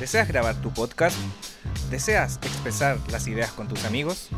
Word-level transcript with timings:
¿Deseas 0.00 0.26
grabar 0.28 0.60
tu 0.62 0.72
podcast? 0.72 1.18
¿Deseas 1.90 2.38
expresar 2.38 2.96
las 3.10 3.28
ideas 3.28 3.52
con 3.52 3.68
tus 3.68 3.84
amigos? 3.84 4.30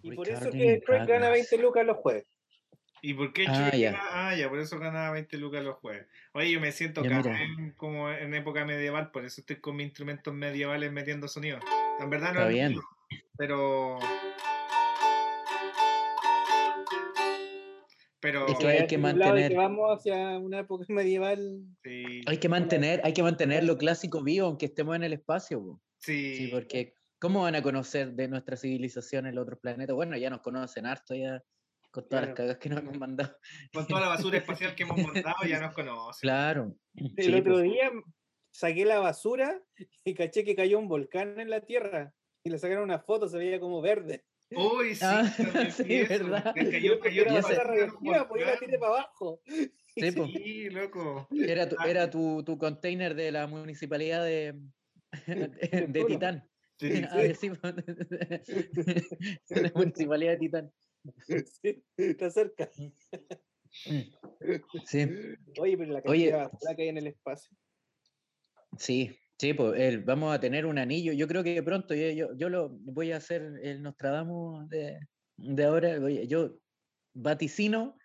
Y 0.02 0.10
por 0.10 0.28
eso 0.28 0.50
que 0.50 0.82
Craig 0.84 1.06
gana 1.06 1.28
20 1.28 1.56
lucas 1.58 1.86
los 1.86 1.98
jueves. 1.98 2.26
¿Y 3.02 3.14
por 3.14 3.32
qué 3.32 3.46
Ah, 3.48 3.70
ya. 3.76 3.92
gana? 3.92 4.02
Ah, 4.10 4.34
ya, 4.36 4.48
por 4.48 4.58
eso 4.58 4.78
ganaba 4.78 5.12
20 5.12 5.36
lucas 5.38 5.62
los 5.62 5.76
jueves. 5.76 6.06
Oye, 6.32 6.50
yo 6.50 6.60
me 6.60 6.72
siento 6.72 7.02
café 7.02 7.46
como 7.76 8.10
en 8.10 8.34
época 8.34 8.64
medieval, 8.64 9.10
por 9.10 9.24
eso 9.24 9.40
estoy 9.40 9.56
con 9.56 9.76
mis 9.76 9.86
instrumentos 9.86 10.34
medievales 10.34 10.90
metiendo 10.92 11.28
sonido. 11.28 11.58
En 12.00 12.10
verdad 12.10 12.32
no 12.34 12.40
Está 12.40 12.48
es 12.48 12.54
bien. 12.54 12.72
mío, 12.72 12.82
pero. 13.36 13.98
Pero. 18.20 18.46
Es 18.48 18.58
que 18.58 18.66
hay 18.66 18.86
que 18.88 18.98
mantener- 18.98 19.48
que 19.50 19.56
vamos 19.56 19.96
hacia 19.96 20.38
una 20.38 20.60
época 20.60 20.84
medieval. 20.88 21.62
Sí, 21.84 22.22
Hay 22.26 22.38
que 22.38 22.48
mantener, 22.48 23.00
hay 23.04 23.12
que 23.12 23.22
mantener 23.22 23.62
lo 23.64 23.78
clásico 23.78 24.22
vivo, 24.24 24.46
aunque 24.46 24.66
estemos 24.66 24.96
en 24.96 25.04
el 25.04 25.12
espacio. 25.12 25.60
po. 25.62 25.80
sí, 25.98 26.34
Sí, 26.36 26.48
porque 26.48 26.94
¿cómo 27.20 27.42
van 27.42 27.54
a 27.56 27.62
conocer 27.62 28.12
de 28.12 28.28
nuestra 28.28 28.56
civilización 28.56 29.26
en 29.26 29.38
otros 29.38 29.58
planetas? 29.60 29.94
Bueno, 29.94 30.16
ya 30.16 30.30
nos 30.30 30.40
conocen 30.40 30.86
harto 30.86 31.14
ya 31.14 31.42
con 31.90 32.08
todas 32.08 32.26
las 32.26 32.34
cagas 32.34 32.58
que 32.58 32.68
nos 32.68 32.80
hemos 32.80 32.98
mandado. 32.98 33.36
Con 33.72 33.86
toda 33.86 34.00
la 34.02 34.08
basura 34.08 34.38
espacial 34.38 34.74
que 34.74 34.82
hemos 34.84 34.96
montado 35.02 35.36
ya 35.48 35.60
nos 35.60 35.74
conocen. 35.74 36.20
Claro. 36.20 36.76
El 36.94 37.24
sí, 37.24 37.34
otro 37.34 37.54
pues. 37.54 37.64
día 37.64 37.90
saqué 38.50 38.84
la 38.84 38.98
basura 38.98 39.60
y 40.04 40.14
caché 40.14 40.44
que 40.44 40.56
cayó 40.56 40.78
un 40.78 40.88
volcán 40.88 41.38
en 41.40 41.50
la 41.50 41.60
Tierra. 41.60 42.12
Y 42.44 42.50
le 42.50 42.58
sacaron 42.58 42.84
una 42.84 43.00
foto, 43.00 43.28
se 43.28 43.36
veía 43.36 43.58
como 43.60 43.80
verde. 43.82 44.24
Uy, 44.50 44.94
sí, 44.94 45.00
Ah, 45.04 45.24
sí. 45.70 46.04
¿verdad? 46.08 46.54
Que 46.54 46.70
cayó, 46.70 46.98
cayó 47.00 47.24
la 47.26 47.40
radioactiva, 47.42 48.28
pues 48.28 48.46
la 48.46 48.58
tiré 48.58 48.78
para 48.78 48.92
abajo. 48.92 49.42
Sí. 49.44 49.72
Sí, 49.96 50.70
loco. 50.70 51.28
Era, 51.32 51.68
tu, 51.68 51.76
era 51.86 52.08
tu, 52.08 52.42
tu 52.44 52.56
container 52.56 53.14
de 53.14 53.32
la 53.32 53.46
municipalidad 53.46 54.24
de, 54.24 54.54
de, 55.26 55.86
de. 55.88 56.04
Titán. 56.04 56.48
Sí, 56.78 57.02
Ah, 57.10 57.20
sí, 57.38 57.50
po. 57.50 57.72
de 57.72 59.62
la 59.62 59.72
municipalidad 59.74 60.32
de 60.32 60.38
Titán. 60.38 60.72
Sí, 61.62 61.84
está 61.96 62.30
cerca. 62.30 62.70
Sí, 64.86 65.06
Oye, 65.60 65.76
pero 65.76 65.92
la 65.92 66.00
Oye. 66.06 66.30
cantidad 66.30 66.38
de 66.38 66.44
basura 66.44 66.74
que 66.74 66.82
hay 66.82 66.88
en 66.88 66.96
el 66.98 67.06
espacio. 67.08 67.54
sí, 68.78 69.14
sí, 69.38 69.52
pues 69.52 69.78
el- 69.78 70.02
vamos 70.04 70.34
a 70.34 70.40
tener 70.40 70.64
un 70.64 70.78
anillo. 70.78 71.12
Yo 71.12 71.28
creo 71.28 71.44
que 71.44 71.62
pronto 71.62 71.94
yo, 71.94 72.08
yo, 72.10 72.28
yo 72.36 72.48
lo 72.48 72.70
voy 72.70 73.12
a 73.12 73.18
hacer 73.18 73.42
el 73.62 73.82
Nostradamus 73.82 74.68
de, 74.70 74.98
de 75.36 75.64
ahora. 75.64 75.98
voy 76.00 76.18
a- 76.18 76.24
yo 76.24 76.56
vaticino 77.14 77.98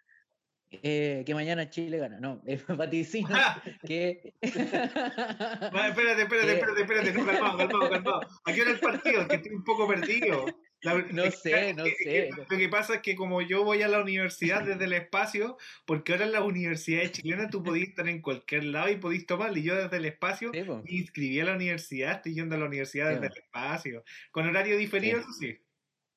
eh, 0.82 1.24
que 1.26 1.34
mañana 1.34 1.70
Chile 1.70 1.98
gana. 1.98 2.20
No, 2.20 2.42
eh, 2.48 2.62
vaticino 2.68 3.30
que. 3.86 4.34
Va, 4.44 5.88
espérate, 5.88 6.24
espérate, 6.24 6.54
espérate, 6.54 6.82
espérate, 6.82 7.14
no, 7.14 7.26
calmado, 7.26 7.58
calmado, 7.58 7.90
calmado. 7.90 8.22
¿A 8.44 8.54
qué 8.54 8.62
hora 8.62 8.72
el 8.72 8.80
partido? 8.80 9.28
Que 9.28 9.36
estoy 9.36 9.54
un 9.54 9.64
poco 9.64 9.88
perdido. 9.88 10.46
La- 10.84 10.96
No 11.12 11.24
es 11.24 11.40
sé, 11.42 11.74
no 11.74 11.86
es 11.86 11.98
sé. 11.98 12.30
Lo 12.50 12.58
que 12.58 12.70
pasa 12.70 12.96
es 12.96 13.02
que 13.02 13.16
como 13.16 13.42
yo 13.42 13.64
voy 13.64 13.82
a 13.82 13.88
la 13.88 14.02
universidad 14.02 14.64
desde 14.64 14.84
el 14.86 14.94
espacio, 14.94 15.58
porque 15.86 16.12
ahora 16.14 16.26
en 16.26 16.32
las 16.34 16.42
universidades 16.44 17.14
chilenas 17.14 17.50
tú 17.50 17.64
podías 17.64 17.90
estar 17.90 18.08
en 18.08 18.22
cualquier 18.22 18.66
lado 18.66 18.90
y 18.90 18.98
podías 18.98 19.26
tomar, 19.26 19.58
y 19.58 19.64
yo 19.64 19.76
desde 19.76 19.98
el 19.98 20.06
espacio 20.06 20.52
Sí, 20.54 20.62
me 20.64 20.92
inscribí 20.92 21.40
a 21.40 21.46
la 21.46 21.56
universidad, 21.56 22.12
estoy 22.18 22.36
yendo 22.36 22.56
a 22.56 22.60
la 22.60 22.66
universidad 22.66 23.10
Sí, 23.10 23.14
desde 23.16 23.28
el 23.28 23.44
espacio, 23.44 24.04
con 24.32 24.48
horario 24.48 24.78
diferido, 24.78 25.20
Sí. 25.20 25.24
eso 25.24 25.34
sí. 25.40 25.58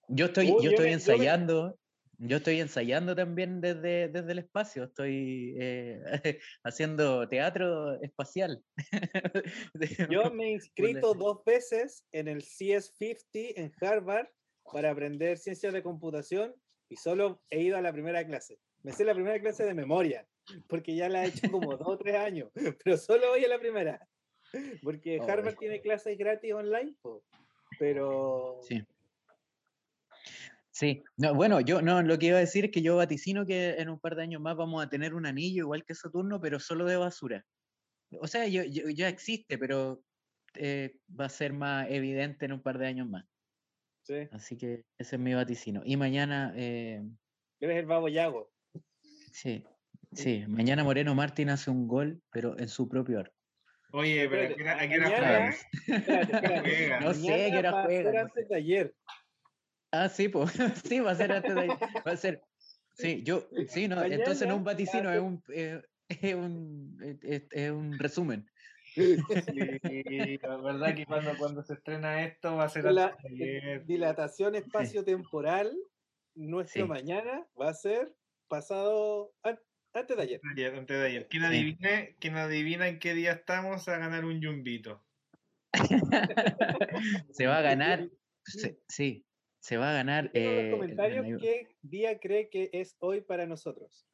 Yo 0.08 0.26
estoy, 0.26 0.50
Oh, 0.50 0.58
yo 0.62 0.64
yo 0.64 0.70
estoy 0.70 0.70
me- 0.70 0.76
yo 0.76 0.86
me- 0.86 0.92
ensayando, 0.92 1.78
yo 2.18 2.36
estoy 2.38 2.60
ensayando 2.60 3.14
también 3.14 3.60
desde, 3.60 4.08
desde 4.08 4.32
el 4.32 4.38
espacio, 4.38 4.84
estoy 4.84 5.54
eh, 5.60 6.00
haciendo 6.64 7.28
teatro 7.28 8.00
espacial. 8.02 8.64
Yo 10.10 10.30
me 10.30 10.44
he 10.46 10.50
inscrito 10.52 11.12
dos 11.14 11.44
veces 11.44 12.06
en 12.12 12.28
el 12.28 12.42
CS50 12.42 13.52
en 13.56 13.72
Harvard 13.80 14.28
para 14.72 14.90
aprender 14.90 15.38
ciencias 15.38 15.72
de 15.72 15.82
computación 15.82 16.54
y 16.88 16.96
solo 16.96 17.42
he 17.50 17.60
ido 17.62 17.76
a 17.76 17.80
la 17.82 17.92
primera 17.92 18.24
clase. 18.26 18.58
Me 18.82 18.92
sé 18.92 19.04
la 19.04 19.14
primera 19.14 19.40
clase 19.40 19.64
de 19.64 19.74
memoria, 19.74 20.26
porque 20.68 20.94
ya 20.94 21.08
la 21.08 21.24
he 21.24 21.28
hecho 21.28 21.50
como 21.50 21.76
dos 21.76 21.88
o 21.88 21.98
tres 21.98 22.16
años, 22.16 22.50
pero 22.84 22.96
solo 22.96 23.28
voy 23.30 23.44
a 23.44 23.48
la 23.48 23.58
primera. 23.58 24.08
Porque 24.82 25.18
Oh, 25.20 25.28
Harvard 25.28 25.56
tiene 25.56 25.80
clases 25.80 26.16
gratis 26.16 26.52
online, 26.52 26.94
po, 27.02 27.24
pero 27.78 28.60
Sí. 28.62 28.82
Sí, 30.70 31.02
no, 31.16 31.34
bueno, 31.34 31.60
yo 31.60 31.80
no, 31.80 32.02
lo 32.02 32.18
que 32.18 32.26
iba 32.26 32.36
a 32.36 32.40
decir 32.40 32.66
es 32.66 32.70
que 32.70 32.82
yo 32.82 32.96
vaticino 32.96 33.46
que 33.46 33.70
en 33.78 33.88
un 33.88 33.98
par 33.98 34.14
de 34.14 34.22
años 34.24 34.42
más 34.42 34.56
vamos 34.56 34.84
a 34.84 34.90
tener 34.90 35.14
un 35.14 35.24
anillo 35.24 35.64
igual 35.64 35.84
que 35.86 35.94
Saturno, 35.94 36.38
pero 36.38 36.60
solo 36.60 36.84
de 36.84 36.96
basura. 36.98 37.46
O 38.20 38.26
sea, 38.26 38.46
yo, 38.46 38.62
yo- 38.62 38.90
ya 38.90 39.08
existe, 39.08 39.56
pero 39.56 40.02
eh, 40.54 40.98
va 41.18 41.24
a 41.24 41.30
ser 41.30 41.54
más 41.54 41.86
evidente 41.90 42.44
en 42.44 42.52
un 42.52 42.62
par 42.62 42.76
de 42.78 42.86
años 42.88 43.08
más. 43.08 43.24
Sí, 44.06 44.28
Así 44.30 44.56
que 44.56 44.84
ese 44.98 45.16
es 45.16 45.20
mi 45.20 45.34
vaticino. 45.34 45.82
Y 45.84 45.96
mañana, 45.96 46.52
eh, 46.56 47.02
eres 47.60 47.76
el 47.78 47.86
babo 47.86 48.08
Yago. 48.08 48.52
sí, 49.32 49.64
sí, 50.12 50.44
mañana 50.48 50.84
Moreno 50.84 51.14
Martín 51.14 51.50
hace 51.50 51.70
un 51.70 51.88
gol, 51.88 52.22
pero 52.30 52.58
en 52.58 52.68
su 52.68 52.88
propio 52.88 53.18
arco. 53.20 53.34
Oye, 53.92 54.28
pero 54.28 54.42
¿a 54.42 54.44
Espérate, 54.44 54.56
qué 54.56 54.62
hora- 54.62 54.82
a 54.82 54.88
qué 54.88 54.96
hora 54.98 55.10
mañana-? 55.10 55.48
Espérate, 55.50 56.32
espérate. 56.32 56.60
Juega. 56.70 57.00
No 57.00 57.14
sé 57.14 57.20
Mañana 57.30 57.50
qué 57.50 57.58
hora 57.58 57.70
va 57.72 57.82
a 57.82 57.86
ser 57.88 58.02
juegan, 58.02 58.14
no 58.14 58.20
antes 58.20 58.48
de 58.48 58.56
ayer. 58.56 58.94
Ah, 59.92 60.08
sí, 60.08 60.28
pues, 60.28 60.52
sí, 60.84 61.00
va 61.00 61.10
a 61.12 61.14
ser 61.14 61.32
antes 61.32 61.54
de 61.54 61.60
ahí, 61.60 61.68
va 62.06 62.12
a 62.12 62.16
ser, 62.16 62.42
sí, 62.94 63.22
yo, 63.24 63.48
sí, 63.68 63.88
no, 63.88 64.02
entonces 64.04 64.46
no 64.46 64.54
es 64.54 64.58
un 64.58 64.64
vaticino, 64.64 65.12
es 65.12 65.20
un, 65.20 65.42
eh, 65.52 65.80
es 66.08 66.34
un, 66.34 66.98
es 67.50 67.70
un 67.70 67.98
resumen. 67.98 68.50
Sí, 68.96 70.38
la 70.42 70.56
verdad 70.56 70.94
que 70.94 71.04
cuando, 71.04 71.36
cuando 71.36 71.62
se 71.62 71.74
estrena 71.74 72.24
esto 72.24 72.56
va 72.56 72.64
a 72.64 72.68
ser 72.70 72.84
la 72.84 73.14
ayer. 73.28 73.84
dilatación 73.84 74.54
espacio-temporal 74.54 75.76
nuestro 76.34 76.84
Sí. 76.84 76.88
mañana 76.88 77.46
va 77.60 77.68
a 77.68 77.74
ser 77.74 78.14
pasado 78.48 79.34
an- 79.42 79.60
antes 79.92 80.16
de 80.16 80.22
ayer. 80.22 80.40
Ayer, 80.50 80.74
antes 80.74 80.98
de 80.98 81.06
ayer. 81.06 81.28
¿Quién 81.28 81.42
Sí. 81.42 81.46
adivine, 81.48 82.16
quién 82.20 82.36
adivina 82.36 82.88
en 82.88 82.98
qué 82.98 83.12
día 83.14 83.32
estamos 83.32 83.86
a 83.88 83.98
ganar 83.98 84.24
un 84.24 84.40
yumbito? 84.40 85.04
Se 87.32 87.46
va 87.46 87.58
a 87.58 87.62
ganar, 87.62 88.08
se- 88.44 88.80
sí, 88.88 89.26
se 89.60 89.76
va 89.76 89.90
a 89.90 89.94
ganar. 89.94 90.30
Eh, 90.32 90.44
los 90.44 90.64
el- 90.64 90.70
comentarios 90.70 91.26
el- 91.26 91.38
qué 91.38 91.76
día 91.82 92.18
cree 92.18 92.48
que 92.48 92.70
es 92.72 92.96
hoy 93.00 93.20
para 93.20 93.44
nosotros. 93.46 94.06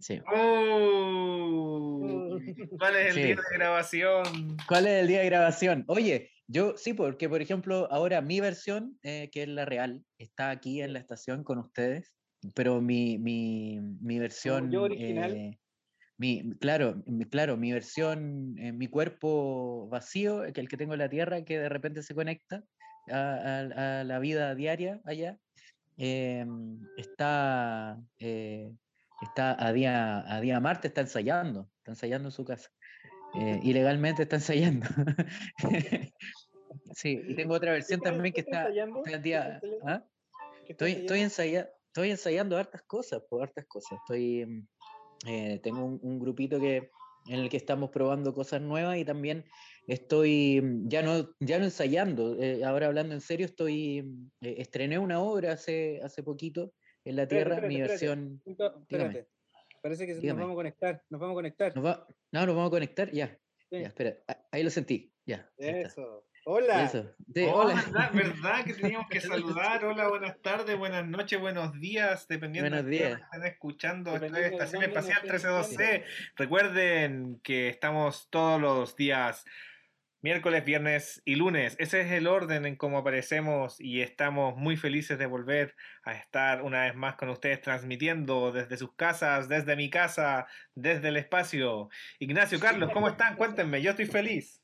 Sí. 0.00 0.20
¡Oh! 0.32 2.30
¿Cuál 2.78 2.96
es 2.96 3.06
el 3.08 3.12
Sí. 3.14 3.22
día 3.22 3.36
de 3.36 3.58
grabación? 3.58 4.56
¿Cuál 4.68 4.86
es 4.86 5.00
el 5.02 5.08
día 5.08 5.20
de 5.20 5.26
grabación? 5.26 5.84
Oye, 5.88 6.30
yo 6.46 6.76
sí, 6.76 6.94
porque 6.94 7.28
por 7.28 7.42
ejemplo, 7.42 7.88
ahora 7.90 8.20
mi 8.20 8.40
versión, 8.40 8.98
eh, 9.02 9.30
que 9.32 9.42
es 9.42 9.48
la 9.48 9.64
real, 9.64 10.04
está 10.18 10.50
aquí 10.50 10.82
en 10.82 10.92
la 10.92 10.98
estación 10.98 11.44
con 11.44 11.58
ustedes, 11.58 12.12
pero 12.54 12.80
mi, 12.80 13.18
mi, 13.18 13.80
mi 14.00 14.18
versión... 14.18 14.70
yo 14.70 14.82
original. 14.82 15.36
eh, 15.36 15.58
mi, 16.18 16.50
claro, 16.58 17.02
mi, 17.06 17.24
claro, 17.24 17.56
mi 17.56 17.72
versión, 17.72 18.54
eh, 18.58 18.72
mi 18.72 18.88
cuerpo 18.88 19.88
vacío, 19.88 20.42
que 20.52 20.60
el 20.60 20.68
que 20.68 20.76
tengo 20.76 20.92
en 20.92 20.98
la 20.98 21.08
Tierra, 21.08 21.44
que 21.44 21.58
de 21.58 21.68
repente 21.68 22.02
se 22.02 22.14
conecta 22.14 22.62
a, 23.10 23.16
a- 23.16 24.00
a 24.00 24.04
la 24.04 24.18
vida 24.18 24.54
diaria 24.54 25.00
allá, 25.04 25.38
em, 25.96 26.78
está, 26.98 27.98
eh, 28.18 28.70
está 29.20 29.64
a 29.64 29.72
día, 29.72 30.24
a 30.34 30.40
día 30.40 30.60
Marte, 30.60 30.88
está 30.88 31.02
ensayando, 31.02 31.70
está 31.78 31.92
ensayando 31.92 32.28
en 32.28 32.32
su 32.32 32.44
casa. 32.44 32.70
Eh, 33.34 33.60
ilegalmente 33.62 34.22
está 34.22 34.36
ensayando. 34.36 34.86
sí, 36.94 37.20
y 37.28 37.34
tengo 37.34 37.54
otra 37.54 37.72
versión 37.72 38.00
también 38.00 38.32
que 38.32 38.40
está 38.40 38.68
está, 38.68 39.18
día. 39.18 39.60
¿ah? 39.84 40.04
¿Qué 40.66 40.72
está 40.72 40.86
Estoy, 40.86 40.92
estoy, 40.92 41.20
ensayando? 41.20 41.58
ensaya- 41.60 41.70
estoy 41.86 42.10
ensayando 42.10 42.56
hartas 42.56 42.82
cosas, 42.82 43.22
por 43.28 43.42
hartas 43.42 43.66
cosas. 43.66 43.98
Estoy, 44.02 44.46
mm, 44.46 44.66
eh, 45.28 45.60
tengo 45.62 45.84
un, 45.84 46.00
un 46.02 46.18
grupito 46.18 46.58
que, 46.58 46.90
en 47.26 47.40
el 47.40 47.48
que 47.48 47.56
estamos 47.56 47.90
probando 47.90 48.34
cosas 48.34 48.62
nuevas 48.62 48.96
y 48.96 49.04
también 49.04 49.44
estoy 49.86 50.60
mm, 50.60 50.88
ya 50.88 51.02
no, 51.02 51.34
ya 51.40 51.58
no 51.58 51.64
ensayando. 51.66 52.36
eh, 52.40 52.64
ahora 52.64 52.86
hablando 52.86 53.14
en 53.14 53.20
serio, 53.20 53.46
estoy 53.46 54.02
mm, 54.02 54.30
eh, 54.42 54.54
estrené 54.58 54.98
una 54.98 55.20
obra 55.20 55.52
hace, 55.52 56.00
hace 56.02 56.22
poquito 56.22 56.72
en 57.04 57.16
la 57.16 57.26
Tierra, 57.26 57.60
mi 57.60 57.80
espérate, 57.80 57.94
espérate. 57.94 58.42
versión. 58.46 58.78
Espérate. 58.82 59.28
Parece 59.82 60.06
que 60.06 60.14
Dígame. 60.14 60.28
nos 60.40 60.48
vamos 60.48 60.52
a 60.52 60.56
conectar. 60.56 61.02
Nos 61.08 61.20
vamos 61.20 61.34
a 61.34 61.36
conectar. 61.36 61.74
¿Nos 61.76 61.84
va- 61.86 62.06
no, 62.32 62.46
nos 62.46 62.54
vamos 62.54 62.68
a 62.68 62.70
conectar, 62.70 63.10
ya. 63.12 63.28
Sí. 63.70 63.80
Ya, 63.80 63.86
espera, 63.88 64.16
ah, 64.28 64.36
ahí 64.52 64.62
lo 64.62 64.70
sentí, 64.70 65.12
ya. 65.24 65.48
Eso. 65.56 66.26
Hola. 66.46 66.84
Eso. 66.84 67.14
Sí, 67.34 67.44
Oh, 67.46 67.60
hola. 67.60 67.74
¿verdad, 67.74 68.10
¿verdad? 68.14 68.64
Que 68.64 68.72
teníamos 68.74 69.08
que 69.08 69.20
saludar. 69.20 69.84
Hola, 69.84 70.08
buenas 70.08 70.40
tardes, 70.42 70.76
buenas 70.76 71.06
noches, 71.06 71.38
buenos 71.40 71.78
días, 71.78 72.26
dependiendo 72.28 72.70
Buenos 72.70 72.86
de 72.90 72.96
qué 72.98 73.04
hora 73.06 73.16
días. 73.16 73.28
estén 73.32 73.44
escuchando. 73.52 74.18
De 74.18 74.26
Estación 74.46 74.82
Espacial 74.82 75.18
estén 75.24 75.30
1312. 75.32 76.04
Recuerden 76.36 77.40
que 77.44 77.68
estamos 77.68 78.28
todos 78.30 78.60
los 78.60 78.96
días, 78.96 79.44
miércoles, 80.22 80.64
viernes 80.64 81.22
y 81.24 81.34
lunes. 81.36 81.76
Ese 81.78 82.00
es 82.02 82.12
el 82.12 82.26
orden 82.26 82.66
en 82.66 82.76
cómo 82.76 82.98
aparecemos 82.98 83.80
y 83.80 84.02
estamos 84.02 84.56
muy 84.56 84.76
felices 84.76 85.18
de 85.18 85.26
volver 85.26 85.74
a 86.04 86.14
estar 86.14 86.62
una 86.62 86.82
vez 86.84 86.94
más 86.94 87.16
con 87.16 87.28
ustedes 87.30 87.60
transmitiendo 87.60 88.52
desde 88.52 88.76
sus 88.76 88.94
casas, 88.94 89.48
desde 89.48 89.76
mi 89.76 89.90
casa, 89.90 90.46
desde 90.74 91.08
el 91.08 91.16
espacio. 91.16 91.88
Ignacio, 92.18 92.60
Carlos, 92.60 92.90
¿cómo 92.92 93.08
están? 93.08 93.36
Cuéntenme, 93.36 93.80
yo 93.82 93.90
estoy 93.90 94.06
feliz. 94.06 94.62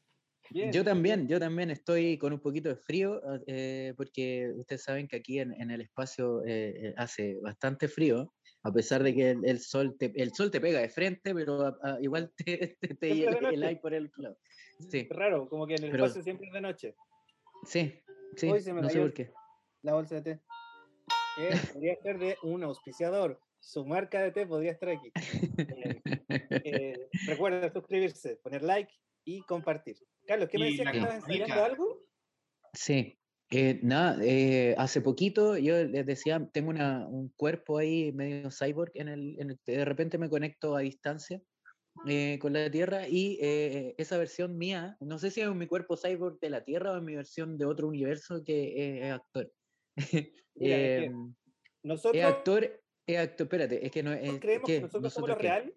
Bien, 0.50 0.66
Yo 0.70 0.82
bien. 0.82 0.84
también, 0.84 1.28
yo 1.28 1.40
también 1.40 1.70
estoy 1.72 2.18
con 2.18 2.32
un 2.32 2.40
poquito 2.40 2.68
de 2.68 2.76
frío, 2.76 3.20
ah, 3.26 3.40
eh, 3.48 3.94
porque 3.96 4.52
ustedes 4.56 4.84
saben 4.84 5.08
que 5.08 5.16
aquí 5.16 5.40
en, 5.40 5.52
en 5.60 5.72
el 5.72 5.80
espacio 5.80 6.44
eh, 6.44 6.88
eh, 6.90 6.94
hace 6.96 7.36
bastante 7.42 7.88
frío, 7.88 8.32
a 8.62 8.70
pesar 8.72 9.02
de 9.02 9.12
que 9.12 9.30
el, 9.32 9.44
el 9.44 9.58
sol 9.58 9.96
te, 9.98 10.12
el 10.14 10.32
sol 10.34 10.52
te 10.52 10.60
pega 10.60 10.78
de 10.80 10.88
frente, 10.88 11.34
pero 11.34 11.62
a- 11.66 11.76
a- 11.82 11.98
igual 12.00 12.32
te, 12.36 12.76
te, 12.80 12.94
te 12.94 13.14
llega 13.16 13.32
el 13.38 13.42
noche. 13.42 13.66
aire 13.66 13.80
por 13.80 13.92
el 13.92 14.08
lado. 14.18 14.38
Sí, 14.78 15.06
Raro, 15.10 15.48
como 15.48 15.66
que 15.66 15.74
en 15.74 15.84
el 15.84 15.90
Pero- 15.90 16.04
espacio 16.04 16.22
siempre 16.22 16.46
es 16.48 16.52
de 16.52 16.60
noche. 16.60 16.94
sí, 17.64 18.00
sí, 18.36 18.50
Hoy 18.50 18.60
se 18.60 18.72
me 18.72 18.82
no 18.82 18.88
sé 18.90 19.00
por 19.00 19.12
qué. 19.14 19.32
La 19.82 19.94
bolsa 19.94 20.16
de 20.16 20.22
té. 20.22 20.40
Eh, 21.38 21.50
podría 21.72 21.96
ser 22.02 22.18
de 22.18 22.36
un 22.42 22.62
auspiciador. 22.64 23.40
Su 23.60 23.84
marca 23.84 24.20
de 24.22 24.32
té 24.32 24.46
podría 24.46 24.72
estar 24.72 24.88
aquí. 24.90 25.10
Eh, 25.68 26.02
eh, 26.64 27.08
recuerda 27.26 27.72
suscribirse, 27.72 28.36
poner 28.36 28.62
like 28.62 28.92
y 29.24 29.40
compartir. 29.42 29.96
Carlos, 30.26 30.48
¿qué 30.48 30.58
me 30.58 30.66
decías 30.66 30.90
que 30.90 30.98
estabas 30.98 31.20
campanita. 31.20 31.64
algo? 31.64 32.02
Sí, 32.72 33.18
eh, 33.50 33.80
nada, 33.82 34.18
eh, 34.22 34.74
hace 34.78 35.00
poquito 35.00 35.56
yo 35.56 35.82
les 35.84 36.04
decía, 36.04 36.46
tengo 36.52 36.70
una, 36.70 37.06
un 37.08 37.30
cuerpo 37.36 37.78
ahí 37.78 38.12
medio 38.12 38.50
cyborg 38.50 38.90
en 38.94 39.08
el, 39.08 39.40
en 39.40 39.50
el 39.50 39.60
de 39.64 39.84
repente 39.84 40.18
me 40.18 40.28
conecto 40.28 40.76
a 40.76 40.80
distancia 40.80 41.40
eh, 42.06 42.38
con 42.40 42.52
la 42.52 42.70
Tierra 42.70 43.08
y 43.08 43.38
eh, 43.40 43.94
esa 43.98 44.18
versión 44.18 44.56
mía, 44.58 44.96
no 45.00 45.18
sé 45.18 45.30
si 45.30 45.40
es 45.40 45.48
mi 45.54 45.66
cuerpo 45.66 45.96
cyborg 45.96 46.38
de 46.40 46.50
la 46.50 46.64
Tierra 46.64 46.92
o 46.92 46.96
es 46.96 47.02
mi 47.02 47.14
versión 47.16 47.56
de 47.58 47.64
otro 47.64 47.88
universo 47.88 48.42
que 48.44 48.64
eh, 48.76 49.06
es 49.08 49.12
actor. 49.12 49.52
Mira, 50.54 50.76
es 50.76 51.02
Em, 51.04 51.34
Nosotros, 51.82 52.20
es 52.20 52.24
actor, 52.24 52.82
es 53.06 53.18
actor, 53.18 53.44
espérate, 53.46 53.86
es 53.86 53.92
que 53.92 54.02
no 54.02 54.12
es... 54.12 54.20
nosotros 54.22 54.40
creemos 54.40 54.66
que 54.68 54.80
nosotros 54.80 55.12
somos 55.12 55.28
los 55.30 55.38
reales. 55.38 55.74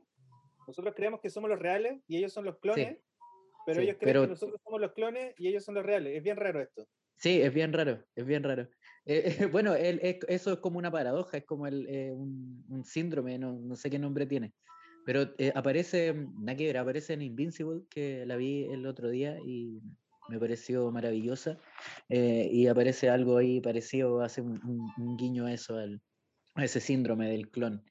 Nosotros 0.67 0.93
creemos 0.95 1.19
que 1.21 1.29
somos 1.29 1.49
los 1.49 1.59
reales 1.59 2.01
y 2.07 2.17
ellos 2.17 2.31
son 2.33 2.45
los 2.45 2.59
clones. 2.59 2.97
Pero 3.65 3.81
sí, 3.81 3.85
ellos 3.87 3.97
creen 3.99 4.13
pero- 4.13 4.21
que 4.23 4.27
nosotros 4.29 4.61
somos 4.63 4.81
los 4.81 4.93
clones 4.93 5.33
y 5.37 5.47
ellos 5.47 5.63
son 5.63 5.75
los 5.75 5.85
reales. 5.85 6.15
Es 6.15 6.23
bien 6.23 6.37
raro 6.37 6.61
esto. 6.61 6.87
Sí, 7.17 7.41
es 7.41 7.53
bien 7.53 7.73
raro, 7.73 8.03
es 8.15 8.25
bien 8.25 8.43
raro. 8.43 8.63
Eh, 9.05 9.35
eh, 9.39 9.45
bueno, 9.51 9.75
el- 9.75 9.99
es- 10.01 10.19
eso 10.27 10.53
es 10.53 10.59
como 10.59 10.77
una 10.79 10.91
paradoja, 10.91 11.37
es 11.37 11.45
como 11.45 11.67
el, 11.67 11.87
eh, 11.89 12.11
un, 12.11 12.63
un 12.69 12.83
síndrome, 12.85 13.37
no, 13.37 13.53
no 13.53 13.75
sé 13.75 13.89
qué 13.89 13.99
nombre 13.99 14.25
tiene. 14.25 14.53
Pero 15.05 15.33
eh, 15.37 15.51
aparece, 15.55 16.13
mm, 16.13 16.43
nada 16.45 16.57
que 16.57 16.65
ver, 16.67 16.77
aparece 16.77 17.13
en 17.13 17.21
Invincible, 17.21 17.81
que 17.89 18.25
la 18.25 18.35
vi 18.35 18.65
el 18.65 18.85
otro 18.85 19.09
día 19.09 19.39
y 19.41 19.79
me 20.27 20.39
pareció 20.39 20.91
maravillosa. 20.91 21.57
eh, 22.09 22.49
y 22.51 22.67
aparece 22.67 23.09
algo 23.09 23.37
ahí 23.37 23.61
parecido, 23.61 24.21
hace 24.21 24.41
un, 24.41 24.59
un- 24.65 24.93
un 24.97 25.17
guiño 25.17 25.45
a 25.45 25.53
eso, 25.53 25.75
al- 25.77 26.01
a 26.55 26.65
ese 26.65 26.79
síndrome 26.79 27.29
del 27.29 27.49
clon, 27.49 27.83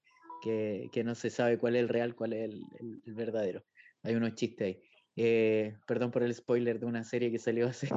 que, 0.42 0.88
que 0.92 1.02
no 1.04 1.14
se 1.14 1.30
sabe 1.30 1.58
cuál 1.58 1.76
es 1.76 1.82
el 1.82 1.88
real, 1.88 2.14
cuál 2.14 2.32
es 2.34 2.44
el, 2.44 2.52
el- 2.80 3.02
el 3.06 3.14
verdadero. 3.14 3.64
Hay 4.02 4.14
unos 4.14 4.34
chistes 4.34 4.66
ahí. 4.66 4.82
Eh, 5.16 5.76
perdón 5.86 6.12
por 6.12 6.22
el 6.22 6.32
spoiler 6.32 6.78
de 6.78 6.86
una 6.86 7.02
serie 7.02 7.32
que 7.32 7.38
salió 7.40 7.66
hace, 7.68 7.88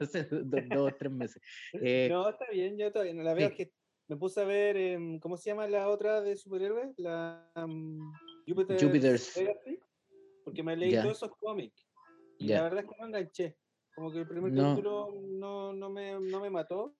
hace 0.00 0.24
do- 0.24 0.60
dos 0.72 0.92
o 0.92 0.96
tres 0.98 1.12
meses. 1.12 1.40
Eh, 1.74 2.08
no, 2.10 2.28
está 2.28 2.46
bien, 2.50 2.76
yo 2.76 2.90
todavía 2.90 3.14
no 3.14 3.22
la 3.22 3.34
veo. 3.34 3.48
sí. 3.48 3.52
es 3.62 3.68
que 3.68 3.74
me 4.08 4.16
puse 4.16 4.40
a 4.40 4.44
ver, 4.44 4.76
em, 4.76 5.18
¿cómo 5.20 5.36
se 5.36 5.50
llama 5.50 5.68
la 5.68 5.88
otra 5.88 6.20
de 6.20 6.36
superhéroes? 6.36 6.94
La 6.98 7.50
um, 7.56 8.12
Jupiter's 8.46 8.82
Jupiter's- 8.82 9.36
Legacy, 9.36 9.80
Porque 10.44 10.62
me 10.62 10.76
leí 10.76 10.90
Ya. 10.92 11.02
todos 11.02 11.16
esos 11.16 11.36
cómics. 11.38 11.86
Y 12.38 12.48
la 12.48 12.62
verdad 12.64 12.80
es 12.84 12.90
que 12.90 12.96
no 13.00 13.06
enganché. 13.06 13.56
Como 13.94 14.12
que 14.12 14.18
el 14.20 14.28
primer 14.28 14.52
No. 14.52 14.62
capítulo 14.62 15.14
no, 15.22 15.72
no, 15.72 15.88
me, 15.90 16.18
no 16.20 16.40
me 16.40 16.50
mató. 16.50 16.94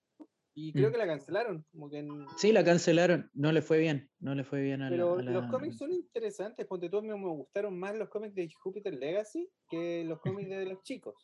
Y 0.57 0.73
creo 0.73 0.89
Mm. 0.89 0.93
que 0.93 0.99
la 0.99 1.07
cancelaron. 1.07 1.67
Como 1.73 1.91
que 1.91 1.99
en- 1.99 2.27
Sí, 2.39 2.53
la 2.53 2.65
cancelaron, 2.65 3.29
no 3.35 3.51
le 3.51 3.61
fue 3.61 3.79
bien, 3.79 4.09
no 4.21 4.35
le 4.37 4.45
fue 4.45 4.61
bien 4.63 4.81
a 4.83 4.85
la... 4.85 4.91
Pero 4.91 5.19
a 5.19 5.23
los 5.23 5.45
la- 5.45 5.51
cómics 5.51 5.77
son 5.79 5.93
interesantes. 5.93 6.65
Ponte 6.67 6.89
tú, 6.89 7.03
me 7.03 7.15
gustaron 7.15 7.77
más 7.79 7.97
los 7.97 8.09
cómics 8.09 8.35
de 8.37 8.49
Jupiter 8.63 8.95
Legacy 8.95 9.51
que 9.69 10.05
los 10.05 10.21
cómics 10.21 10.49
de 10.49 10.65
los 10.67 10.83
chicos. 10.85 11.17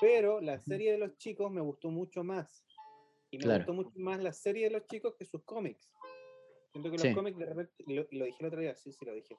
Pero 0.00 0.40
la 0.42 0.58
serie 0.60 0.92
de 0.92 0.98
los 0.98 1.16
chicos 1.16 1.50
me 1.50 1.62
gustó 1.62 1.90
mucho 1.90 2.22
más. 2.22 2.62
Y 3.30 3.38
me 3.38 3.44
Claro. 3.44 3.58
gustó 3.64 3.72
mucho 3.72 3.98
más 3.98 4.22
la 4.22 4.32
serie 4.32 4.64
de 4.64 4.70
los 4.72 4.84
chicos 4.86 5.14
que 5.18 5.24
sus 5.24 5.42
cómics. 5.44 5.90
Siento 6.74 6.90
que 6.90 6.98
Sí. 6.98 7.06
los 7.06 7.14
cómics 7.16 7.38
de 7.38 7.46
repente, 7.46 7.72
lo, 7.86 8.02
dije 8.04 8.36
el 8.40 8.46
otro 8.46 8.60
día, 8.60 8.74
sí, 8.74 8.90
sí 8.90 9.04
lo 9.04 9.14
dije. 9.14 9.36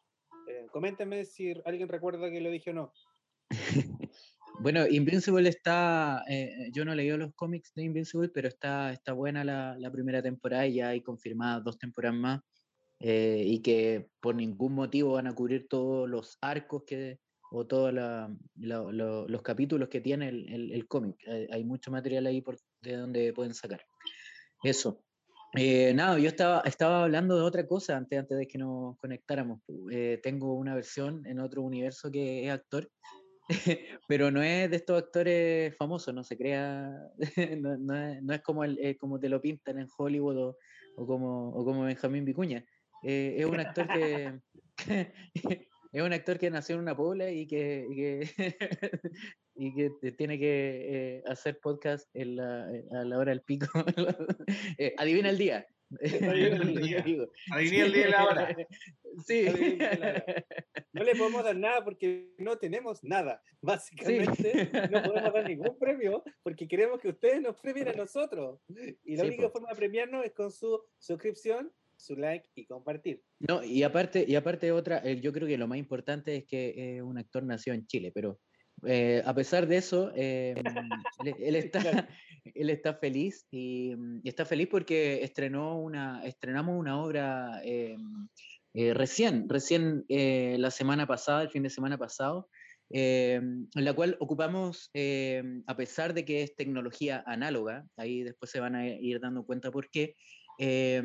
Eh, 0.47 0.67
coméntenme 0.71 1.25
si 1.25 1.53
alguien 1.65 1.89
recuerda 1.89 2.31
que 2.31 2.39
lo 2.39 2.49
dije 2.49 2.69
o 2.69 2.73
no. 2.73 2.93
Bueno, 4.61 4.87
Invincible 4.87 5.49
está, 5.49 6.23
eh, 6.29 6.69
yo 6.71 6.85
no 6.85 6.93
he 6.93 6.95
leído 6.95 7.17
los 7.17 7.33
cómics 7.35 7.73
de 7.75 7.83
Invincible, 7.83 8.29
pero 8.29 8.47
está, 8.47 8.93
está 8.93 9.11
buena 9.11 9.43
la, 9.43 9.75
la 9.77 9.91
primera 9.91 10.21
temporada 10.23 10.65
y 10.65 10.75
ya 10.75 10.87
hay 10.89 11.01
confirmadas 11.01 11.61
dos 11.65 11.77
temporadas 11.77 12.17
más 12.17 12.41
eh, 13.01 13.43
y 13.45 13.61
que 13.61 14.07
por 14.21 14.33
ningún 14.33 14.73
motivo 14.73 15.11
van 15.15 15.27
a 15.27 15.35
cubrir 15.35 15.67
todos 15.67 16.07
los 16.09 16.37
arcos 16.39 16.83
que, 16.87 17.19
o 17.51 17.67
todos 17.67 17.93
la- 17.93 18.33
lo- 18.55 18.93
lo- 18.93 19.27
los 19.27 19.41
capítulos 19.41 19.89
que 19.89 19.99
tiene 19.99 20.29
el, 20.29 20.47
el- 20.53 20.71
el 20.71 20.87
cómic. 20.87 21.17
Eh, 21.27 21.49
hay 21.51 21.65
mucho 21.65 21.91
material 21.91 22.25
ahí 22.25 22.39
por, 22.39 22.57
de 22.81 22.95
donde 22.95 23.33
pueden 23.33 23.53
sacar. 23.53 23.85
Eso. 24.63 25.03
Eh, 25.57 25.93
nada, 25.93 26.19
yo 26.19 26.27
estaba, 26.27 26.61
estaba 26.61 27.03
hablando 27.03 27.35
de 27.37 27.43
otra 27.43 27.65
cosa 27.65 27.97
antes, 27.97 28.19
antes 28.19 28.37
de 28.37 28.47
que 28.47 28.57
nos 28.57 28.97
conectáramos. 28.97 29.61
Eh, 29.91 30.19
tengo 30.21 30.53
una 30.55 30.75
versión 30.75 31.25
en 31.25 31.39
otro 31.39 31.61
universo 31.61 32.11
que 32.11 32.45
es 32.45 32.51
actor 32.51 32.89
pero 34.07 34.31
no 34.31 34.41
es 34.41 34.69
de 34.69 34.75
estos 34.77 35.01
actores 35.01 35.75
famosos, 35.77 36.13
no 36.13 36.23
se 36.23 36.37
crea, 36.37 36.91
no, 37.59 37.77
no 37.77 37.95
es, 37.95 38.23
no 38.23 38.33
es 38.33 38.41
como, 38.41 38.63
el, 38.63 38.77
eh, 38.79 38.97
como 38.97 39.19
te 39.19 39.29
lo 39.29 39.41
pintan 39.41 39.79
en 39.79 39.87
Hollywood 39.95 40.37
o, 40.37 40.57
o 40.95 41.05
como, 41.05 41.49
o 41.49 41.63
como 41.65 41.83
Benjamín 41.83 42.25
Vicuña. 42.25 42.65
Eh, 43.03 43.35
es 43.37 43.45
un 43.45 43.59
actor 43.59 43.87
que 43.87 44.39
es 45.99 46.03
un 46.03 46.13
actor 46.13 46.37
que 46.39 46.49
nació 46.49 46.75
en 46.75 46.81
una 46.81 46.95
pobla 46.95 47.31
y 47.31 47.47
que, 47.47 47.85
y 47.89 47.95
que, 47.95 48.19
y 49.55 49.73
que 49.75 49.89
te- 50.01 50.11
tiene 50.11 50.37
que 50.39 51.17
eh, 51.17 51.23
hacer 51.27 51.59
podcast 51.59 52.07
en 52.13 52.35
la, 52.35 52.65
a 52.91 53.03
la 53.05 53.17
hora 53.17 53.31
del 53.31 53.41
pico. 53.41 53.67
Eh, 54.77 54.93
adivina 54.97 55.29
el 55.29 55.37
día. 55.37 55.65
Adivina 56.01 56.57
el 56.57 56.75
día 57.93 58.07
y 58.07 58.11
la 58.11 58.25
hora. 58.25 58.55
Sí. 59.25 59.45
No 60.91 61.03
le 61.03 61.15
podemos 61.15 61.43
dar 61.43 61.55
nada 61.55 61.83
porque 61.83 62.33
no 62.37 62.57
tenemos 62.57 63.03
nada. 63.03 63.41
Básicamente, 63.61 64.69
no 64.91 65.01
podemos 65.03 65.33
dar 65.33 65.47
ningún 65.47 65.77
premio 65.79 66.23
porque 66.43 66.67
queremos 66.67 66.99
que 66.99 67.09
ustedes 67.09 67.41
nos 67.41 67.59
premien 67.61 67.87
a 67.89 67.93
nosotros. 67.93 68.59
Y 69.03 69.15
la 69.15 69.23
Sí, 69.23 69.27
única 69.29 69.43
po. 69.47 69.53
forma 69.53 69.69
de 69.69 69.75
premiarnos 69.75 70.25
es 70.25 70.33
con 70.33 70.51
su 70.51 70.81
suscripción, 70.97 71.71
su 71.97 72.15
like 72.15 72.49
y 72.55 72.65
compartir. 72.65 73.21
No, 73.39 73.63
y 73.63 73.83
aparte, 73.83 74.25
y 74.27 74.35
aparte 74.35 74.71
otra, 74.71 74.99
eh, 75.03 75.19
yo 75.21 75.31
creo 75.33 75.47
que 75.47 75.57
lo 75.57 75.67
más 75.67 75.77
importante 75.77 76.35
es 76.35 76.45
que 76.45 76.73
eh, 76.97 77.01
un 77.01 77.17
actor 77.17 77.43
nació 77.43 77.73
en 77.73 77.85
Chile, 77.87 78.11
pero 78.13 78.39
eh, 78.83 79.23
a 79.25 79.33
pesar 79.33 79.67
de 79.67 79.77
eso, 79.77 80.11
eh, 80.15 80.53
él, 81.25 81.35
él 81.39 81.55
está, 81.55 82.07
él 82.43 82.69
está 82.69 82.93
feliz 82.95 83.47
y, 83.51 83.93
y 84.23 84.29
está 84.29 84.45
feliz 84.45 84.67
porque 84.69 85.23
estrenó 85.23 85.79
una, 85.79 86.23
estrenamos 86.25 86.77
una 86.77 87.01
obra 87.01 87.61
eh, 87.63 87.95
recién, 88.93 89.47
recién 89.47 90.05
la 90.09 90.69
semana 90.69 91.07
pasada, 91.07 91.43
el 91.43 91.49
fin 91.49 91.63
de 91.63 91.69
semana 91.69 91.97
pasado, 91.97 92.49
en 92.89 93.69
la 93.73 93.93
cual 93.93 94.17
ocupamos, 94.19 94.91
a 95.65 95.77
pesar 95.77 96.13
de 96.13 96.25
que 96.25 96.43
es 96.43 96.55
tecnología 96.57 97.23
análoga, 97.25 97.85
ahí 97.95 98.23
después 98.23 98.51
se 98.51 98.59
van 98.59 98.75
a 98.75 98.85
ir 98.85 99.21
dando 99.21 99.45
cuenta 99.45 99.71
por 99.71 99.89
qué, 99.89 100.15
eh, 100.59 101.01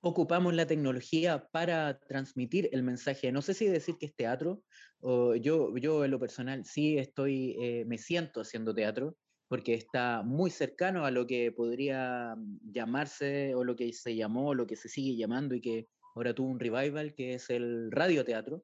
ocupamos 0.00 0.54
la 0.54 0.66
tecnología 0.66 1.48
para 1.50 1.98
transmitir 2.00 2.68
el 2.72 2.82
mensaje. 2.82 3.32
No 3.32 3.42
sé 3.42 3.54
si 3.54 3.66
decir 3.66 3.96
que 3.98 4.06
es 4.06 4.14
teatro, 4.14 4.62
o 5.00 5.34
yo, 5.34 5.76
yo 5.76 6.04
en 6.04 6.10
lo 6.10 6.20
personal 6.20 6.64
sí 6.64 6.98
estoy, 6.98 7.56
eh, 7.60 7.84
me 7.86 7.98
siento 7.98 8.40
haciendo 8.40 8.74
teatro, 8.74 9.16
porque 9.48 9.74
está 9.74 10.22
muy 10.22 10.50
cercano 10.50 11.04
a 11.04 11.10
lo 11.10 11.26
que 11.26 11.52
podría 11.52 12.34
mm, 12.36 12.72
llamarse, 12.72 13.54
o 13.54 13.64
lo 13.64 13.76
que 13.76 13.92
se 13.92 14.14
llamó, 14.14 14.48
o 14.48 14.54
lo 14.54 14.66
que 14.66 14.76
se 14.76 14.88
sigue 14.88 15.16
llamando, 15.16 15.54
y 15.54 15.60
que 15.60 15.88
ahora 16.14 16.34
tuvo 16.34 16.48
un 16.48 16.60
revival, 16.60 17.14
que 17.14 17.34
es 17.34 17.50
el 17.50 17.90
radioteatro, 17.90 18.62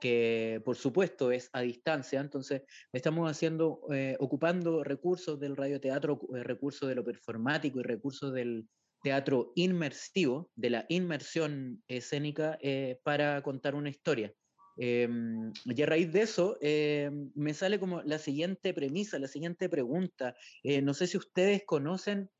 que 0.00 0.60
por 0.64 0.76
supuesto 0.76 1.30
es 1.30 1.48
a 1.52 1.62
distancia, 1.62 2.20
entonces 2.20 2.62
estamos 2.92 3.30
haciendo, 3.30 3.80
eh, 3.92 4.16
ocupando 4.20 4.84
recursos 4.84 5.40
del 5.40 5.56
radioteatro, 5.56 6.20
eh, 6.34 6.42
recursos 6.42 6.88
de 6.88 6.94
lo 6.94 7.04
performático 7.04 7.80
y 7.80 7.82
recursos 7.82 8.32
del, 8.32 8.68
teatro 9.06 9.52
inmersivo, 9.54 10.50
de 10.56 10.68
la 10.68 10.84
inmersión 10.88 11.80
escénica, 11.86 12.58
eh, 12.60 12.98
para 13.04 13.40
contar 13.40 13.76
una 13.76 13.88
historia. 13.88 14.34
Em, 14.76 15.52
y 15.64 15.82
a 15.82 15.86
raíz 15.86 16.12
de 16.12 16.22
eso, 16.22 16.58
em, 16.60 17.30
me 17.36 17.54
sale 17.54 17.78
como 17.78 18.02
la 18.02 18.18
siguiente 18.18 18.74
premisa, 18.74 19.20
la 19.20 19.28
siguiente 19.28 19.68
pregunta. 19.68 20.34
Eh, 20.64 20.82
no 20.82 20.92
sé 20.92 21.06
si 21.06 21.16
ustedes 21.16 21.62
conocen 21.64 22.30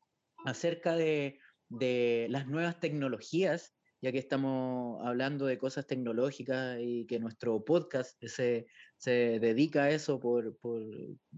acerca 0.45 0.97
de, 0.97 1.39
de 1.69 2.27
las 2.31 2.49
nuevas 2.49 2.81
tecnologías, 2.81 3.73
ya 4.03 4.11
que 4.11 4.19
estamos 4.19 5.01
hablando 5.07 5.47
de 5.47 5.59
cosas 5.59 5.87
tecnológicas 5.87 6.79
y 6.81 7.07
que 7.07 7.21
nuestro 7.21 7.65
podcast 7.65 8.21
se, 8.25 8.67
se 8.97 9.39
dedica 9.39 9.85
a 9.85 9.91
eso 9.91 10.19
por, 10.19 10.59
por, 10.59 10.83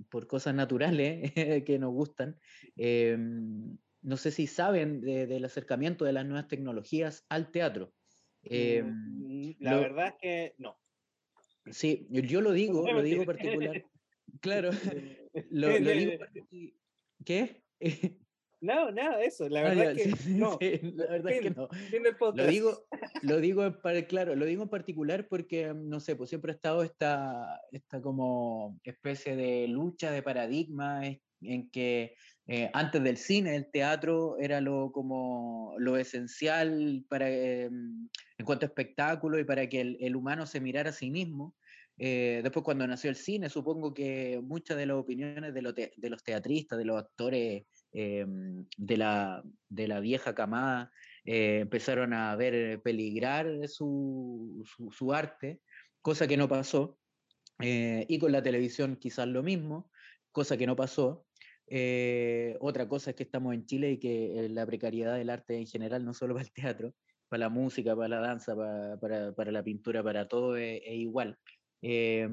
por 0.09 0.27
cosas 0.27 0.55
naturales 0.55 1.33
que 1.67 1.79
nos 1.79 1.93
gustan. 1.93 2.39
Em, 2.77 3.77
no 4.03 4.17
sé 4.17 4.31
si 4.31 4.47
saben 4.47 5.01
de- 5.01 5.27
del 5.27 5.45
acercamiento 5.45 6.05
de 6.05 6.13
las 6.13 6.25
nuevas 6.27 6.49
tecnologías 6.49 7.25
al 7.29 7.51
teatro. 7.51 7.93
Em, 8.43 8.87
Mm, 8.87 9.55
La 9.61 9.73
lo- 9.75 9.81
verdad 9.81 10.07
es 10.09 10.15
que 10.21 10.55
no. 10.59 10.79
sí, 11.71 12.07
yo, 12.11 12.41
lo 12.41 12.53
digo, 12.53 12.87
lo 12.91 13.03
digo 13.03 13.25
particular. 13.25 13.85
Claro, 14.43 14.71
lo, 15.51 15.79
lo 15.81 15.91
digo. 15.91 16.13
¿Qué? 17.25 17.63
No, 18.61 18.91
nada, 18.91 19.23
eso. 19.23 19.49
La 19.49 19.63
verdad 19.63 19.93
es 19.93 20.03
que 20.17 20.31
no. 20.33 20.59
la 20.61 21.17
Lo 22.35 22.47
digo, 22.49 22.89
lo 23.23 23.41
digo 23.41 23.65
en 23.65 23.81
par- 23.81 24.07
claro, 24.09 24.35
lo 24.35 24.45
digo 24.47 24.65
en 24.65 24.69
particular 24.69 25.29
porque, 25.29 25.73
mm, 25.73 25.89
no 25.89 26.01
sé, 26.01 26.17
pues 26.17 26.29
siempre 26.31 26.51
ha 26.51 26.57
estado 26.57 26.83
esta, 26.83 27.61
esta 27.71 28.03
como 28.03 28.81
especie 28.83 29.37
de 29.37 29.69
lucha 29.69 30.11
de 30.11 30.23
paradigmas 30.25 31.07
es- 31.07 31.21
en 31.41 31.71
que 31.71 32.17
eh, 32.51 32.71
antes 32.73 33.03
del 33.03 33.19
cine, 33.19 33.55
el 33.55 33.71
teatro 33.71 34.39
era 34.39 34.63
lo 34.63 34.91
como 34.91 35.75
lo 35.77 35.99
esencial 35.99 37.05
para 37.07 37.27
mm, 37.29 38.09
en 38.39 38.47
cuanto 38.47 38.65
a 38.65 38.69
espectáculo 38.69 39.39
y 39.39 39.45
para 39.45 39.69
que 39.69 39.99
el, 40.01 40.17
humano 40.17 40.47
se 40.47 40.59
mirara 40.59 40.89
a 40.89 40.95
sí 40.95 41.11
mismo. 41.11 41.55
Eh, 41.99 42.41
después 42.43 42.65
cuando 42.65 42.87
nació 42.87 43.11
el 43.11 43.17
cine, 43.17 43.51
supongo 43.51 43.93
que 43.93 44.41
muchas 44.43 44.79
de 44.79 44.87
las 44.87 44.97
opiniones 44.97 45.53
de, 45.53 45.73
te- 45.75 45.93
de 45.95 46.09
los 46.09 46.23
teatristas, 46.25 46.79
de 46.79 46.87
los 46.87 46.99
actores 46.99 47.65
eh, 47.93 48.25
de, 48.79 48.97
la, 48.97 49.43
de 49.69 49.89
la 49.89 50.01
vieja 50.01 50.35
camada, 50.35 50.91
eh, 51.27 51.59
empezaron 51.61 52.15
a 52.15 52.35
ver 52.35 52.81
peligrar 52.81 53.69
su, 53.69 54.65
su, 54.91 55.13
arte, 55.13 55.61
cosa 56.01 56.27
que 56.27 56.39
no 56.39 56.49
pasó. 56.49 56.99
Y 57.61 58.19
con 58.21 58.31
la 58.31 58.43
televisión 58.43 58.97
quizás 58.97 59.27
lo 59.27 59.43
mismo, 59.43 59.91
cosa 60.33 60.57
que 60.57 60.67
no 60.67 60.77
pasó. 60.77 61.28
Eh, 61.71 62.57
otra 62.61 62.89
cosa 62.89 63.11
es 63.11 63.17
que 63.17 63.23
estamos 63.23 63.55
en 63.55 63.67
Chile 63.67 63.93
y 63.93 63.99
que 63.99 64.39
eh, 64.39 64.49
la 64.49 64.67
precariedad 64.67 65.17
del 65.17 65.31
arte 65.31 65.57
en 65.57 65.67
general, 65.67 66.05
no 66.05 66.15
solo 66.15 66.35
para 66.35 66.45
el 66.45 66.53
teatro, 66.53 66.95
para 67.29 67.41
la 67.41 67.49
música, 67.49 67.95
para 67.95 68.09
la 68.09 68.21
danza, 68.21 68.57
para, 68.57 68.99
para, 68.99 69.35
para 69.35 69.53
la 69.53 69.63
pintura, 69.63 70.03
para 70.03 70.29
todo 70.29 70.57
es, 70.57 70.81
es 70.85 70.95
igual. 70.95 71.39
Eh, 71.83 72.29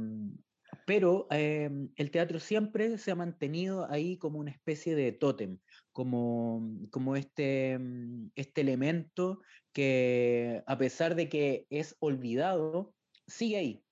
pero 0.85 1.27
eh, 1.31 1.69
el 1.95 2.11
teatro 2.11 2.39
siempre 2.39 2.97
se 2.97 3.11
ha 3.11 3.15
mantenido 3.15 3.89
ahí 3.89 4.17
como 4.17 4.39
una 4.39 4.51
especie 4.51 4.95
de 4.95 5.11
tótem, 5.11 5.59
como, 5.91 6.79
como 6.91 7.15
este, 7.15 7.77
mm, 7.79 8.31
este 8.35 8.61
elemento 8.61 9.41
que 9.73 10.63
a 10.67 10.77
pesar 10.77 11.15
de 11.15 11.29
que 11.29 11.65
es 11.69 11.95
olvidado, 11.99 12.93
sigue 13.27 13.57
ahí. 13.57 13.83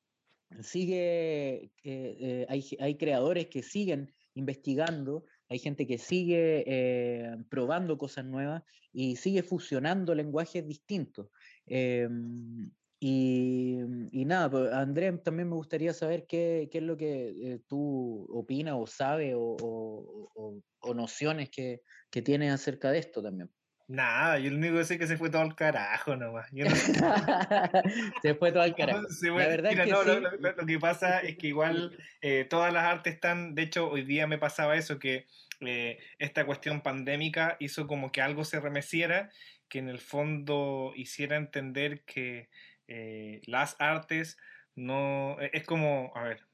Sigue, 0.62 1.64
eh, 1.66 1.72
eh, 1.84 2.46
hay, 2.48 2.64
hay 2.80 2.96
creadores 2.96 3.48
que 3.48 3.64
siguen 3.64 4.14
investigando, 4.36 5.26
hay 5.54 5.60
gente 5.60 5.86
que 5.86 5.98
sigue 6.00 6.64
eh, 6.66 7.38
probando 7.50 7.98
cosas 7.98 8.26
nuevas 8.26 8.64
y 8.92 9.16
sigue 9.16 9.44
fusionando 9.44 10.16
lenguajes 10.16 10.68
distintos. 10.68 11.30
Em, 11.68 12.72
y, 13.00 13.78
nada, 14.26 14.50
pues, 14.50 14.72
Andrés, 14.74 15.22
también 15.24 15.50
me 15.50 15.56
gustaría 15.56 15.94
saber 15.94 16.26
qué, 16.26 16.70
es 16.72 16.82
lo 16.84 16.98
que 16.98 17.54
eh, 17.54 17.60
tú 17.68 18.26
opinas 18.32 18.76
o 18.78 18.88
sabes 18.88 19.36
o- 19.38 20.62
o 20.84 20.94
nociones 20.94 21.50
que, 21.50 21.82
que 22.10 22.22
tienes 22.22 22.52
acerca 22.52 22.92
de 22.92 23.00
esto 23.00 23.22
también. 23.22 23.50
Nada, 23.94 24.40
yo 24.40 24.50
lo 24.50 24.58
único 24.58 24.78
que 24.78 24.86
sé 24.86 24.96
es 24.96 25.00
que 25.02 25.06
se 25.06 25.18
fue 25.18 25.30
todo 25.30 25.44
al 25.44 25.56
carajo 25.56 26.16
nomás. 26.16 26.50
Yo 26.52 26.66
no. 26.66 26.72
Se 28.24 28.34
fue 28.34 28.52
todo 28.52 28.64
al 28.64 28.76
carajo. 28.76 29.02
La 29.22 29.48
verdad 29.48 29.70
mira, 29.70 29.84
es 29.84 29.88
que 29.88 29.92
no, 29.92 30.04
lo, 30.04 30.16
sí. 30.16 30.22
lo- 30.22 30.32
lo- 30.32 30.56
lo 30.56 30.66
que 30.66 30.80
pasa 30.80 31.20
es 31.20 31.38
que 31.38 31.46
igual 31.48 31.96
eh, 32.22 32.48
todas 32.50 32.74
las 32.74 32.86
artes 32.86 33.14
están, 33.14 33.54
de 33.54 33.62
hecho 33.62 33.88
hoy 33.92 34.02
día 34.04 34.26
me 34.26 34.40
pasaba 34.40 34.76
eso, 34.78 34.98
que 34.98 35.28
eh, 35.60 36.00
esta 36.18 36.44
cuestión 36.48 36.82
pandémica 36.82 37.56
hizo 37.60 37.86
como 37.86 38.12
que 38.12 38.24
algo 38.24 38.46
se 38.46 38.60
remeciera, 38.60 39.30
que 39.70 39.78
en 39.78 39.90
el 39.90 40.00
fondo 40.00 40.94
hiciera 40.96 41.36
entender 41.36 42.02
que 42.02 42.50
eh, 42.88 43.42
las 43.46 43.76
artes 43.78 44.40
no, 44.76 45.38
e- 45.40 45.52
es 45.54 45.66
como, 45.68 46.12
a 46.16 46.24
ver, 46.24 46.48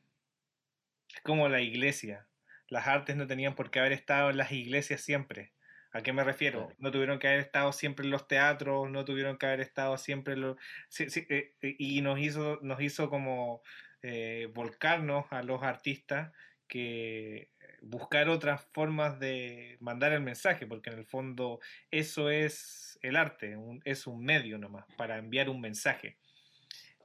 es 1.16 1.22
como 1.22 1.48
la 1.48 1.62
iglesia. 1.62 2.28
Las 2.68 2.86
artes 2.88 3.16
no 3.16 3.28
tenían 3.28 3.56
por 3.56 3.72
qué 3.72 3.80
haber 3.80 3.94
estado 3.94 4.30
en 4.30 4.36
las 4.36 4.52
iglesias 4.52 5.00
siempre. 5.00 5.54
¿A 5.92 6.02
qué 6.04 6.14
me 6.14 6.24
refiero? 6.24 6.68
Claro. 6.68 6.76
No 6.78 6.92
tuvieron 6.92 7.20
que 7.20 7.28
haber 7.28 7.40
estado 7.40 7.74
siempre 7.74 8.06
en 8.06 8.12
los 8.12 8.28
teatros, 8.28 8.90
no 8.92 9.06
tuvieron 9.06 9.38
que 9.38 9.48
haber 9.48 9.62
estado 9.62 9.98
siempre 9.98 10.34
en 10.36 10.42
los... 10.42 10.58
sí, 10.90 11.10
sí, 11.10 11.26
eh, 11.30 11.56
eh, 11.62 11.76
y 11.80 12.02
nos 12.02 12.20
hizo, 12.20 12.60
nos 12.62 12.82
hizo 12.82 13.10
como 13.10 13.64
eh, 14.04 14.50
volcarnos 14.54 15.26
a 15.32 15.42
los 15.44 15.64
artistas 15.64 16.32
que 16.68 17.52
buscar 17.82 18.30
otras 18.30 18.68
formas 18.74 19.20
de 19.20 19.78
mandar 19.80 20.14
el 20.14 20.22
mensaje, 20.22 20.68
porque 20.68 20.92
en 20.92 21.00
el 21.00 21.06
fondo 21.06 21.60
eso 21.92 22.30
es 22.30 23.00
el 23.02 23.16
arte, 23.16 23.58
un- 23.58 23.82
es 23.86 24.06
un 24.06 24.24
medio 24.24 24.58
nomás 24.60 24.86
para 24.98 25.18
enviar 25.18 25.50
un 25.50 25.62
mensaje. 25.62 26.18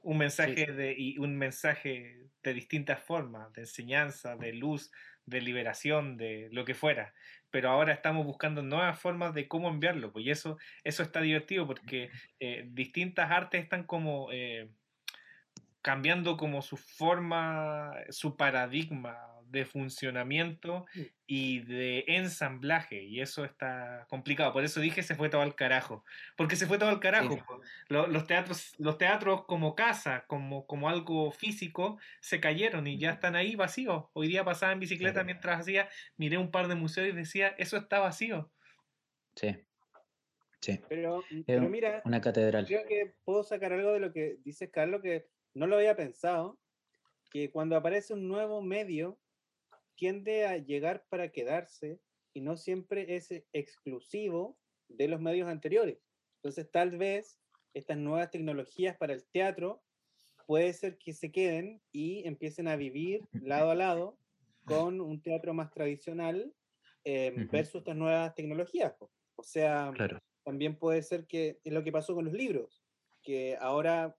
Un 0.01 0.19
mensaje 0.19 0.71
de, 0.71 0.93
y 0.95 1.17
un 1.17 1.35
mensaje 1.35 2.27
de 2.43 2.53
distintas 2.53 3.01
formas, 3.03 3.51
de 3.53 3.61
enseñanza, 3.61 4.35
de 4.35 4.53
luz, 4.53 4.91
de 5.25 5.41
liberación, 5.41 6.17
de 6.17 6.49
lo 6.51 6.65
que 6.65 6.73
fuera. 6.73 7.13
Pero 7.51 7.69
ahora 7.69 7.93
estamos 7.93 8.25
buscando 8.25 8.61
nuevas 8.61 8.99
formas 8.99 9.33
de 9.33 9.47
cómo 9.47 9.69
enviarlo, 9.69 10.11
pues 10.11 10.25
y 10.25 10.31
eso, 10.31 10.57
eso 10.83 11.03
está 11.03 11.21
divertido 11.21 11.65
porque 11.67 12.09
eh, 12.39 12.65
distintas 12.67 13.31
artes 13.31 13.63
están 13.63 13.83
como 13.83 14.29
eh, 14.31 14.69
cambiando 15.81 16.37
como 16.37 16.61
su 16.61 16.77
forma, 16.77 17.93
su 18.09 18.35
paradigma 18.35 19.34
de 19.49 19.65
funcionamiento 19.65 20.85
y 21.27 21.59
de 21.61 22.03
ensamblaje, 22.07 23.03
y 23.03 23.21
eso 23.21 23.45
está 23.45 24.05
complicado. 24.09 24.53
Por 24.53 24.63
eso 24.63 24.79
dije 24.79 25.03
se 25.03 25.15
fue 25.15 25.29
todo 25.29 25.41
al 25.41 25.55
carajo, 25.55 26.03
porque 26.37 26.55
se 26.55 26.67
fue 26.67 26.77
todo 26.77 26.89
al 26.89 26.99
carajo. 26.99 27.33
Sí. 27.35 27.41
Los 27.89 28.27
teatros, 28.27 28.73
los 28.79 28.97
teatros 28.97 29.45
como 29.45 29.75
casa, 29.75 30.25
como, 30.27 30.65
como 30.67 30.89
algo 30.89 31.31
físico, 31.31 31.97
se 32.21 32.39
cayeron 32.39 32.87
y 32.87 32.97
ya 32.97 33.11
están 33.11 33.35
ahí 33.35 33.55
vacíos. 33.55 34.05
Hoy 34.13 34.27
día 34.27 34.43
pasaba 34.43 34.71
en 34.73 34.79
bicicleta 34.79 35.23
mientras 35.23 35.59
hacía, 35.61 35.89
miré 36.17 36.37
un 36.37 36.51
par 36.51 36.67
de 36.67 36.75
museos 36.75 37.07
y 37.09 37.11
decía, 37.11 37.49
eso 37.57 37.77
está 37.77 37.99
vacío. 37.99 38.51
Sí. 39.35 39.55
Sí, 40.61 40.79
Pero, 40.89 41.23
un- 41.29 41.69
mira, 41.71 42.01
una 42.05 42.21
catedral. 42.21 42.65
creo 42.65 42.87
que 42.87 43.13
puedo 43.23 43.43
sacar 43.43 43.71
algo 43.73 43.91
de 43.93 43.99
lo 43.99 44.11
que 44.11 44.37
dice 44.43 44.71
Carlos, 44.71 45.01
que 45.03 45.27
no 45.53 45.67
lo 45.67 45.75
había 45.75 45.95
pensado, 45.95 46.59
que 47.29 47.51
cuando 47.51 47.75
aparece 47.75 48.13
un 48.13 48.27
nuevo 48.27 48.63
medio, 48.63 49.19
tiende 49.95 50.45
a 50.45 50.57
llegar 50.57 51.05
para 51.09 51.31
quedarse 51.31 51.99
y 52.33 52.41
no 52.41 52.57
siempre 52.57 53.15
es 53.15 53.29
exclusivo 53.53 54.57
de 54.89 55.07
los 55.07 55.21
medios 55.21 55.47
anteriores. 55.47 55.99
Entonces, 56.37 56.69
tal 56.71 56.97
vez 56.97 57.39
estas 57.73 57.97
nuevas 57.97 58.29
tecnologías 58.31 58.97
para 58.97 59.13
el 59.13 59.25
teatro 59.31 59.83
puede 60.47 60.73
ser 60.73 60.97
que 60.97 61.13
se 61.13 61.31
queden 61.31 61.81
y 61.91 62.27
empiecen 62.27 62.67
a 62.67 62.75
vivir 62.75 63.21
lado 63.33 63.71
a 63.71 63.75
lado 63.75 64.19
con 64.63 65.01
un 65.01 65.21
teatro 65.21 65.53
más 65.53 65.71
tradicional 65.71 66.53
eh, 67.03 67.47
versus 67.51 67.79
estas 67.79 67.95
nuevas 67.95 68.33
tecnologías. 68.35 68.95
O 69.35 69.43
sea, 69.43 69.91
Claro. 69.95 70.19
también 70.43 70.77
puede 70.77 71.01
ser 71.01 71.25
que 71.25 71.59
es 71.63 71.73
lo 71.73 71.83
que 71.83 71.91
pasó 71.91 72.15
con 72.15 72.25
los 72.25 72.33
libros, 72.33 72.83
que 73.23 73.57
ahora 73.59 74.17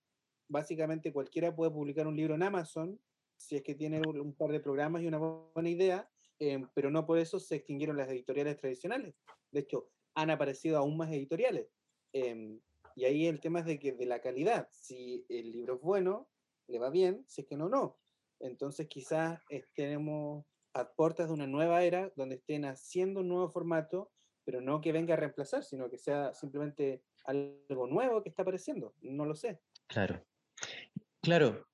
básicamente 0.48 1.12
cualquiera 1.12 1.54
puede 1.54 1.70
publicar 1.70 2.06
un 2.06 2.16
libro 2.16 2.34
en 2.34 2.42
Amazon 2.42 3.00
si 3.36 3.56
es 3.56 3.62
que 3.62 3.74
tiene 3.74 4.00
un, 4.00 4.34
par 4.34 4.50
de 4.50 4.60
programas 4.60 5.02
y 5.02 5.06
una 5.06 5.18
bu- 5.18 5.52
buena 5.54 5.68
idea, 5.68 6.10
eh, 6.38 6.64
pero 6.74 6.90
no 6.90 7.06
por 7.06 7.18
eso 7.18 7.38
se 7.38 7.56
extinguieron 7.56 7.96
las 7.96 8.08
editoriales 8.08 8.56
tradicionales. 8.56 9.14
De 9.50 9.60
hecho, 9.60 9.90
han 10.14 10.30
aparecido 10.30 10.78
aún 10.78 10.96
más 10.96 11.10
editoriales. 11.12 11.68
em, 12.12 12.60
y 12.94 13.04
ahí 13.04 13.26
el 13.26 13.40
tema 13.40 13.60
es 13.60 13.66
de 13.66 13.78
que 13.78 13.92
de 13.92 14.06
la 14.06 14.20
calidad, 14.20 14.68
si 14.72 15.26
el 15.28 15.52
libro 15.52 15.74
es 15.74 15.80
bueno, 15.82 16.30
le 16.66 16.78
va 16.78 16.88
bien, 16.88 17.24
si 17.28 17.42
es 17.42 17.46
que 17.46 17.56
no, 17.56 17.68
no. 17.68 17.98
Entonces 18.40 18.88
quizás 18.88 19.40
estemos 19.50 20.46
a 20.72 20.92
puertas 20.94 21.28
de 21.28 21.34
una 21.34 21.46
nueva 21.46 21.82
era 21.84 22.10
donde 22.16 22.36
estén 22.36 22.64
haciendo 22.64 23.20
un 23.20 23.28
nuevo 23.28 23.50
formato, 23.50 24.12
pero 24.44 24.60
no 24.60 24.80
que 24.80 24.92
venga 24.92 25.14
a 25.14 25.16
reemplazar, 25.16 25.62
sino 25.64 25.90
que 25.90 25.98
sea 25.98 26.32
simplemente 26.34 27.02
algo 27.24 27.86
nuevo 27.86 28.22
que 28.22 28.28
está 28.30 28.42
apareciendo. 28.42 28.94
No 29.00 29.24
lo 29.26 29.34
sé. 29.34 29.60
Claro. 29.88 30.24
Claro. 31.20 31.66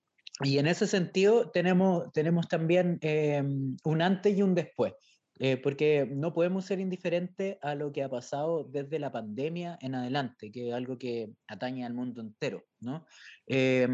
Y 0.42 0.58
en 0.58 0.66
ese 0.66 0.86
sentido 0.86 1.50
tenemos, 1.50 2.12
tenemos 2.12 2.48
también 2.48 2.98
eh, 3.02 3.42
un 3.84 4.02
antes 4.02 4.36
y 4.36 4.42
un 4.42 4.54
después, 4.54 4.94
eh, 5.38 5.56
porque 5.56 6.06
no 6.10 6.32
podemos 6.32 6.64
ser 6.64 6.80
indiferentes 6.80 7.58
a 7.62 7.74
lo 7.74 7.92
que 7.92 8.02
ha 8.02 8.08
pasado 8.08 8.64
desde 8.64 8.98
la 8.98 9.12
pandemia 9.12 9.78
en 9.80 9.94
adelante, 9.94 10.50
que 10.50 10.68
es 10.68 10.74
algo 10.74 10.98
que 10.98 11.32
atañe 11.46 11.84
al 11.84 11.94
mundo 11.94 12.20
entero, 12.20 12.64
¿no? 12.80 13.06
Eh, 13.46 13.88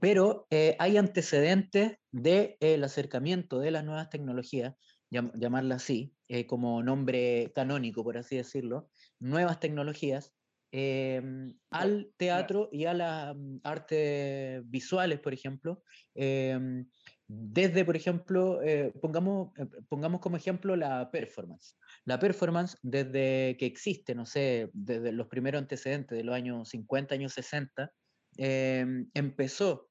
pero 0.00 0.46
eh, 0.50 0.76
hay 0.78 0.96
antecedentes 0.96 1.98
del 2.10 2.84
acercamiento 2.84 3.58
de 3.58 3.70
las 3.70 3.84
nuevas 3.84 4.10
tecnologías, 4.10 4.74
llam- 5.10 5.32
llamarlas 5.38 5.82
así, 5.82 6.14
eh, 6.28 6.46
como 6.46 6.82
nombre 6.82 7.52
canónico, 7.54 8.04
por 8.04 8.16
así 8.16 8.36
decirlo, 8.36 8.90
nuevas 9.18 9.60
tecnologías, 9.60 10.34
em, 10.72 11.54
al 11.70 12.12
teatro 12.16 12.68
y 12.72 12.86
a 12.86 12.94
las 12.94 13.36
mm, 13.36 13.58
artes 13.62 14.62
visuales, 14.68 15.20
por 15.20 15.34
ejemplo. 15.34 15.82
em, 16.14 16.86
desde, 17.28 17.84
por 17.84 17.96
ejemplo, 17.96 18.60
eh, 18.62 18.92
pongamos, 19.00 19.52
eh, 19.58 19.66
pongamos 19.88 20.20
como 20.20 20.36
ejemplo 20.36 20.76
la 20.76 21.10
performance. 21.10 21.76
La 22.04 22.18
performance, 22.18 22.76
desde 22.82 23.56
que 23.58 23.66
existe, 23.66 24.14
no 24.14 24.26
sé, 24.26 24.68
desde 24.74 25.12
los 25.12 25.28
primeros 25.28 25.60
antecedentes 25.62 26.18
de 26.18 26.24
los 26.24 26.34
años 26.34 26.68
50, 26.68 27.14
años 27.14 27.32
60, 27.32 27.90
em, 28.36 29.08
empezó 29.14 29.90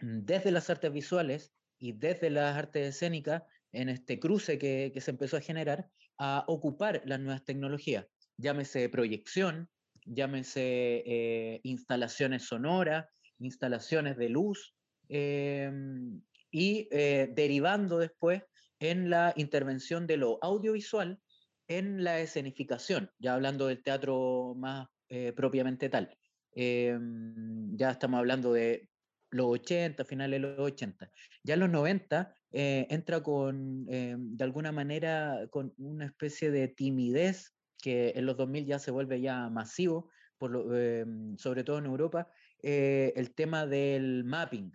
desde 0.00 0.52
las 0.52 0.70
artes 0.70 0.92
visuales 0.92 1.52
y 1.78 1.92
desde 1.92 2.30
las 2.30 2.56
artes 2.56 2.94
escénicas, 2.94 3.42
en 3.72 3.88
este 3.88 4.18
cruce 4.18 4.58
que, 4.58 4.90
que 4.94 5.00
se 5.00 5.10
empezó 5.10 5.36
a 5.36 5.40
generar, 5.40 5.88
a 6.16 6.44
ocupar 6.48 7.02
las 7.04 7.20
nuevas 7.20 7.44
tecnologías, 7.44 8.06
llámese 8.36 8.88
proyección, 8.88 9.68
llámese 10.08 11.02
eh, 11.06 11.60
instalaciones 11.62 12.44
sonoras, 12.44 13.06
instalaciones 13.38 14.16
de 14.16 14.28
luz, 14.28 14.74
em, 15.08 16.20
y 16.50 16.88
eh, 16.90 17.28
derivando 17.32 17.98
después 17.98 18.42
en 18.80 19.10
la 19.10 19.32
intervención 19.36 20.06
de 20.06 20.16
lo 20.16 20.38
audiovisual 20.42 21.20
en 21.68 22.02
la 22.02 22.20
escenificación, 22.20 23.10
ya 23.18 23.34
hablando 23.34 23.66
del 23.66 23.82
teatro 23.82 24.54
más 24.56 24.88
eh, 25.08 25.32
propiamente 25.32 25.88
tal. 25.88 26.16
Em, 26.52 27.76
ya 27.76 27.90
estamos 27.90 28.18
hablando 28.18 28.52
de 28.52 28.88
los 29.30 29.46
80, 29.46 30.04
finales 30.04 30.40
de 30.40 30.48
los 30.48 30.58
80. 30.58 31.10
Ya 31.44 31.54
en 31.54 31.60
los 31.60 31.70
90 31.70 32.34
eh, 32.52 32.86
entra 32.90 33.22
con, 33.22 33.86
eh, 33.90 34.16
de 34.18 34.44
alguna 34.44 34.72
manera, 34.72 35.46
con 35.50 35.74
una 35.76 36.06
especie 36.06 36.50
de 36.50 36.68
timidez 36.68 37.54
que 37.82 38.12
en 38.16 38.26
los 38.26 38.36
2000 38.36 38.66
ya 38.66 38.78
se 38.78 38.90
vuelve 38.90 39.20
ya 39.20 39.48
masivo, 39.50 40.10
por 40.38 40.50
lo, 40.50 40.76
eh, 40.76 41.04
sobre 41.36 41.64
todo 41.64 41.78
en 41.78 41.86
Europa, 41.86 42.28
eh, 42.62 43.12
el 43.16 43.34
tema 43.34 43.66
del 43.66 44.24
mapping. 44.24 44.72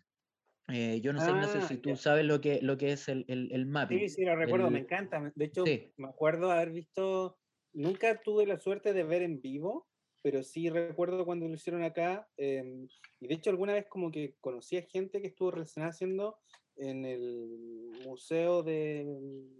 Eh, 0.69 1.01
yo 1.01 1.11
no 1.13 1.19
sé, 1.19 1.31
Ignacio, 1.31 1.61
Ah, 1.61 1.67
si 1.67 1.77
tú 1.77 1.89
ya. 1.89 1.95
sabes 1.97 2.25
lo 2.25 2.39
que, 2.39 2.61
lo 2.61 2.77
que 2.77 2.93
es 2.93 3.09
el, 3.09 3.25
el, 3.27 3.51
el 3.51 3.65
mapping. 3.65 3.99
Sí, 3.99 4.09
sí, 4.09 4.25
lo 4.25 4.35
recuerdo, 4.35 4.69
me 4.71 4.79
el- 4.79 4.85
encanta. 4.85 5.19
me- 5.19 5.31
De 5.35 5.45
hecho, 5.45 5.65
Sí. 5.65 5.93
me 5.97 6.07
acuerdo 6.07 6.51
haber 6.51 6.71
visto, 6.71 7.37
nunca 7.73 8.21
tuve 8.21 8.45
la 8.47 8.57
suerte 8.57 8.93
de 8.93 9.03
ver 9.03 9.21
en 9.23 9.41
vivo, 9.41 9.89
pero 10.21 10.41
sí 10.41 10.69
recuerdo 10.69 11.25
cuando 11.25 11.47
lo 11.49 11.53
hicieron 11.55 11.83
acá. 11.83 12.29
em, 12.37 12.87
y 13.19 13.27
de 13.27 13.35
hecho, 13.35 13.49
alguna 13.49 13.73
vez 13.73 13.87
como 13.89 14.09
que 14.11 14.35
conocí 14.39 14.77
a 14.77 14.83
gente 14.83 15.21
que 15.21 15.27
estuvo 15.27 15.51
relacionada 15.51 15.91
haciendo 15.91 16.37
en 16.77 17.05
el 17.05 17.91
Museo 18.05 18.63
de 18.63 19.05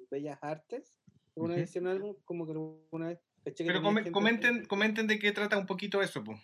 Bellas 0.09 0.39
Artes. 0.41 0.97
Alguna 1.35 1.55
vez 1.55 1.69
hicieron 1.69 1.89
algo, 1.91 2.17
como 2.23 2.45
que 2.45 2.53
alguna 2.53 3.07
vez. 3.09 3.19
Que 3.43 3.51
Pero 3.63 3.79
tenía 3.79 3.81
come- 3.81 4.01
gente- 4.03 4.11
comenten, 4.11 4.65
comenten 4.65 5.07
de 5.07 5.19
qué 5.19 5.31
trata 5.31 5.57
un 5.57 5.65
poquito 5.65 6.01
eso, 6.01 6.23
pues. 6.23 6.39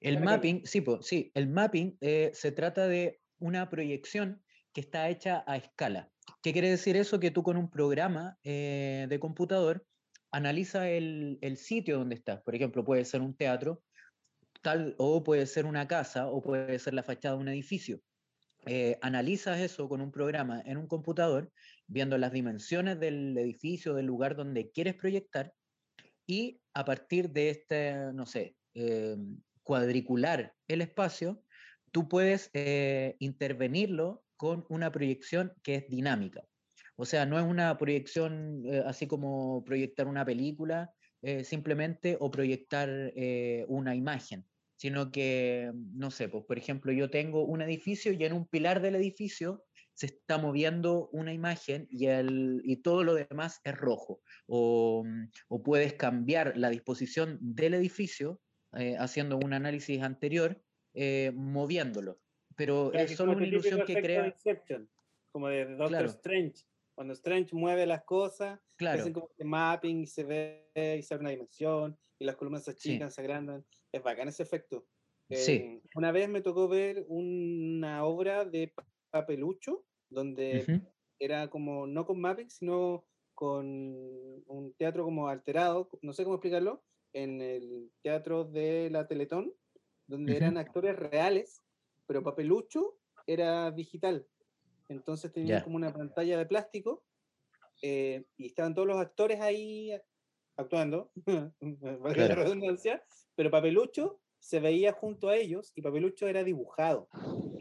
El 0.00 0.20
mapping, 0.20 0.64
sí, 0.66 0.80
po, 0.80 1.02
sí, 1.02 1.30
el 1.34 1.48
mapping 1.48 1.96
eh, 2.00 2.30
se 2.34 2.52
trata 2.52 2.86
de 2.86 3.20
una 3.38 3.68
proyección 3.70 4.42
que 4.72 4.80
está 4.80 5.08
hecha 5.08 5.44
a 5.46 5.56
escala. 5.56 6.10
¿Qué 6.42 6.52
quiere 6.52 6.70
decir 6.70 6.96
eso? 6.96 7.20
Que 7.20 7.30
tú 7.30 7.42
con 7.42 7.56
un 7.56 7.70
programa 7.70 8.38
eh, 8.44 9.06
de 9.08 9.18
computador 9.18 9.86
analiza 10.30 10.88
el, 10.88 11.38
el 11.42 11.56
sitio 11.56 11.98
donde 11.98 12.14
estás. 12.16 12.40
Por 12.42 12.54
ejemplo, 12.54 12.84
puede 12.84 13.04
ser 13.04 13.20
un 13.20 13.36
teatro, 13.36 13.82
tal, 14.62 14.94
o 14.98 15.22
puede 15.22 15.46
ser 15.46 15.66
una 15.66 15.86
casa, 15.86 16.28
o 16.28 16.42
puede 16.42 16.78
ser 16.78 16.94
la 16.94 17.02
fachada 17.02 17.36
de 17.36 17.40
un 17.42 17.48
edificio. 17.48 18.00
Eh, 18.66 18.98
analizas 19.02 19.60
eso 19.60 19.88
con 19.88 20.00
un 20.00 20.10
programa 20.10 20.62
en 20.64 20.78
un 20.78 20.86
computador, 20.88 21.52
viendo 21.86 22.16
las 22.16 22.32
dimensiones 22.32 22.98
del 22.98 23.36
edificio, 23.36 23.94
del 23.94 24.06
lugar 24.06 24.34
donde 24.36 24.70
quieres 24.70 24.94
proyectar, 24.94 25.52
y 26.26 26.60
a 26.74 26.84
partir 26.84 27.30
de 27.30 27.50
este, 27.50 27.94
no 28.12 28.26
sé, 28.26 28.56
eh, 28.74 29.16
cuadricular 29.64 30.54
el 30.68 30.82
espacio, 30.82 31.42
tú 31.90 32.08
puedes 32.08 32.50
eh, 32.52 33.16
intervenirlo 33.18 34.24
con 34.36 34.66
una 34.68 34.92
proyección 34.92 35.52
que 35.62 35.76
es 35.76 35.88
dinámica. 35.88 36.44
O 36.96 37.04
sea, 37.04 37.26
no 37.26 37.38
es 37.38 37.44
una 37.44 37.76
proyección 37.76 38.62
eh, 38.66 38.82
así 38.86 39.06
como 39.06 39.64
proyectar 39.64 40.06
una 40.06 40.24
película 40.24 40.92
eh, 41.22 41.42
simplemente 41.42 42.16
o 42.20 42.30
proyectar 42.30 43.12
una 43.68 43.94
imagen, 43.94 44.44
sino 44.76 45.10
que, 45.10 45.72
no 45.72 46.10
sé, 46.10 46.28
pues 46.28 46.44
por 46.44 46.58
ejemplo, 46.58 46.92
yo 46.92 47.10
tengo 47.10 47.44
un 47.44 47.62
edificio 47.62 48.12
y 48.12 48.22
en 48.24 48.34
un 48.34 48.46
pilar 48.46 48.82
del 48.82 48.96
edificio 48.96 49.64
se 49.94 50.06
está 50.06 50.38
moviendo 50.38 51.08
una 51.12 51.32
imagen 51.32 51.86
y, 51.90 52.06
el, 52.06 52.60
y 52.64 52.76
todo 52.78 53.04
lo 53.04 53.14
demás 53.14 53.60
es 53.64 53.74
rojo. 53.76 54.22
O, 54.46 55.04
mm, 55.04 55.30
o 55.48 55.62
puedes 55.62 55.94
cambiar 55.94 56.56
la 56.56 56.70
disposición 56.70 57.38
del 57.40 57.74
edificio 57.74 58.40
eh, 58.76 58.96
haciendo 58.98 59.36
un 59.38 59.52
análisis 59.52 60.02
anterior, 60.02 60.60
eh, 60.94 61.32
moviéndolo. 61.34 62.20
Pero 62.56 62.92
es 62.92 63.10
que 63.10 63.16
solo 63.16 63.32
una 63.32 63.46
ilusión 63.46 63.84
que 63.86 64.00
crea. 64.00 64.26
Inception, 64.26 64.88
como 65.32 65.48
de 65.48 65.64
Doctor 65.66 65.88
Claro. 65.88 66.06
Strange. 66.08 66.64
Cuando 66.96 67.12
Strange 67.14 67.54
mueve 67.54 67.86
las 67.86 68.04
cosas, 68.04 68.60
Claro, 68.76 69.00
hacen 69.00 69.12
como 69.12 69.28
este 69.30 69.44
mapping 69.44 70.00
y 70.02 70.06
se 70.06 70.24
ve 70.24 70.70
y 70.76 71.02
se 71.02 71.14
abre 71.14 71.22
una 71.22 71.30
dimensión 71.30 71.98
y 72.18 72.24
las 72.24 72.36
columnas 72.36 72.64
se 72.64 72.72
Sí. 72.72 72.90
achican, 72.90 73.10
se 73.10 73.20
agrandan. 73.20 73.64
Es 73.92 74.02
bacán 74.02 74.28
ese 74.28 74.42
efecto. 74.44 74.86
Sí. 75.30 75.52
Eh, 75.52 75.82
una 75.96 76.12
vez 76.12 76.28
me 76.28 76.40
tocó 76.42 76.68
ver 76.68 77.04
una 77.08 78.04
obra 78.04 78.44
de 78.44 78.72
Papelucho, 79.14 79.86
donde 80.10 80.72
era 81.20 81.48
como, 81.48 81.86
no 81.86 82.04
con 82.04 82.20
mapping, 82.20 82.50
sino 82.50 83.06
con 83.34 83.66
un 84.46 84.74
teatro 84.76 85.04
como 85.04 85.28
alterado, 85.28 85.88
no 86.02 86.12
sé 86.12 86.24
cómo 86.24 86.36
explicarlo, 86.36 86.84
en 87.12 87.40
el 87.40 87.92
teatro 88.02 88.44
de 88.44 88.90
la 88.90 89.06
Teletón, 89.06 89.54
donde 90.08 90.36
eran 90.36 90.56
actores 90.58 90.96
reales, 90.96 91.64
pero 92.06 92.24
Papelucho 92.24 92.98
era 93.26 93.70
digital. 93.70 94.26
Entonces 94.88 95.32
tenían 95.32 95.60
Ya. 95.60 95.62
como 95.62 95.76
una 95.76 95.92
pantalla 95.92 96.38
de 96.38 96.46
plástico 96.46 97.04
eh, 97.82 98.26
y 98.36 98.46
estaban 98.46 98.74
todos 98.74 98.88
los 98.88 98.98
actores 98.98 99.40
ahí 99.40 99.92
actuando, 100.56 101.12
valga 101.60 102.26
la 102.26 102.34
Claro. 102.34 102.36
redundancia, 102.36 103.04
pero 103.36 103.50
Papelucho 103.50 104.20
se 104.38 104.60
veía 104.60 104.92
junto 104.92 105.28
a 105.28 105.36
ellos 105.36 105.72
y 105.74 105.82
Papelucho 105.82 106.28
era 106.28 106.44
dibujado, 106.44 107.10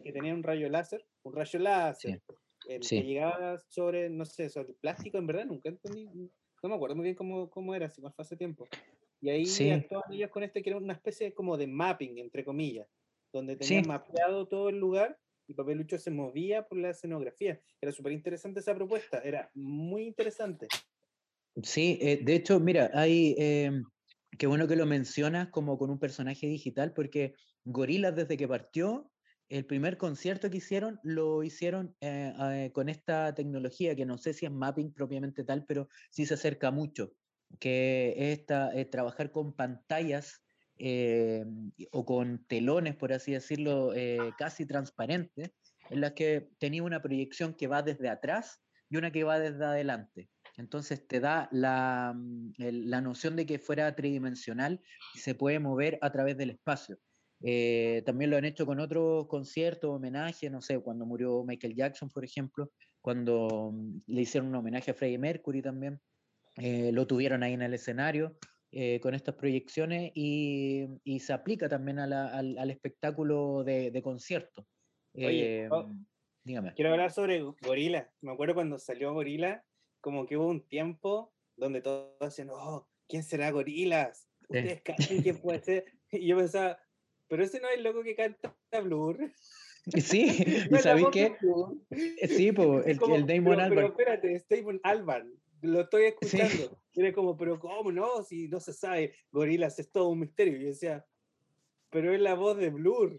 que 0.03 0.11
tenía 0.13 0.33
un 0.33 0.43
rayo 0.43 0.69
láser, 0.69 1.05
un 1.23 1.33
rayo 1.33 1.59
láser, 1.59 2.21
el 2.67 2.81
Sí. 2.81 2.97
que 2.97 3.05
llegaba 3.05 3.57
sobre, 3.69 4.09
no 4.09 4.25
sé, 4.25 4.49
sobre 4.49 4.69
el 4.69 4.75
plástico, 4.75 5.17
en 5.17 5.27
verdad 5.27 5.45
nunca 5.45 5.69
entendí, 5.69 6.05
no 6.05 6.69
me 6.69 6.75
acuerdo 6.75 6.95
muy 6.95 7.03
bien 7.03 7.15
cómo, 7.15 7.49
cómo 7.49 7.75
era, 7.75 7.89
si 7.89 8.01
fue 8.01 8.11
hace 8.17 8.37
tiempo. 8.37 8.67
Y 9.21 9.29
ahí 9.29 9.45
Sí. 9.45 9.71
actuaban 9.71 10.13
ellos 10.13 10.29
con 10.29 10.43
este 10.43 10.61
que 10.61 10.69
era 10.69 10.77
una 10.77 10.93
especie 10.93 11.33
como 11.33 11.57
de 11.57 11.67
mapping, 11.67 12.17
entre 12.19 12.43
comillas, 12.43 12.87
donde 13.33 13.57
Sí. 13.59 13.67
tenían 13.67 13.87
mapeado 13.87 14.47
todo 14.47 14.69
el 14.69 14.77
lugar 14.79 15.17
y 15.47 15.53
Papelucho 15.53 15.97
se 15.97 16.11
movía 16.11 16.67
por 16.67 16.77
la 16.77 16.91
escenografía. 16.91 17.59
Era 17.81 17.91
súper 17.91 18.13
interesante 18.13 18.61
esa 18.61 18.75
propuesta, 18.75 19.19
era 19.19 19.49
muy 19.53 20.03
interesante. 20.07 20.67
Sí, 21.61 21.99
eh, 22.01 22.19
de 22.23 22.35
hecho, 22.35 22.59
mira, 22.59 22.89
hay, 22.93 23.35
em, 23.37 23.83
qué 24.37 24.47
bueno 24.47 24.67
que 24.67 24.75
lo 24.75 24.85
mencionas 24.85 25.49
como 25.49 25.77
con 25.77 25.89
un 25.89 25.99
personaje 25.99 26.47
digital, 26.47 26.93
porque 26.93 27.33
Gorillaz 27.65 28.15
desde 28.15 28.37
que 28.37 28.47
partió, 28.47 29.11
el 29.49 29.65
primer 29.65 29.97
concierto 29.97 30.49
que 30.49 30.57
hicieron 30.57 30.99
lo 31.03 31.43
hicieron 31.43 31.95
eh, 32.01 32.33
eh, 32.39 32.71
con 32.73 32.89
esta 32.89 33.33
tecnología, 33.33 33.95
que 33.95 34.05
no 34.05 34.17
sé 34.17 34.33
si 34.33 34.45
es 34.45 34.51
mapping 34.51 34.93
propiamente 34.93 35.43
tal, 35.43 35.65
pero 35.65 35.89
sí 36.09 36.25
se 36.25 36.35
acerca 36.35 36.71
mucho, 36.71 37.13
que 37.59 38.13
es 38.17 38.39
esta, 38.39 38.73
eh, 38.73 38.85
trabajar 38.85 39.31
con 39.31 39.53
pantallas 39.55 40.41
o 41.91 42.05
con 42.05 42.45
telones, 42.47 42.95
por 42.95 43.13
así 43.13 43.31
decirlo, 43.31 43.93
casi 44.37 44.65
transparentes, 44.65 45.51
en 45.89 46.01
las 46.01 46.13
que 46.13 46.49
tenía 46.57 46.83
una 46.83 47.01
proyección 47.01 47.53
que 47.53 47.67
va 47.67 47.83
desde 47.83 48.09
atrás 48.09 48.59
y 48.89 48.97
una 48.97 49.11
que 49.11 49.23
va 49.23 49.39
desde 49.39 49.63
adelante. 49.63 50.29
Entonces 50.57 51.07
te 51.07 51.19
da 51.19 51.47
la, 51.51 52.13
mm, 52.15 52.53
la 52.57 53.01
noción 53.01 53.35
de 53.35 53.45
que 53.45 53.59
fuera 53.59 53.95
tridimensional 53.95 54.81
y 55.15 55.19
se 55.19 55.35
puede 55.35 55.59
mover 55.59 55.99
a 56.01 56.11
través 56.11 56.37
del 56.37 56.49
espacio. 56.49 56.99
Eh, 57.45 58.01
también 58.05 58.31
lo 58.31 58.37
han 58.37 58.45
hecho 58.45 58.65
con 58.65 58.79
otros 58.79 59.27
conciertos, 59.27 59.89
homenajes, 59.91 60.49
no 60.49 60.61
sé, 60.61 60.79
cuando 60.79 61.05
murió 61.05 61.43
Michael 61.43 61.75
Jackson, 61.75 62.09
por 62.09 62.23
ejemplo, 62.23 62.71
cuando 63.01 63.71
mm, 63.73 63.97
le 64.07 64.21
hicieron 64.21 64.47
un 64.49 64.55
homenaje 64.55 64.91
a 64.91 64.93
Freddie 64.93 65.17
Mercury 65.17 65.61
también, 65.61 65.99
eh, 66.55 66.91
lo 66.93 67.05
tuvieron 67.05 67.43
ahí 67.43 67.53
en 67.53 67.61
el 67.63 67.73
escenario 67.73 68.37
eh, 68.71 68.99
con 69.01 69.13
estas 69.13 69.35
proyecciones 69.35 70.11
y, 70.15 70.85
y 71.03 71.19
se 71.19 71.33
aplica 71.33 71.67
también 71.67 71.99
a 71.99 72.07
la- 72.07 72.29
al, 72.29 72.57
al 72.57 72.71
espectáculo 72.71 73.63
de, 73.63 73.91
de 73.91 74.01
concierto. 74.01 74.65
Oye, 75.15 75.65
Eh, 75.65 75.69
oh, 75.69 75.91
dígame. 76.43 76.73
Quiero 76.75 76.91
hablar 76.91 77.11
sobre 77.11 77.41
Gorila. 77.41 78.09
Me 78.21 78.31
acuerdo 78.31 78.55
cuando 78.55 78.79
salió 78.79 79.13
Gorila, 79.13 79.63
como 80.01 80.25
que 80.25 80.37
hubo 80.37 80.47
un 80.47 80.65
tiempo 80.67 81.33
donde 81.57 81.81
todos 81.81 82.17
decían, 82.19 82.49
oh, 82.51 82.87
¿quién 83.07 83.21
será 83.23 83.51
Gorilas? 83.51 84.29
Ustedes 84.47 84.81
quién 85.21 85.37
puede 85.41 85.59
ser. 85.61 85.85
Y 86.11 86.27
yo 86.27 86.37
pensaba, 86.37 86.77
pero 87.33 87.45
ese 87.45 87.59
no 87.59 87.67
es 87.67 87.77
el 87.77 87.83
loco 87.83 88.03
que 88.03 88.15
canta 88.15 88.55
Blur. 88.83 89.31
Sí, 89.97 90.27
y 90.71 90.75
sabéis 90.77 91.07
qué? 91.11 91.35
Eh, 91.89 92.27
Sí, 92.27 92.51
po, 92.51 92.79
el, 92.83 92.99
como, 92.99 93.15
el 93.15 93.25
Damon 93.25 93.59
Albarn. 93.59 93.73
Pero 93.75 93.87
espérate, 93.87 94.35
es 94.35 94.47
Damon 94.47 94.79
Albarn. 94.83 95.33
Lo 95.63 95.81
estoy 95.81 96.13
Sí. 96.21 96.37
escuchando. 96.39 96.79
Y 96.93 96.99
era 97.01 97.11
como, 97.11 97.35
pero 97.35 97.59
¿cómo 97.59 97.91
no? 97.91 98.21
Si 98.23 98.47
no 98.49 98.59
se 98.59 98.71
sabe, 98.71 99.15
Gorilas 99.31 99.79
es 99.79 99.91
todo 99.91 100.09
un 100.09 100.19
misterio. 100.19 100.61
Y 100.61 100.65
decía, 100.65 101.07
pero 101.89 102.13
es 102.13 102.21
la 102.21 102.35
voz 102.35 102.55
de 102.57 102.69
Blur. 102.69 103.17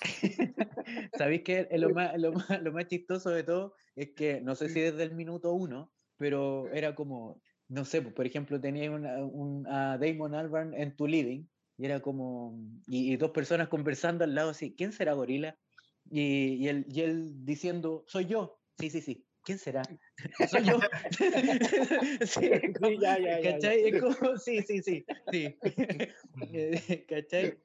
¿Sabéis 1.18 1.42
que 1.42 1.66
lo 1.72 1.90
más, 1.90 2.16
lo, 2.18 2.32
más, 2.32 2.62
lo 2.62 2.70
más 2.72 2.86
chistoso 2.86 3.30
de 3.30 3.42
todo 3.42 3.74
es 3.96 4.10
que 4.12 4.40
no 4.40 4.54
sé 4.54 4.68
si 4.68 4.78
desde 4.78 5.02
el 5.02 5.16
minuto 5.16 5.52
uno, 5.52 5.92
pero 6.18 6.70
era 6.72 6.94
como, 6.94 7.42
no 7.66 7.84
sé, 7.84 8.00
por 8.00 8.26
ejemplo, 8.26 8.60
tenías 8.60 8.90
una- 8.94 9.24
un, 9.24 9.66
a 9.66 9.98
Damon 9.98 10.36
Albarn 10.36 10.72
en 10.74 10.94
tu 10.94 11.08
living 11.08 11.46
y 11.80 11.86
era 11.86 12.00
como, 12.00 12.58
y, 12.86 13.10
y 13.12 13.16
dos 13.16 13.30
personas 13.30 13.68
conversando 13.68 14.22
al 14.24 14.34
lado 14.34 14.50
así, 14.50 14.74
¿quién 14.76 14.92
será 14.92 15.14
Gorila? 15.14 15.58
Y, 16.10 16.56
y, 16.56 16.68
él, 16.68 16.84
y 16.90 17.00
él 17.00 17.44
diciendo, 17.46 18.04
soy 18.06 18.26
yo. 18.26 18.60
Sí, 18.78 18.90
sí, 18.90 19.00
sí. 19.00 19.26
¿Quién 19.42 19.58
será? 19.58 19.80
Soy 20.50 20.64
yo. 20.64 20.78
sí, 22.26 22.50
como- 22.74 22.88
Sí, 22.90 22.98
ya, 23.00 23.18
ya, 23.18 23.18
ya, 23.18 23.40
ya. 23.40 23.52
¿Cachai? 23.52 23.84
Es 23.86 24.02
como, 24.02 24.36
sí, 24.36 24.62
sí, 24.62 24.82
sí, 24.82 25.06
sí. 25.32 25.56
Eh, 26.52 27.06
¿Cachai? 27.08 27.58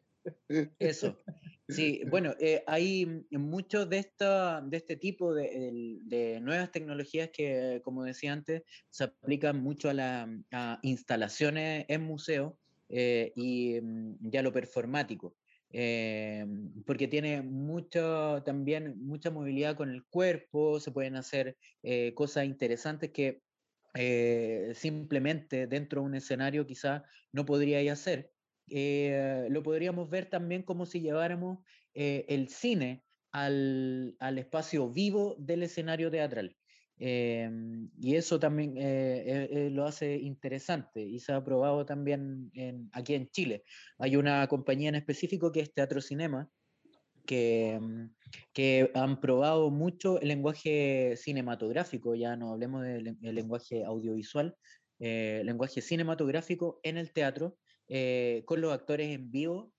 Eso. 0.79 1.19
Sí, 1.67 2.01
bueno, 2.09 2.33
eh, 2.39 2.63
hay 2.67 3.25
muchos 3.31 3.89
de, 3.89 3.97
esta, 3.97 4.61
de 4.61 4.77
este 4.77 4.95
tipo 4.95 5.33
de, 5.33 5.67
el- 5.67 5.99
de 6.07 6.39
nuevas 6.39 6.71
tecnologías 6.71 7.31
que, 7.33 7.81
como 7.83 8.03
decía 8.05 8.31
antes, 8.31 8.63
se 8.89 9.03
aplican 9.03 9.61
mucho 9.61 9.89
a, 9.89 9.93
la, 9.93 10.29
a 10.51 10.79
instalaciones 10.83 11.85
en 11.89 12.03
museos 12.03 12.53
eh, 12.89 13.31
y, 13.35 13.79
mm, 13.81 14.29
y 14.31 14.37
a 14.37 14.41
lo 14.43 14.51
performático, 14.51 15.35
eh, 15.71 16.45
porque 16.85 17.07
tiene 17.07 17.41
mucho, 17.41 18.43
también 18.45 18.95
mucha 18.99 19.31
movilidad 19.31 19.75
con 19.75 19.89
el 19.89 20.05
cuerpo, 20.07 20.79
se 20.79 20.91
pueden 20.91 21.15
hacer 21.15 21.57
eh, 21.83 22.13
cosas 22.15 22.45
interesantes 22.45 23.11
que 23.11 23.41
simplemente 24.73 25.67
dentro 25.67 26.01
de 26.01 26.07
un 26.07 26.15
escenario 26.15 26.65
quizá 26.67 27.05
no 27.31 27.45
podríais 27.45 27.91
hacer. 27.91 28.33
Lo 28.67 29.63
podríamos 29.63 30.09
ver 30.09 30.25
también 30.29 30.63
como 30.63 30.85
si 30.85 30.99
lleváramos 30.99 31.59
el 31.93 32.49
cine 32.49 33.05
al, 33.31 34.17
al 34.19 34.37
espacio 34.37 34.89
vivo 34.89 35.37
del 35.39 35.63
escenario 35.63 36.11
teatral. 36.11 36.57
Eh, 36.97 37.49
y 37.99 38.15
eso 38.15 38.39
también 38.39 38.77
eh, 38.77 39.23
eh, 39.25 39.49
eh, 39.51 39.69
lo 39.69 39.85
hace 39.85 40.15
interesante 40.15 41.01
y 41.01 41.19
se 41.19 41.33
ha 41.33 41.43
probado 41.43 41.85
también 41.85 42.51
aquí 42.93 43.15
en 43.15 43.29
Chile. 43.29 43.63
Hay 43.97 44.15
una 44.15 44.47
compañía 44.47 44.89
en 44.89 44.95
específico 44.95 45.51
que 45.51 45.61
es 45.61 45.73
Teatro 45.73 46.01
Cinema, 46.01 46.49
que, 47.25 47.79
mm, 47.81 48.15
que 48.53 48.91
han 48.93 49.19
probado 49.19 49.71
mucho 49.71 50.19
el 50.21 50.29
lenguaje 50.29 51.15
cinematográfico, 51.17 52.15
ya 52.15 52.35
no 52.35 52.53
hablemos 52.53 52.83
del 52.83 53.17
el 53.21 53.35
lenguaje 53.35 53.83
audiovisual, 53.83 54.55
lenguaje 54.99 55.81
cinematográfico 55.81 56.79
en 56.83 56.97
el 56.97 57.11
teatro, 57.11 57.57
con 58.45 58.61
los 58.61 58.73
actores 58.73 59.09
en 59.09 59.29
vivo, 59.29 59.73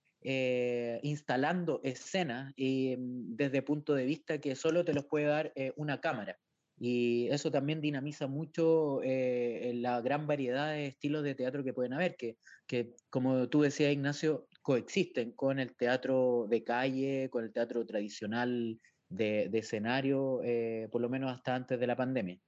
instalando 1.03 1.81
escenas 1.85 2.53
y, 2.57 2.97
mm, 2.97 3.37
desde 3.37 3.63
punto 3.63 3.95
de 3.95 4.05
vista 4.05 4.39
que 4.39 4.55
solo 4.55 4.85
te 4.85 4.93
los 4.93 5.07
puede 5.07 5.27
dar 5.27 5.53
una 5.77 6.01
cámara. 6.01 6.39
Y 6.79 7.29
eso 7.29 7.51
también 7.51 7.81
dinamiza 7.81 8.27
mucho 8.27 9.01
eh, 9.03 9.73
la 9.77 10.01
gran 10.03 10.27
variedad 10.27 10.73
de 10.73 10.87
estilos 10.87 11.23
de 11.23 11.35
teatro 11.35 11.65
que 11.65 11.73
pueden 11.73 11.95
haber, 11.95 12.17
que, 12.17 12.37
que 12.67 12.95
como 13.09 13.49
tú 13.49 13.63
decías, 13.63 13.93
Ignacio, 13.93 14.47
coexisten 14.61 15.33
con 15.33 15.59
el 15.59 15.75
teatro 15.75 16.47
de 16.51 16.65
calle, 16.65 17.31
con 17.31 17.45
el 17.45 17.53
teatro 17.53 17.87
tradicional 17.87 18.79
de, 19.09 19.49
de 19.49 19.59
escenario, 19.59 20.43
eh, 20.45 20.89
por 20.93 21.01
lo 21.01 21.09
menos 21.09 21.33
hasta 21.33 21.55
antes 21.55 21.81
de 21.81 21.87
la 21.87 21.97
pandemia. 21.97 22.39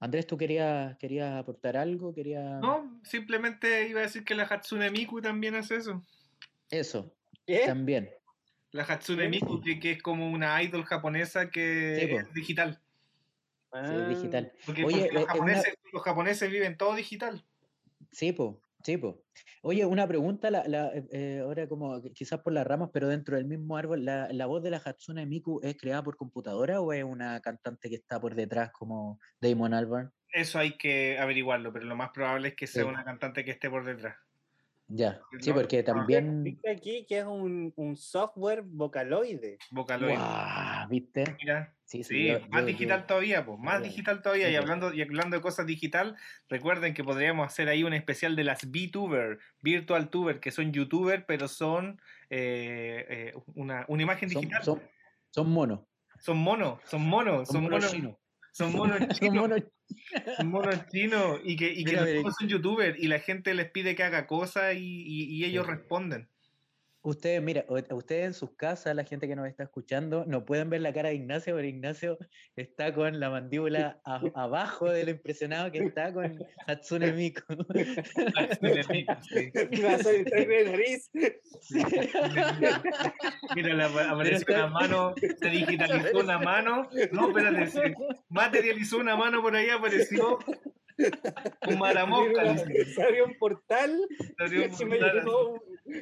Andrés, 0.00 0.26
¿tú 0.26 0.38
querías, 0.38 0.96
querías 0.96 1.34
aportar 1.34 1.76
algo? 1.76 2.14
Quería... 2.14 2.58
No, 2.58 3.00
simplemente 3.04 3.86
iba 3.86 4.00
a 4.00 4.04
decir 4.04 4.24
que 4.24 4.34
la 4.34 4.44
Hatsune 4.44 4.90
Miku 4.90 5.20
también 5.20 5.54
hace 5.54 5.76
eso. 5.76 6.02
Eso, 6.70 7.14
también. 7.66 8.08
La 8.72 8.84
Hatsune. 8.84 9.28
Miku, 9.28 9.60
que, 9.60 9.78
que 9.78 9.90
es 9.92 10.02
como 10.02 10.30
una 10.30 10.60
idol 10.62 10.84
japonesa 10.84 11.50
que 11.50 11.96
Sí, 12.00 12.14
es 12.16 12.32
digital. 12.32 12.80
Ah, 13.72 14.06
digital. 14.08 14.52
Porque, 14.66 14.84
Oye, 14.84 14.96
porque 15.02 15.12
los, 15.12 15.22
eh, 15.22 15.24
una- 15.24 15.32
japoneses, 15.32 15.74
los 15.92 16.02
japoneses 16.02 16.50
viven 16.50 16.76
todo 16.76 16.94
digital. 16.94 17.44
Sí, 18.10 18.32
po, 18.32 18.62
sí, 18.82 18.96
po. 18.96 19.24
Oye, 19.62 19.84
una 19.86 20.08
pregunta, 20.08 20.50
la, 20.50 20.66
la, 20.66 20.88
eh, 20.88 21.06
eh, 21.12 21.40
ahora 21.42 21.68
como 21.68 22.02
quizás 22.14 22.40
por 22.40 22.52
las 22.52 22.66
ramas, 22.66 22.90
pero 22.92 23.08
dentro 23.08 23.36
del 23.36 23.44
mismo 23.44 23.76
árbol, 23.76 24.04
¿la, 24.04 24.28
la 24.32 24.46
voz 24.46 24.62
de 24.62 24.70
la 24.70 24.78
Hatsune 24.84 25.26
Miku 25.26 25.60
es 25.62 25.76
creada 25.76 26.02
por 26.02 26.16
computadora 26.16 26.80
o 26.80 26.92
es 26.92 27.04
una 27.04 27.40
cantante 27.40 27.88
que 27.88 27.96
está 27.96 28.20
por 28.20 28.34
detrás 28.34 28.70
como 28.72 29.20
Damon 29.40 29.74
Albarn? 29.74 30.12
Eso 30.32 30.58
hay 30.58 30.76
que 30.76 31.18
averiguarlo, 31.18 31.72
pero 31.72 31.84
lo 31.86 31.96
más 31.96 32.10
probable 32.10 32.48
es 32.48 32.54
que 32.56 32.66
sea 32.66 32.82
Sí. 32.84 32.88
una 32.88 33.04
cantante 33.04 33.44
que 33.44 33.50
esté 33.52 33.68
por 33.70 33.84
detrás. 33.84 34.16
Ya, 34.92 35.20
sí, 35.40 35.52
porque 35.52 35.84
también... 35.84 36.42
Dice 36.42 36.68
aquí 36.68 37.06
que 37.08 37.20
es 37.20 37.24
un, 37.24 37.72
un 37.76 37.96
software 37.96 38.62
vocaloide. 38.64 39.56
Vocaloid. 39.70 40.16
¡Guau! 40.16 40.88
¿Viste? 40.88 41.24
Mira, 41.38 41.72
Sí, 41.84 42.02
sí, 42.04 42.26
yo- 42.26 42.40
más 42.48 42.62
yo- 42.62 42.66
digital 42.66 43.00
yo- 43.00 43.06
todavía, 43.06 43.44
pues, 43.46 43.58
más 43.60 43.78
yo- 43.78 43.84
digital 43.84 44.20
todavía. 44.20 44.46
sí, 44.48 44.52
Y 44.52 44.56
hablando, 44.56 44.92
y 44.92 45.02
hablando 45.02 45.36
de 45.36 45.42
cosas 45.42 45.66
digital, 45.66 46.16
recuerden 46.48 46.92
que 46.94 47.04
podríamos 47.04 47.46
hacer 47.46 47.68
ahí 47.68 47.84
un 47.84 47.92
especial 47.94 48.34
de 48.34 48.42
las 48.44 48.68
VTuber, 48.68 49.38
Virtual 49.60 50.08
Tuber, 50.10 50.40
que 50.40 50.50
son 50.50 50.72
YouTuber, 50.72 51.24
pero 51.24 51.46
son 51.46 52.00
eh, 52.28 53.06
eh, 53.08 53.32
una, 53.54 53.84
una 53.88 54.02
imagen 54.02 54.28
Son, 54.30 54.40
digital. 54.40 54.62
son, 54.64 54.82
son 55.30 55.50
monos. 55.50 55.80
Son 56.18 56.36
monos, 56.36 56.80
son 56.84 57.02
monos, 57.02 57.46
Son 57.48 57.54
son 57.54 57.62
monos 57.62 57.78
monos, 57.80 57.92
chinos. 57.92 58.16
Son 58.52 58.72
monos 58.72 58.98
chinos, 59.18 59.34
monos 59.34 59.62
son 60.36 60.48
monos 60.48 60.86
chinos 60.90 61.40
y 61.44 61.56
que, 61.56 61.72
y 61.72 61.84
que 61.84 61.92
Mira, 61.92 62.04
los 62.22 62.34
son 62.36 62.48
YouTuber 62.48 62.96
y 62.98 63.08
la 63.08 63.18
gente 63.20 63.54
les 63.54 63.70
pide 63.70 63.94
que 63.94 64.02
haga 64.02 64.26
cosas 64.26 64.74
y, 64.76 64.78
y- 64.78 65.24
y 65.36 65.44
ellos 65.44 65.66
Sí. 65.66 65.72
responden. 65.72 66.29
Ustedes, 67.02 67.42
mira, 67.42 67.64
ustedes 67.68 68.26
en 68.26 68.34
sus 68.34 68.54
casas, 68.56 68.94
la 68.94 69.04
gente 69.04 69.26
que 69.26 69.34
nos 69.34 69.48
está 69.48 69.62
escuchando, 69.62 70.24
no 70.26 70.44
pueden 70.44 70.68
ver 70.68 70.82
la 70.82 70.92
cara 70.92 71.08
de 71.08 71.14
Ignacio, 71.14 71.54
pero 71.56 71.66
Ignacio 71.66 72.18
está 72.56 72.92
con 72.92 73.18
la 73.18 73.30
mandíbula 73.30 74.02
a- 74.04 74.20
abajo 74.34 74.90
de 74.90 75.04
lo 75.04 75.10
impresionado 75.12 75.72
que 75.72 75.78
está 75.78 76.12
con 76.12 76.38
Hatsune 76.66 77.12
Miku. 77.12 77.40
Sí. 78.60 79.06
Va 79.82 79.94
a 79.94 79.98
salir 79.98 80.28
sangre 80.28 80.64
de 80.64 80.70
nariz. 80.70 81.10
Mira, 83.54 83.86
apa- 83.86 84.10
apareció 84.10 84.54
una 84.54 84.66
mano, 84.68 85.14
se 85.40 85.48
digitalizó 85.48 86.18
una 86.20 86.38
mano. 86.38 86.88
No, 87.12 87.28
espérate, 87.28 87.66
se 87.66 87.94
materializó 88.28 88.98
una 88.98 89.16
mano 89.16 89.42
por 89.42 89.54
ahí, 89.56 89.68
apareció 89.70 90.38
un 91.66 91.78
dice. 92.54 92.84
Se 92.94 93.02
abrió 93.04 93.24
un 93.26 93.38
portal 93.38 94.00
Se 94.36 94.44
abrió 94.44 94.64
un 94.66 94.74
y 94.80 94.84
me 94.84 94.98
portal. 94.98 95.16
llegó, 95.16 95.48
un- 95.50 95.60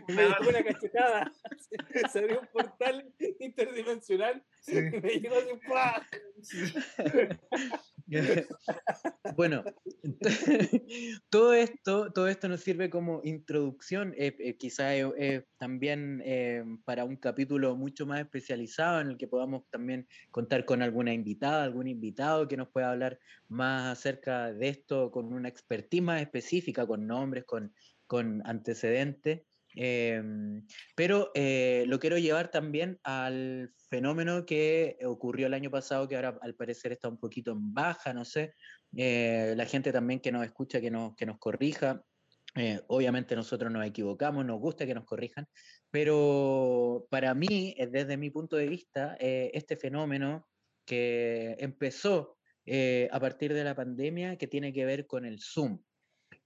me 0.08 0.22
llegó 0.22 0.48
una 0.48 0.64
cachetada. 0.64 1.32
Se 2.12 2.18
abrió 2.18 2.40
un 2.40 2.46
portal 2.48 3.12
interdimensional 3.40 4.42
Sí. 4.68 4.78
y 4.78 5.00
me 5.00 5.10
llegó 5.20 5.36
así. 5.36 5.54
¡pua! 5.66 6.06
Bueno, 9.36 9.64
todo 11.30 11.52
esto, 11.52 12.12
todo 12.12 12.28
esto 12.28 12.48
nos 12.48 12.62
sirve 12.62 12.88
como 12.90 13.20
introducción, 13.24 14.14
eh, 14.16 14.34
eh, 14.38 14.56
quizá 14.56 14.96
eh, 14.96 15.46
también 15.58 16.22
eh, 16.24 16.64
para 16.84 17.04
un 17.04 17.16
capítulo 17.16 17.76
mucho 17.76 18.06
más 18.06 18.20
especializado 18.20 19.00
en 19.00 19.08
el 19.08 19.18
que 19.18 19.28
podamos 19.28 19.64
también 19.70 20.08
contar 20.30 20.64
con 20.64 20.82
alguna 20.82 21.12
invitada, 21.12 21.64
algún 21.64 21.86
invitado 21.88 22.48
que 22.48 22.56
nos 22.56 22.68
pueda 22.68 22.90
hablar 22.90 23.18
más 23.48 23.98
acerca 23.98 24.52
de 24.52 24.68
esto 24.68 25.10
con 25.10 25.32
una 25.32 25.48
expertise 25.48 26.02
más 26.02 26.22
específica, 26.22 26.86
con 26.86 27.06
nombres, 27.06 27.44
con, 27.44 27.74
con 28.06 28.42
antecedentes. 28.46 29.42
Em, 29.74 30.66
pero 30.96 31.30
eh, 31.34 31.84
lo 31.86 31.98
quiero 31.98 32.18
llevar 32.18 32.50
también 32.50 32.98
al 33.04 33.72
fenómeno 33.90 34.44
que 34.46 34.98
ocurrió 35.04 35.46
el 35.46 35.54
año 35.54 35.70
pasado, 35.70 36.08
que 36.08 36.16
ahora 36.16 36.38
al 36.40 36.54
parecer 36.54 36.92
está 36.92 37.08
un 37.08 37.18
poquito 37.18 37.52
en 37.52 37.72
baja, 37.74 38.12
no 38.12 38.24
sé. 38.24 38.54
Eh, 38.96 39.54
la 39.56 39.66
gente 39.66 39.92
también 39.92 40.20
que 40.20 40.32
nos 40.32 40.44
escucha, 40.44 40.80
que 40.80 40.90
nos, 40.90 41.14
que 41.14 41.26
nos 41.26 41.38
corrija. 41.38 42.02
Eh, 42.56 42.80
obviamente 42.88 43.36
nosotros 43.36 43.70
nos 43.70 43.86
equivocamos, 43.86 44.44
nos 44.44 44.58
gusta 44.58 44.86
que 44.86 44.94
nos 44.94 45.04
corrijan, 45.04 45.46
pero 45.90 47.06
para 47.10 47.34
mí, 47.34 47.76
desde 47.90 48.16
mi 48.16 48.30
punto 48.30 48.56
de 48.56 48.66
vista, 48.66 49.16
este 49.20 49.76
fenómeno 49.76 50.48
que 50.86 51.56
empezó 51.60 52.38
a 53.12 53.20
partir 53.20 53.52
de 53.52 53.64
la 53.64 53.76
pandemia, 53.76 54.36
que 54.38 54.48
tiene 54.48 54.72
que 54.72 54.86
ver 54.86 55.06
con 55.06 55.26
el 55.26 55.38
Zoom, 55.40 55.78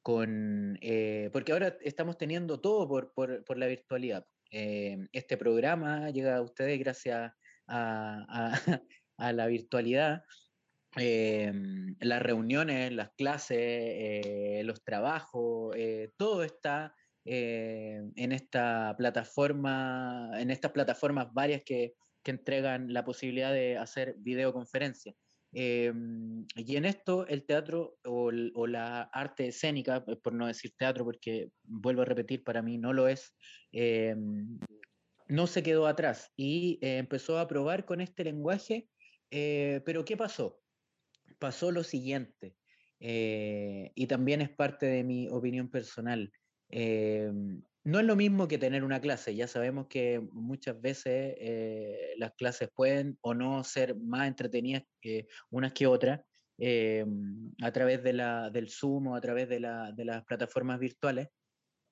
con, 0.03 0.79
eh, 0.83 1.31
porque 1.33 1.53
ahora 1.53 1.77
estamos 1.83 2.19
teniendo 2.19 2.61
todo 2.61 2.89
por, 2.89 3.13
por, 3.15 3.45
por 3.45 3.57
la 3.59 3.67
virtualidad. 3.67 4.27
Eh, 4.51 4.99
este 5.13 5.37
programa 5.37 6.11
llega 6.11 6.37
a 6.37 6.43
ustedes 6.43 6.79
gracias 6.79 7.33
a, 7.67 8.53
a- 8.59 8.83
la 9.33 9.47
virtualidad. 9.47 10.23
Eh, 10.99 11.53
las 12.01 12.21
reuniones, 12.21 12.93
las 12.93 13.11
clases, 13.17 14.65
los 14.67 14.85
trabajos, 14.85 15.75
todo 16.19 16.43
está 16.45 16.95
en 17.25 18.33
esta 18.33 18.95
plataforma, 18.99 20.31
en 20.37 20.51
estas 20.51 20.73
plataformas 20.73 21.33
varias 21.33 21.63
que, 21.65 21.95
que 22.23 22.31
entregan 22.33 22.93
la 22.93 23.05
posibilidad 23.05 23.53
de 23.53 23.79
hacer 23.79 24.17
videoconferencias. 24.19 25.15
Eh, 25.55 25.93
y 26.57 26.77
en 26.77 26.85
esto 26.87 27.27
el 27.27 27.45
teatro 27.45 27.99
o, 28.05 28.31
la 28.31 29.03
arte 29.13 29.49
escénica, 29.49 30.05
eh, 30.07 30.17
por 30.17 30.33
no 30.33 30.47
decir 30.47 30.73
teatro, 30.77 31.05
porque 31.05 31.51
vuelvo 31.63 32.03
a 32.03 32.07
repetir, 32.07 32.43
para 32.43 32.63
mí 32.63 32.79
no 32.79 32.93
lo 32.93 33.07
es, 33.09 33.35
eh, 33.73 34.17
no 35.29 35.47
se 35.47 35.63
quedó 35.63 35.87
atrás 35.87 36.33
y 36.37 36.79
eh, 36.83 36.99
empezó 36.99 37.39
a 37.39 37.49
probar 37.49 37.85
con 37.85 38.01
este 38.01 38.25
lenguaje. 38.25 38.89
eh, 39.31 39.81
pero 39.85 40.05
¿qué 40.05 40.17
pasó? 40.17 40.61
Pasó 41.39 41.71
lo 41.73 41.83
siguiente, 41.83 42.55
y 43.01 44.07
también 44.07 44.43
es 44.43 44.51
parte 44.51 44.87
de 44.87 45.03
mi 45.03 45.29
opinión 45.29 45.69
personal. 45.69 46.31
No 47.85 47.99
es 47.99 48.05
lo 48.07 48.17
mismo 48.17 48.47
que 48.49 48.59
tener 48.59 48.85
una 48.85 49.01
clase, 49.01 49.35
ya 49.35 49.49
sabemos 49.49 49.87
que 49.89 50.21
muchas 50.33 50.81
veces 50.81 51.35
eh, 51.39 52.15
las 52.17 52.33
clases 52.35 52.71
pueden 52.75 53.19
o 53.23 53.35
no 53.35 53.65
ser 53.65 53.97
más 53.97 54.29
entretenidas 54.29 54.85
que 55.01 55.27
unas 55.51 55.73
que 55.73 55.87
otras 55.87 56.21
eh, 56.59 57.05
a 57.63 57.73
través 57.73 58.03
de 58.03 58.13
la, 58.13 58.51
del 58.51 58.69
Zoom 58.71 59.09
o 59.09 59.17
a 59.17 59.21
través 59.21 59.49
de, 59.49 59.61
la- 59.61 59.91
de 59.93 60.05
las 60.05 60.25
plataformas 60.25 60.79
virtuales, 60.79 61.29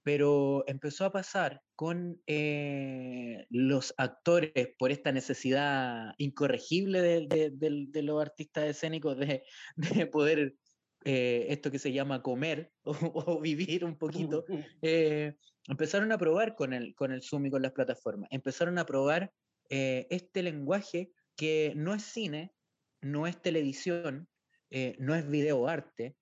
pero 0.05 0.65
empezó 0.67 1.05
a 1.05 1.13
pasar 1.13 1.61
con 1.75 2.23
eh, 2.27 3.47
los 3.51 3.93
actores 3.99 4.53
por 4.79 4.93
esta 4.93 5.13
necesidad 5.13 6.15
incorregible 6.19 7.03
de, 7.03 8.03
los 8.03 8.23
artistas 8.23 8.65
escénicos 8.65 9.19
de 9.19 9.43
poder 10.13 10.55
eh, 11.05 11.47
esto 11.49 11.71
que 11.71 11.79
se 11.79 11.93
llama 11.93 12.23
comer 12.23 12.73
o, 12.85 12.93
o 12.93 13.41
vivir 13.41 13.85
un 13.85 13.97
poquito, 13.97 14.45
eh, 14.83 15.35
empezaron 15.69 16.13
a 16.13 16.19
probar 16.19 16.55
con 16.55 16.73
el, 16.73 16.95
con 16.95 17.13
el 17.13 17.23
Zoom 17.23 17.47
y 17.47 17.51
con 17.51 17.63
las 17.63 17.73
plataformas, 17.73 18.29
empezaron 18.33 18.79
a 18.79 18.87
probar 18.87 19.33
eh, 19.71 20.07
este 20.11 20.43
lenguaje 20.43 21.13
que 21.37 21.73
no 21.77 21.95
es 21.95 22.03
cine, 22.03 22.53
no 23.01 23.27
es 23.27 23.41
televisión, 23.41 24.29
eh, 24.71 24.97
no 24.99 25.15
es 25.15 25.29
videoarte, 25.29 26.17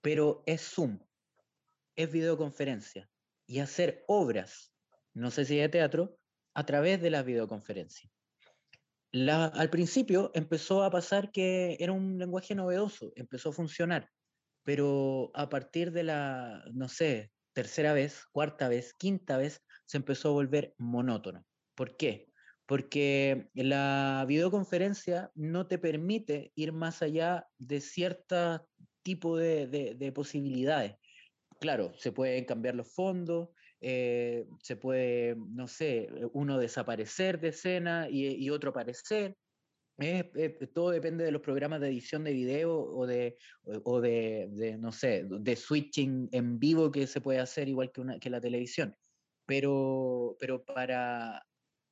pero 0.00 0.42
es 0.46 0.62
Zoom, 0.62 1.00
es 1.96 2.10
videoconferencia 2.10 3.10
y 3.46 3.58
hacer 3.58 4.04
obras, 4.06 4.72
no 5.14 5.30
sé 5.30 5.44
si 5.44 5.56
de 5.56 5.68
teatro, 5.68 6.16
a 6.54 6.64
través 6.64 7.02
de 7.02 7.10
las 7.10 7.24
videoconferencias. 7.24 8.12
La- 9.12 9.46
al 9.46 9.70
principio 9.70 10.30
empezó 10.34 10.84
a 10.84 10.90
pasar 10.90 11.32
que 11.32 11.76
era 11.80 11.92
un 11.92 12.18
lenguaje 12.18 12.54
novedoso, 12.54 13.12
empezó 13.16 13.50
a 13.50 13.52
funcionar, 13.52 14.08
pero 14.64 15.30
a 15.34 15.48
partir 15.48 15.90
de 15.92 16.04
la, 16.04 16.64
no 16.72 16.88
sé, 16.88 17.32
tercera 17.52 17.92
vez, 17.92 18.24
cuarta 18.32 18.68
vez, 18.68 18.94
quinta 18.94 19.36
vez, 19.36 19.62
se 19.86 19.96
empezó 19.96 20.28
a 20.28 20.32
volver 20.32 20.74
monótono. 20.78 21.44
¿Por 21.74 21.96
qué? 21.96 22.28
Porque 22.66 23.50
la 23.54 24.24
videoconferencia 24.28 25.32
no 25.34 25.66
te 25.66 25.78
permite 25.78 26.52
ir 26.54 26.72
más 26.72 27.02
allá 27.02 27.48
de 27.58 27.80
cierto 27.80 28.68
tipo 29.02 29.36
de, 29.36 29.66
de- 29.66 29.94
de 29.96 30.12
posibilidades. 30.12 30.94
Claro, 31.60 31.92
se 31.94 32.12
pueden 32.12 32.44
cambiar 32.44 32.74
los 32.74 32.94
fondos, 32.94 33.50
eh, 33.80 34.46
se 34.62 34.76
puede, 34.76 35.36
no 35.36 35.66
sé, 35.66 36.08
uno 36.32 36.58
desaparecer 36.58 37.40
de 37.40 37.48
escena 37.48 38.08
y, 38.10 38.50
otro 38.50 38.70
aparecer. 38.70 39.36
Todo 40.74 40.90
depende 40.90 41.24
de 41.24 41.32
los 41.32 41.42
programas 41.42 41.80
de 41.80 41.88
edición 41.88 42.24
de 42.24 42.32
video 42.32 42.74
o 42.74 43.06
de, 43.06 43.36
o, 43.84 44.00
de, 44.00 44.76
no 44.78 44.92
sé, 44.92 45.26
de 45.28 45.56
switching 45.56 46.28
en 46.32 46.58
vivo 46.58 46.90
que 46.90 47.06
se 47.06 47.20
puede 47.20 47.38
hacer 47.38 47.68
igual 47.68 47.90
que, 47.92 48.00
una, 48.00 48.18
que 48.18 48.30
la 48.30 48.40
televisión. 48.40 48.96
Pero, 49.46 50.36
pero 50.38 50.64
para 50.64 51.42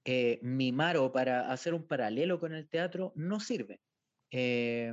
eh, 0.04 0.38
mimar 0.42 0.96
o 0.96 1.12
para 1.12 1.50
hacer 1.50 1.74
un 1.74 1.86
paralelo 1.86 2.38
con 2.38 2.54
el 2.54 2.68
teatro 2.68 3.12
no 3.16 3.40
sirve. 3.40 3.80
Eh, 4.30 4.92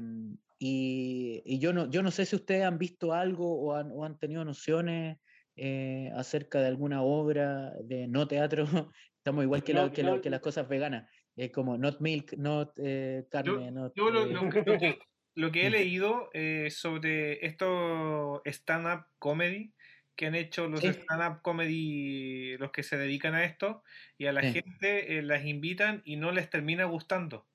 y 0.57 1.41
y 1.45 1.59
yo, 1.59 1.73
no, 1.73 1.89
yo 1.89 2.01
no 2.01 2.11
sé 2.11 2.25
si 2.25 2.35
ustedes 2.35 2.63
han 2.63 2.77
visto 2.77 3.13
algo 3.13 3.61
o 3.61 3.75
han, 3.75 3.91
o 3.91 4.03
han 4.03 4.17
tenido 4.17 4.43
nociones 4.43 5.19
eh, 5.55 6.11
acerca 6.15 6.59
de 6.61 6.67
alguna 6.67 7.01
obra 7.01 7.71
de 7.83 8.07
no 8.07 8.27
teatro. 8.27 8.65
Estamos 9.17 9.43
igual 9.43 9.63
que, 9.63 9.73
No, 9.73 9.83
lo- 9.87 9.91
que, 9.93 10.03
no. 10.03 10.21
que 10.21 10.29
las 10.29 10.39
cosas 10.41 10.67
veganas. 10.67 11.09
Es 11.35 11.51
como 11.51 11.77
not 11.77 11.99
milk, 11.99 12.33
not 12.37 12.71
eh, 12.77 13.25
carne, 13.29 13.71
not, 13.71 13.93
Yo 13.95 14.09
lo, 14.09 14.25
lo 14.55 14.79
que- 14.79 14.99
lo 15.35 15.47
he 15.53 15.69
leído 15.69 16.29
eh, 16.33 16.69
sobre 16.71 17.45
esto 17.45 18.41
stand-up 18.45 19.05
comedy 19.19 19.73
que 20.15 20.27
han 20.27 20.35
hecho 20.35 20.69
los 20.69 20.79
Sí. 20.79 20.87
stand-up 20.87 21.41
comedy, 21.41 22.55
los 22.57 22.71
que 22.71 22.83
se 22.83 22.95
dedican 22.97 23.35
a 23.35 23.43
esto, 23.43 23.83
y 24.17 24.27
a 24.27 24.31
la 24.31 24.41
Sí. 24.43 24.53
gente 24.53 25.17
eh, 25.17 25.21
las 25.21 25.43
invitan 25.43 26.01
y 26.05 26.15
no 26.15 26.31
les 26.31 26.49
termina 26.49 26.85
gustando. 26.85 27.45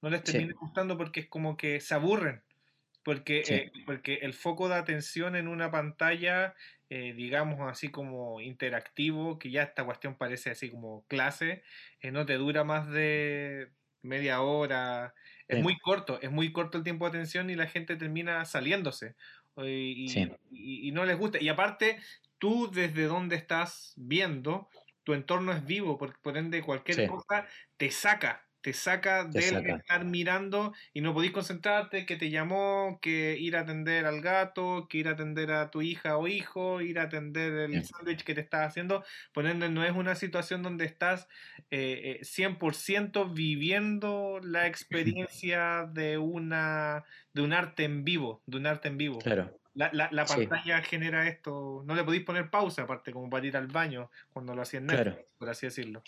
No 0.00 0.08
les 0.08 0.20
Sí. 0.24 0.32
termina 0.32 0.54
gustando 0.58 0.96
porque 0.96 1.20
es 1.20 1.26
como 1.28 1.58
que 1.58 1.78
se 1.80 1.92
aburren. 1.94 2.42
Porque, 3.04 3.44
Sí. 3.44 3.52
eh, 3.54 3.72
porque 3.84 4.14
el 4.22 4.32
foco 4.32 4.70
de 4.70 4.76
atención 4.76 5.36
en 5.36 5.46
una 5.46 5.70
pantalla, 5.70 6.54
eh, 6.90 7.14
digamos 7.14 7.60
así 7.70 7.90
como 7.90 8.40
interactivo, 8.42 9.38
que 9.38 9.50
ya 9.52 9.62
esta 9.64 9.84
cuestión 9.86 10.16
parece 10.18 10.50
así 10.50 10.70
como 10.70 11.06
clase, 11.08 11.62
eh, 12.00 12.12
no 12.12 12.26
te 12.26 12.34
dura 12.34 12.64
más 12.64 12.90
de 12.90 13.72
media 14.02 14.42
hora. 14.42 15.14
Es 15.48 15.58
Sí. 15.58 15.62
muy 15.62 15.78
corto, 15.78 16.20
es 16.22 16.30
muy 16.32 16.52
corto 16.52 16.78
el 16.78 16.84
tiempo 16.84 17.06
de 17.06 17.10
atención 17.18 17.50
y 17.50 17.56
la 17.56 17.66
gente 17.68 17.96
termina 17.96 18.44
saliéndose. 18.46 19.16
o- 19.54 19.64
Y, 19.66 20.08
Sí. 20.08 20.30
y- 20.50 20.88
y 20.88 20.92
no 20.92 21.04
les 21.06 21.18
gusta. 21.18 21.38
Y 21.42 21.48
aparte, 21.48 21.98
tú 22.38 22.70
desde 22.72 23.04
donde 23.06 23.36
estás 23.36 23.94
viendo, 23.96 24.68
tu 25.04 25.14
entorno 25.14 25.52
es 25.52 25.64
vivo, 25.66 25.98
porque 25.98 26.18
por 26.22 26.36
ende 26.38 26.62
cualquier 26.62 26.98
Sí. 26.98 27.06
cosa 27.06 27.46
te 27.76 27.90
saca 27.90 28.49
te 28.60 28.72
saca 28.72 29.28
Te 29.30 29.40
del 29.40 29.50
saca. 29.50 29.76
estar 29.76 30.04
mirando 30.04 30.74
y 30.92 31.00
no 31.00 31.14
podís 31.14 31.30
concentrarte, 31.32 32.06
que 32.06 32.16
te 32.16 32.30
llamó, 32.30 32.98
que 33.00 33.36
ir 33.38 33.56
a 33.56 33.60
atender 33.60 34.06
al 34.06 34.20
gato, 34.20 34.86
que 34.88 34.98
ir 34.98 35.08
a 35.08 35.12
atender 35.12 35.50
a 35.52 35.70
tu 35.70 35.82
hija 35.82 36.16
o 36.16 36.26
hijo, 36.28 36.80
ir 36.80 36.98
a 36.98 37.04
atender 37.04 37.52
el 37.52 37.84
sándwich 37.84 38.22
que 38.24 38.34
te 38.34 38.40
estás 38.40 38.66
haciendo. 38.68 39.04
Por 39.32 39.46
ende, 39.46 39.68
no 39.68 39.84
es 39.84 39.92
una 39.92 40.14
situación 40.14 40.62
donde 40.62 40.84
estás 40.84 41.28
eh, 41.70 42.18
eh, 42.20 42.24
100% 42.24 43.32
viviendo 43.32 44.40
la 44.42 44.66
experiencia 44.66 45.86
de 45.92 46.18
una 46.18 47.04
de 47.32 47.42
un 47.42 47.52
arte 47.52 47.84
en 47.84 48.04
vivo, 48.04 48.42
de 48.46 48.56
un 48.58 48.66
arte 48.66 48.88
en 48.88 48.98
vivo. 48.98 49.18
Claro. 49.18 49.56
La, 49.74 49.88
la- 49.92 50.08
la 50.10 50.26
Sí. 50.26 50.46
pantalla 50.46 50.82
genera 50.82 51.28
esto, 51.28 51.82
no 51.86 51.94
le 51.94 52.02
podéis 52.02 52.24
poner 52.24 52.50
pausa 52.50 52.82
aparte 52.82 53.12
como 53.12 53.30
para 53.30 53.46
ir 53.46 53.56
al 53.56 53.68
baño 53.68 54.10
cuando 54.32 54.54
lo 54.54 54.62
hacía 54.62 54.80
en 54.80 54.86
Claro. 54.88 55.10
Netflix, 55.12 55.28
por 55.38 55.48
así 55.48 55.66
decirlo. 55.66 56.02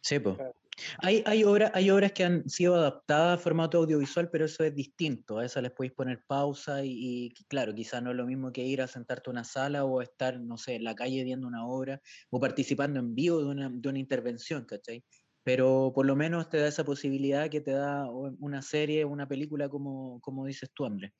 Sí. 0.00 0.18
Claro. 0.18 0.54
Hay, 0.98 1.22
hay, 1.26 1.44
obras, 1.44 1.70
hay 1.74 1.90
obras 1.90 2.12
que 2.12 2.24
han 2.24 2.48
sido 2.48 2.74
adaptadas 2.74 3.38
a 3.38 3.42
formato 3.42 3.78
audiovisual, 3.78 4.30
pero 4.30 4.44
eso 4.46 4.64
es 4.64 4.74
distinto. 4.74 5.38
A 5.38 5.44
esas 5.44 5.62
les 5.62 5.72
podéis 5.72 5.92
poner 5.94 6.24
pausa 6.26 6.84
y, 6.84 6.92
y, 7.26 7.34
claro, 7.48 7.74
quizás 7.74 8.02
no 8.02 8.10
es 8.10 8.16
lo 8.16 8.26
mismo 8.26 8.52
que 8.52 8.64
ir 8.64 8.82
a 8.82 8.86
sentarte 8.86 9.30
a 9.30 9.32
una 9.32 9.44
sala 9.44 9.84
o 9.84 10.00
estar, 10.02 10.40
no 10.40 10.56
sé, 10.58 10.74
en 10.76 10.84
la 10.84 10.94
calle 10.94 11.24
viendo 11.24 11.46
una 11.46 11.66
obra 11.66 12.00
o 12.30 12.40
participando 12.40 13.00
en 13.00 13.14
vivo 13.14 13.38
de 13.40 13.46
una, 13.46 13.70
de 13.72 13.88
una 13.88 13.98
intervención, 13.98 14.64
¿cachai? 14.64 15.04
Pero 15.44 15.92
por 15.94 16.06
lo 16.06 16.14
menos 16.16 16.48
te 16.48 16.58
da 16.58 16.68
esa 16.68 16.84
posibilidad 16.84 17.50
que 17.50 17.60
te 17.60 17.72
da 17.72 18.08
una 18.10 18.62
serie, 18.62 19.04
una 19.04 19.26
película, 19.28 19.68
como, 19.68 20.20
como 20.20 20.46
dices 20.46 20.70
tú, 20.74 20.84
Andrés. 20.86 21.12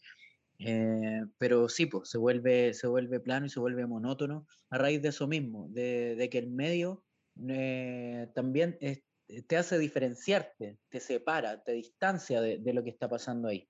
Eh, 0.59 1.23
pero 1.39 1.69
sí, 1.69 1.87
pues, 1.87 2.09
se 2.11 2.19
vuelve, 2.19 2.73
se 2.75 2.87
vuelve 2.87 3.21
plano 3.21 3.47
y 3.47 3.49
se 3.49 3.59
vuelve 3.61 3.87
monótono 3.87 4.47
a 4.71 4.79
raíz 4.79 5.03
de 5.03 5.09
eso 5.09 5.27
mismo, 5.27 5.69
de, 5.71 6.15
de 6.17 6.31
que 6.31 6.39
el 6.39 6.51
medio 6.51 7.05
eh, 7.49 8.29
también 8.35 8.77
es- 8.81 9.03
te 9.43 9.57
hace 9.57 9.79
diferenciarte, 9.79 10.79
te 10.89 11.01
separa, 11.01 11.63
te 11.63 11.73
distancia 11.73 12.41
de, 12.41 12.59
de 12.59 12.73
lo 12.75 12.85
que 12.85 12.91
está 12.91 13.09
pasando 13.09 13.49
ahí. 13.49 13.69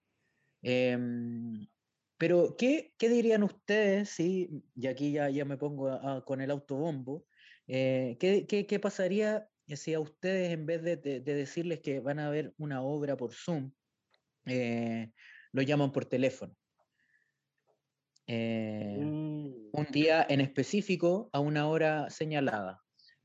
Em, 0.62 1.68
pero, 2.18 2.56
¿qué, 2.56 2.94
qué 2.98 3.08
dirían 3.08 3.42
ustedes 3.42 4.10
si, 4.10 4.64
y 4.74 4.86
aquí 4.86 5.12
ya, 5.12 5.30
ya 5.30 5.44
me 5.44 5.56
pongo 5.58 5.88
a- 5.88 6.18
a- 6.18 6.24
con 6.24 6.40
el 6.40 6.50
autobombo, 6.50 7.26
eh, 7.66 8.16
¿qué, 8.20 8.46
qué, 8.46 8.66
qué 8.66 8.78
pasaría 8.80 9.48
si 9.68 9.94
a 9.94 10.00
ustedes, 10.00 10.52
en 10.52 10.66
vez 10.66 10.82
de, 10.82 10.96
de- 10.96 11.20
de 11.20 11.34
decirles 11.34 11.80
que 11.80 12.00
van 12.00 12.18
a 12.20 12.30
ver 12.30 12.54
una 12.58 12.82
obra 12.82 13.16
por 13.16 13.32
Zoom, 13.34 13.72
eh, 14.46 15.12
lo 15.52 15.62
llaman 15.62 15.92
por 15.92 16.06
teléfono? 16.06 16.56
Eh, 18.26 18.96
Mm. 18.98 19.70
un 19.72 19.86
día 19.90 20.24
en 20.28 20.40
específico 20.40 21.28
a 21.32 21.40
una 21.40 21.66
hora 21.68 22.08
señalada. 22.10 22.82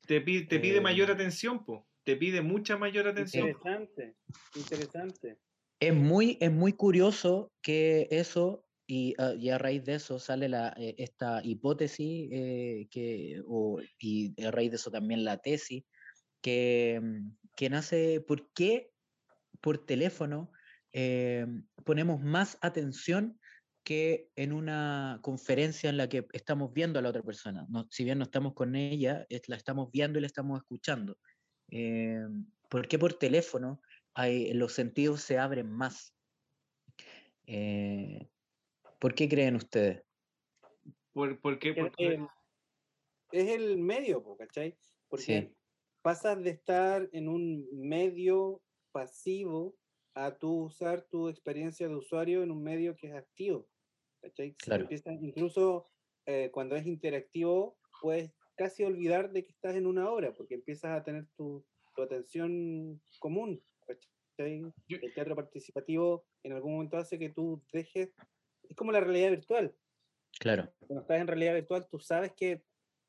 Te 0.07 0.21
pide, 0.21 0.45
te 0.47 0.59
pide 0.59 0.77
Eh, 0.77 0.81
mayor 0.81 1.11
atención, 1.11 1.63
po. 1.63 1.87
Te 2.07 2.15
pide 2.15 2.41
mucha 2.41 2.77
mayor 2.77 3.05
atención. 3.09 3.47
Interesante, 3.49 4.15
interesante. 4.55 5.37
Es 5.77 5.93
muy, 5.93 6.37
es 6.39 6.49
muy 6.49 6.71
curioso 6.71 7.51
que 7.61 8.07
eso, 8.11 8.65
y, 8.87 9.13
a- 9.21 9.33
y 9.33 9.49
a 9.49 9.57
raíz 9.57 9.83
de 9.83 9.95
eso 9.95 10.17
sale 10.17 10.47
la, 10.47 10.73
eh, 10.77 10.95
esta 10.99 11.41
hipótesis, 11.43 12.29
eh, 12.31 12.87
que, 12.89 13.41
o- 13.45 13.81
y 13.99 14.41
a 14.41 14.51
raíz 14.51 14.69
de 14.71 14.77
eso 14.77 14.89
también 14.89 15.25
la 15.25 15.39
tesis, 15.39 15.83
que, 16.41 16.97
mm, 17.03 17.31
que 17.57 17.69
nace, 17.69 18.21
¿por 18.21 18.53
qué 18.53 18.89
por 19.59 19.85
teléfono 19.85 20.49
eh, 20.93 21.45
ponemos 21.83 22.21
más 22.23 22.57
atención 22.61 23.37
que 23.83 24.29
en 24.37 24.53
una 24.53 25.19
conferencia 25.21 25.89
en 25.89 25.97
la 25.97 26.07
que 26.07 26.25
estamos 26.31 26.71
viendo 26.71 26.99
a 26.99 27.01
la 27.01 27.09
otra 27.09 27.21
persona? 27.21 27.65
No- 27.67 27.85
si 27.91 28.05
bien 28.05 28.17
no 28.17 28.23
estamos 28.23 28.53
con 28.53 28.75
ella, 28.77 29.25
es- 29.27 29.49
la 29.49 29.57
estamos 29.57 29.91
viendo 29.91 30.17
y 30.19 30.21
la 30.21 30.27
estamos 30.27 30.57
escuchando. 30.57 31.17
Eh, 31.69 32.25
¿Por 32.69 32.87
qué 32.87 32.99
por 32.99 33.13
teléfono 33.13 33.81
hay- 34.13 34.53
los 34.53 34.73
sentidos 34.73 35.21
se 35.21 35.37
abren 35.37 35.69
más? 35.69 36.13
Eh, 37.45 38.27
¿Por 38.99 39.13
qué 39.13 39.29
creen 39.29 39.55
ustedes? 39.55 40.03
Por, 41.13 41.39
¿por 41.39 41.59
qué? 41.59 41.73
Es 43.31 43.49
el 43.49 43.77
medio, 43.77 44.35
¿cachai? 44.37 44.77
Porque 45.09 45.23
Sí. 45.23 45.55
pasas 46.01 46.41
de 46.43 46.51
estar 46.51 47.09
en 47.11 47.27
un 47.27 47.67
medio 47.73 48.61
pasivo 48.91 49.75
a 50.13 50.37
tú 50.37 50.63
usar 50.65 51.03
tu 51.03 51.27
experiencia 51.29 51.87
de 51.87 51.95
usuario 51.95 52.41
en 52.43 52.51
un 52.51 52.63
medio 52.63 52.95
que 52.95 53.07
es 53.07 53.13
activo. 53.13 53.67
¿cachai? 54.21 54.49
Si 54.51 54.55
Claro. 54.57 54.83
empiezas- 54.83 55.21
incluso 55.21 55.89
eh, 56.25 56.49
cuando 56.51 56.75
es 56.75 56.85
interactivo, 56.85 57.77
puedes 58.01 58.33
casi 58.57 58.83
olvidar 58.83 59.31
de 59.31 59.43
que 59.45 59.51
estás 59.51 59.75
en 59.75 59.85
una 59.87 60.09
obra, 60.09 60.33
porque 60.33 60.55
empiezas 60.55 60.91
a 60.91 61.03
tener 61.03 61.27
tu, 61.37 61.65
tu 61.95 62.01
atención 62.01 63.01
común. 63.19 63.63
El 64.37 65.13
teatro 65.15 65.35
participativo 65.35 66.25
en 66.43 66.53
algún 66.53 66.73
momento 66.73 66.97
hace 66.97 67.17
que 67.17 67.29
tú 67.29 67.63
dejes, 67.71 68.13
es 68.69 68.75
como 68.75 68.91
la 68.91 68.99
realidad 68.99 69.29
virtual. 69.31 69.75
Claro, 70.39 70.71
Cuando 70.79 71.01
estás 71.01 71.21
en 71.21 71.27
realidad 71.27 71.53
virtual, 71.55 71.87
tú 71.89 71.99
sabes 71.99 72.33
que, 72.33 72.63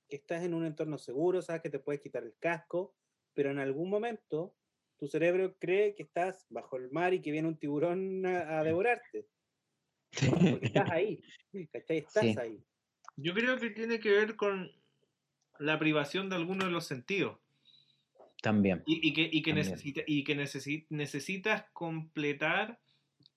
que 0.09 0.17
estás 0.17 0.43
en 0.45 0.55
un 0.55 0.65
entorno 0.65 0.97
seguro, 0.97 1.43
sabes 1.43 1.63
que 1.63 1.71
te 1.71 1.79
puedes 1.79 2.01
quitar 2.01 2.23
el 2.23 2.35
casco, 2.39 2.95
pero 3.35 3.51
en 3.51 3.59
algún 3.59 3.91
momento 3.91 4.55
tu 4.99 5.07
cerebro 5.09 5.57
cree 5.59 5.95
que 5.95 6.03
estás 6.05 6.47
bajo 6.49 6.77
el 6.77 6.91
mar 6.91 7.13
y 7.15 7.21
que 7.21 7.31
viene 7.31 7.49
un 7.49 7.59
tiburón 7.59 8.25
a, 8.27 8.61
a 8.61 8.65
devorarte. 8.65 9.27
Porque 10.51 10.67
estás 10.67 10.91
ahí, 10.91 11.23
¿cachai? 11.73 11.99
Estás 11.99 12.25
Sí. 12.25 12.35
ahí. 12.39 12.65
Yo 13.17 13.35
creo 13.35 13.59
que 13.59 13.71
tiene 13.71 14.01
que 14.01 14.11
ver 14.11 14.37
con 14.37 14.71
la 15.59 15.79
privación 15.79 16.29
de 16.29 16.37
alguno 16.37 16.65
de 16.67 16.71
los 16.71 16.87
sentidos. 16.87 17.39
también. 18.41 18.85
Y, 18.87 19.09
y 19.09 19.13
que, 19.13 19.23
y 19.23 19.43
que, 19.43 19.51
También. 19.51 19.69
necesita, 19.71 20.01
y 20.07 20.23
que 20.25 20.37
necesi- 20.37 20.87
necesitas 20.91 21.65
completar 21.73 22.79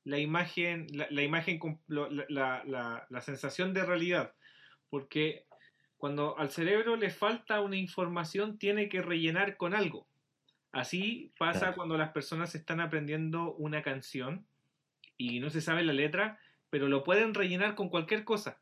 la 0.03 0.19
imagen, 0.19 0.86
la, 0.93 1.07
la 1.10 1.23
imagen, 1.23 1.60
la, 1.88 2.07
la- 2.29 2.63
la- 2.65 3.05
la 3.10 3.21
sensación 3.21 3.73
de 3.73 3.84
realidad. 3.84 4.34
Porque 4.91 5.47
cuando 5.97 6.38
al 6.38 6.51
cerebro 6.51 6.97
le 6.97 7.10
falta 7.10 7.62
una 7.62 7.77
información, 7.77 8.60
tiene 8.60 8.89
que 8.89 9.01
rellenar 9.01 9.57
con 9.57 9.73
algo. 9.73 10.07
Así 10.71 11.34
pasa 11.39 11.60
Claro. 11.60 11.75
cuando 11.75 11.97
las 11.97 12.12
personas 12.12 12.53
están 12.55 12.79
aprendiendo 12.79 13.53
una 13.55 13.81
canción 13.81 14.45
y 15.17 15.39
no 15.39 15.49
se 15.49 15.62
sabe 15.62 15.84
la 15.84 15.93
letra, 15.93 16.39
pero 16.69 16.88
lo 16.88 17.03
pueden 17.03 17.34
rellenar 17.34 17.73
con 17.75 17.89
cualquier 17.89 18.23
cosa. 18.23 18.61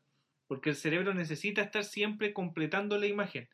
Porque 0.50 0.70
el 0.70 0.74
cerebro 0.74 1.14
necesita 1.14 1.62
estar 1.62 1.84
siempre 1.84 2.32
completando 2.32 2.98
la 2.98 3.06
imagen. 3.06 3.48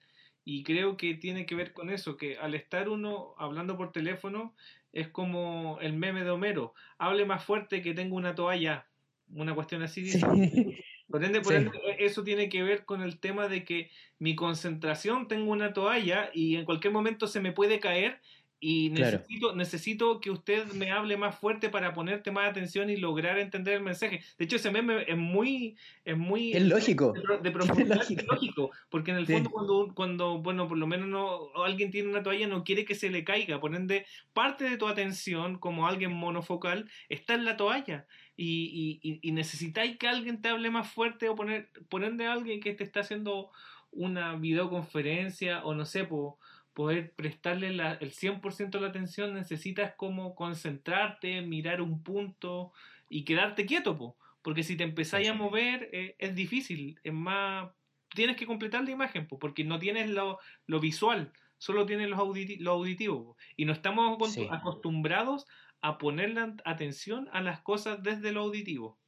Y 0.47 0.65
creo 0.65 0.97
que 0.97 1.13
tiene 1.13 1.45
que 1.45 1.55
ver 1.55 1.75
con 1.75 1.91
eso, 1.91 2.17
que 2.17 2.39
al 2.39 2.55
estar 2.55 2.89
uno 2.89 3.35
hablando 3.37 3.77
por 3.77 3.93
teléfono 3.93 4.55
es 4.95 5.09
como 5.09 5.77
el 5.83 5.93
meme 5.93 6.25
de 6.25 6.31
Homero, 6.31 6.73
hable 6.97 7.27
más 7.27 7.45
fuerte 7.45 7.83
que 7.83 7.93
tengo 7.93 8.17
una 8.17 8.35
toalla, 8.35 8.87
una 9.29 9.55
cuestión 9.55 9.83
así. 9.83 10.11
Sí. 10.11 10.21
Por 11.11 11.23
ende, 11.23 11.43
por 11.43 11.53
Sí. 11.53 11.59
ende, 11.59 11.71
e- 11.85 12.07
eso 12.07 12.25
tiene 12.25 12.49
que 12.49 12.63
ver 12.63 12.87
con 12.87 13.03
el 13.03 13.21
tema 13.21 13.47
de 13.47 13.63
que 13.63 13.91
mi 14.19 14.35
concentración 14.35 15.29
tengo 15.29 15.53
una 15.53 15.75
toalla 15.75 16.31
y 16.33 16.57
en 16.57 16.65
cualquier 16.65 16.95
momento 16.95 17.27
se 17.27 17.41
me 17.41 17.53
puede 17.53 17.79
caer 17.79 18.23
y 18.59 18.91
Claro. 18.91 19.19
necesito, 19.19 19.55
necesito 19.55 20.21
que 20.21 20.31
usted 20.31 20.67
me 20.73 20.91
hable 20.91 21.17
más 21.19 21.39
fuerte 21.39 21.69
para 21.69 21.93
ponerte 21.93 22.31
más 22.31 22.49
atención 22.49 22.89
y 22.89 22.97
lograr 22.97 23.39
entender 23.39 23.75
el 23.75 23.83
mensaje. 23.83 24.23
De 24.39 24.45
hecho, 24.47 24.57
ese 24.57 24.71
meme 24.71 25.05
es 25.07 25.17
muy... 25.17 25.77
Es, 26.05 26.17
muy, 26.17 26.53
Es 26.53 26.63
lógico. 26.65 27.13
de, 27.13 27.39
de 27.39 27.51
profundidad 27.53 27.97
lógico. 27.97 28.21
es 28.23 28.27
lógico, 28.27 28.71
porque 28.89 29.11
en 29.11 29.19
el 29.19 29.27
Sí. 29.27 29.35
fondo 29.35 29.51
cuando, 29.51 29.93
cuando, 29.95 30.39
bueno, 30.39 30.69
por 30.69 30.79
lo 30.79 30.87
menos 30.87 31.07
no, 31.09 31.63
alguien 31.63 31.91
tiene 31.91 32.09
una 32.09 32.23
toalla 32.23 32.47
no 32.47 32.65
quiere 32.65 32.85
que 32.87 32.95
se 32.95 33.11
le 33.11 33.25
caiga, 33.25 33.61
por 33.61 33.75
ende, 33.75 34.07
parte 34.33 34.65
de 34.69 34.79
tu 34.79 34.89
atención 34.89 35.59
como 35.59 35.87
alguien 35.87 36.13
monofocal 36.15 36.91
está 37.11 37.35
en 37.35 37.45
la 37.45 37.57
toalla 37.59 38.07
y, 38.37 39.01
y, 39.03 39.11
y- 39.11 39.19
y 39.23 39.33
necesitáis 39.33 39.97
que 39.99 40.09
alguien 40.09 40.41
te 40.41 40.49
hable 40.49 40.71
más 40.71 40.91
fuerte 40.91 41.29
o 41.29 41.35
poner, 41.37 41.71
por 41.91 42.05
ende 42.05 42.27
alguien 42.27 42.61
que 42.61 42.73
te 42.75 42.85
está 42.85 43.01
haciendo 43.01 43.51
una 43.93 44.35
videoconferencia 44.37 45.65
o 45.65 45.75
no 45.75 45.85
sé, 45.87 46.05
po- 46.05 46.39
poder 46.77 47.15
prestarle 47.15 47.73
la- 47.73 47.95
el 47.95 48.13
100% 48.13 48.77
de 48.79 48.83
la 48.83 48.91
atención, 48.91 49.33
necesitas 49.33 49.95
como 49.97 50.35
concentrarte, 50.35 51.41
mirar 51.41 51.81
un 51.81 52.03
punto 52.03 52.73
y 53.09 53.25
quedarte 53.25 53.65
quieto, 53.65 53.97
po. 53.97 54.17
porque 54.43 54.63
si 54.63 54.77
te 54.77 54.85
empezáis 54.85 55.29
a 55.29 55.35
mover 55.35 55.89
eh, 55.93 56.15
es 56.19 56.35
difícil, 56.37 57.01
es 57.03 57.13
más, 57.13 57.71
tienes 58.15 58.37
que 58.37 58.47
completar 58.47 58.85
la 58.85 58.91
imagen, 58.93 59.27
po, 59.27 59.39
porque 59.39 59.65
no 59.65 59.79
tienes 59.79 60.09
lo, 60.11 60.39
lo 60.67 60.79
visual, 60.79 61.33
solo 61.59 61.85
tienes 61.87 62.09
los 62.11 62.19
auditi- 62.21 62.59
lo 62.61 62.73
auditivo, 62.73 63.25
po. 63.25 63.37
y 63.57 63.65
no 63.65 63.73
estamos 63.73 64.33
Sí. 64.35 64.47
acostumbrados 64.51 65.47
a 65.81 65.97
ponerle 65.99 66.55
atención 66.65 67.29
a 67.33 67.41
las 67.41 67.61
cosas 67.63 68.03
desde 68.03 68.33
lo 68.33 68.43
auditivo. 68.43 68.99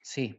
Sí. 0.00 0.38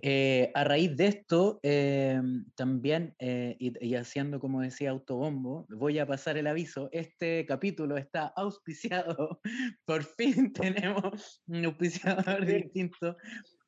Eh, 0.00 0.50
a 0.54 0.64
raíz 0.64 0.96
de 0.96 1.06
esto, 1.06 1.60
eh, 1.62 2.20
también, 2.56 3.14
eh, 3.18 3.56
y, 3.58 3.72
y 3.86 3.94
haciendo 3.94 4.40
como 4.40 4.60
decía 4.62 4.90
Autobombo, 4.90 5.66
voy 5.70 5.98
a 5.98 6.06
pasar 6.06 6.36
el 6.38 6.46
aviso, 6.46 6.88
este 6.92 7.44
capítulo 7.46 7.96
está 7.96 8.32
auspiciado, 8.36 9.40
por 9.84 10.04
fin 10.04 10.52
tenemos 10.52 11.42
un 11.46 11.64
auspiciador 11.64 12.46
Sí. 12.46 12.46
distinto, 12.46 13.16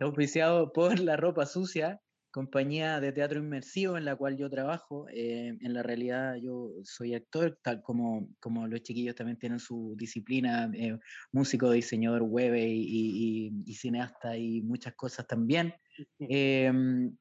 auspiciado 0.00 0.72
por 0.72 0.98
la 0.98 1.16
ropa 1.16 1.46
sucia, 1.46 2.00
compañía 2.30 2.98
de 3.00 3.12
teatro 3.12 3.38
inmersivo 3.40 3.96
en 3.98 4.06
la 4.06 4.16
cual 4.16 4.36
yo 4.38 4.48
trabajo. 4.48 5.06
Eh, 5.12 5.48
en 5.60 5.74
la 5.74 5.82
realidad 5.82 6.36
yo 6.42 6.70
soy 6.82 7.14
actor, 7.14 7.58
tal 7.62 7.82
como, 7.82 8.28
como 8.40 8.66
los 8.66 8.82
chiquillos 8.82 9.14
también 9.14 9.38
tienen 9.38 9.58
su 9.58 9.94
disciplina, 9.98 10.70
eh, 10.74 10.98
músico, 11.30 11.70
diseñador 11.70 12.22
web 12.22 12.54
y, 12.56 13.52
y, 13.66 13.74
cineasta 13.74 14.36
y 14.38 14.62
muchas 14.62 14.94
cosas 14.94 15.26
también. 15.26 15.74
Em, 16.18 17.16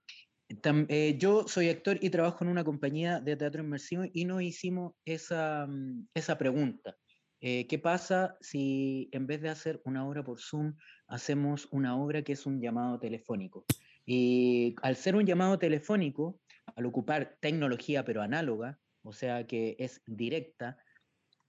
eh, 0.90 1.18
yo 1.18 1.48
soy 1.48 1.70
actor 1.70 1.98
y 2.02 2.10
trabajo 2.10 2.44
en 2.44 2.50
una 2.50 2.64
compañía 2.64 3.20
de 3.20 3.36
teatro 3.36 3.64
inmersivo 3.64 4.04
y 4.14 4.26
nos 4.26 4.42
hicimos 4.42 4.94
esa, 5.06 5.68
mm, 5.68 6.08
esa 6.14 6.38
pregunta. 6.38 6.98
¿Qué 7.44 7.80
pasa 7.82 8.38
si 8.40 9.10
en 9.12 9.26
vez 9.26 9.42
de 9.42 9.50
hacer 9.50 9.82
una 9.84 10.08
obra 10.08 10.24
por 10.24 10.40
Zoom, 10.40 10.76
hacemos 11.08 11.68
una 11.72 11.98
obra 11.98 12.22
que 12.22 12.34
es 12.34 12.46
un 12.46 12.62
llamado 12.62 13.00
telefónico? 13.00 13.66
Y 14.06 14.76
al 14.84 14.96
ser 14.96 15.16
un 15.16 15.26
llamado 15.26 15.58
telefónico, 15.58 16.40
al 16.76 16.86
ocupar 16.86 17.38
tecnología 17.42 18.06
pero 18.06 18.22
análoga, 18.22 18.80
o 19.04 19.12
sea 19.12 19.48
que 19.48 19.76
es 19.80 20.04
directa 20.06 20.78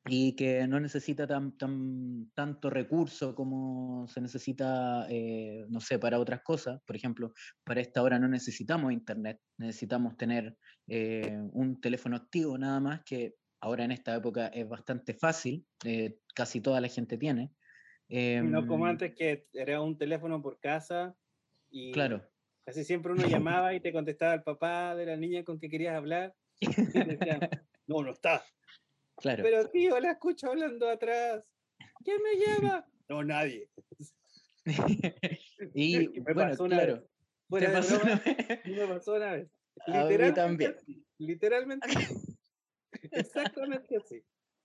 y 0.07 0.35
que 0.35 0.67
no 0.67 0.81
necesita 0.81 1.27
tan, 1.27 1.57
tan, 1.57 2.31
tanto 2.35 2.71
recurso 2.71 3.35
como 3.35 4.07
se 4.09 4.21
necesita, 4.21 5.07
eh, 5.09 5.65
no 5.69 5.81
sé, 5.81 5.99
para 5.99 6.19
otras 6.19 6.43
cosas. 6.43 6.81
Por 6.85 6.97
ejemplo, 6.97 7.33
para 7.65 7.81
esta 7.81 8.03
hora 8.03 8.19
no 8.19 8.29
necesitamos 8.29 8.93
internet, 8.93 9.39
necesitamos 9.59 10.17
tener 10.17 10.57
eh, 10.89 11.39
un 11.53 11.81
teléfono 11.81 12.17
activo 12.17 12.59
nada 12.59 12.81
más, 12.81 13.03
que 13.05 13.35
ahora 13.61 13.85
en 13.85 13.93
esta 13.93 14.17
época 14.17 14.49
es 14.49 14.69
bastante 14.69 15.15
fácil, 15.15 15.65
eh, 15.85 16.19
casi 16.35 16.61
toda 16.61 16.81
la 16.81 16.89
gente 16.89 17.17
tiene. 17.17 17.53
no 18.09 18.67
como 18.67 18.87
em, 18.87 18.91
antes 18.91 19.15
que 19.15 19.47
era 19.53 19.81
un 19.81 19.97
teléfono 19.97 20.43
por 20.43 20.59
casa 20.59 21.17
y 21.71 21.93
claro. 21.93 22.23
Casi 22.65 22.85
siempre 22.85 23.13
uno 23.13 23.27
llamaba 23.27 23.75
y 23.75 23.81
te 23.81 23.93
contestaba 23.93 24.35
el 24.35 24.43
papá 24.45 24.95
de 24.95 25.07
la 25.07 25.17
niña 25.17 25.43
con 25.43 25.59
que 25.59 25.69
querías 25.69 25.97
hablar. 25.97 26.35
Y 26.61 26.67
no, 27.89 28.03
no 28.03 28.13
está. 28.13 28.45
Claro. 29.17 29.43
Pero 29.43 29.69
tío, 29.71 29.99
la 30.01 30.13
escucho 30.13 30.51
hablando 30.51 30.89
atrás. 30.89 31.45
¿Quién 32.05 32.19
me 32.23 32.37
llama? 32.37 32.87
No, 33.09 33.23
nadie. 33.23 33.69
y 35.75 36.21
bueno, 36.21 36.57
claro. 36.57 37.07
Bueno, 37.49 37.67
¿Te 37.67 37.73
pasó 37.75 38.01
una 38.03 38.15
vez? 38.15 38.65
me 38.65 38.87
pasó 38.87 39.15
una 39.15 39.33
vez. 39.33 39.49
Literalmente 39.87 40.33
también. 40.33 40.75
Así, 40.79 41.05
literalmente. 41.19 41.89
Exactamente 43.11 43.97
así. 43.99 44.23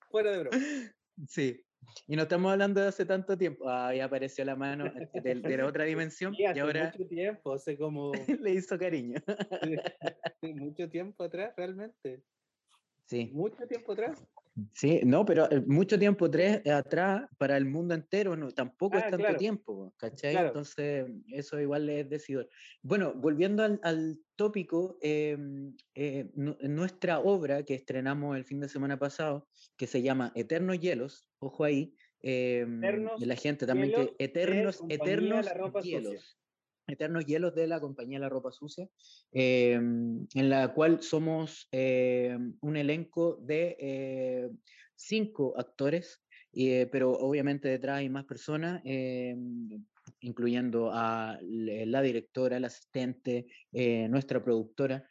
Fuera 0.09 0.31
de 0.31 0.39
broma. 0.39 0.57
Sí. 1.27 1.61
Y 2.07 2.15
no 2.15 2.21
estamos 2.21 2.51
hablando 2.51 2.79
de 2.79 2.87
hace 2.87 3.05
tanto 3.05 3.37
tiempo. 3.37 3.69
Ahí 3.69 3.99
apareció 3.99 4.45
la 4.45 4.55
mano 4.55 4.85
eh, 4.85 5.09
de, 5.21 5.35
de 5.35 5.57
la 5.57 5.65
otra 5.65 5.83
dimensión. 5.83 6.33
Sí, 6.33 6.45
hace 6.45 6.59
y 6.59 6.61
ahora 6.61 6.93
mucho 6.93 7.09
tiempo, 7.09 7.53
hace 7.53 7.77
como. 7.77 8.11
le 8.39 8.51
hizo 8.51 8.77
cariño. 8.77 9.19
mucho 10.41 10.89
tiempo 10.89 11.23
atrás, 11.23 11.53
realmente. 11.57 12.23
Sí. 13.07 13.31
Mucho 13.33 13.65
tiempo 13.67 13.93
atrás. 13.93 14.27
Sí, 14.73 15.01
no, 15.03 15.23
pero 15.23 15.49
eh, 15.51 15.61
mucho 15.67 15.99
tiempo 15.99 16.27
eh, 16.33 16.61
atrás 16.71 17.27
para 17.37 17.57
el 17.57 17.65
mundo 17.65 17.93
entero 17.93 18.35
no, 18.35 18.51
tampoco 18.51 18.97
es 18.97 19.03
ah, 19.05 19.11
tanto 19.11 19.35
tiempo, 19.35 19.93
¿cachai? 19.97 20.35
Entonces, 20.35 21.05
eso 21.27 21.59
igual 21.59 21.87
es 21.89 22.09
decidor. 22.09 22.49
Bueno, 22.81 23.13
volviendo 23.13 23.63
al, 23.63 24.19
tópico, 24.35 24.97
em, 25.01 25.75
nuestra 26.61 27.19
obra 27.19 27.63
que 27.63 27.75
estrenamos 27.75 28.35
el 28.35 28.45
fin 28.45 28.59
de 28.59 28.69
semana 28.69 28.97
pasado, 28.97 29.47
que 29.77 29.87
se 29.87 30.01
llama 30.01 30.31
Eternos 30.35 30.79
Hielos, 30.79 31.29
ojo 31.39 31.63
ahí, 31.63 31.95
em, 32.21 32.81
de 32.81 33.25
la 33.25 33.35
gente 33.35 33.67
también 33.67 33.93
que 33.93 34.15
eternos, 34.17 34.83
eternos 34.89 35.47
hielos. 35.83 36.39
Eternos 36.87 37.25
hielos 37.25 37.53
de 37.53 37.67
la 37.67 37.79
compañía 37.79 38.19
La 38.19 38.29
Ropa 38.29 38.51
Sucia, 38.51 38.87
em, 39.31 40.25
en 40.33 40.49
la 40.49 40.73
cual 40.73 41.01
somos 41.01 41.67
em, 41.71 42.55
un 42.61 42.77
elenco 42.77 43.37
de 43.41 43.75
eh, 43.79 44.49
cinco 44.95 45.53
actores, 45.57 46.23
eh, 46.53 46.87
pero 46.91 47.11
obviamente 47.11 47.67
detrás 47.67 47.97
hay 47.97 48.09
más 48.09 48.25
personas, 48.25 48.81
incluyendo 50.21 50.91
a 50.91 51.37
la 51.41 52.01
directora, 52.01 52.59
la 52.59 52.67
asistente, 52.67 53.47
eh, 53.71 54.07
nuestra 54.09 54.43
productora. 54.43 55.07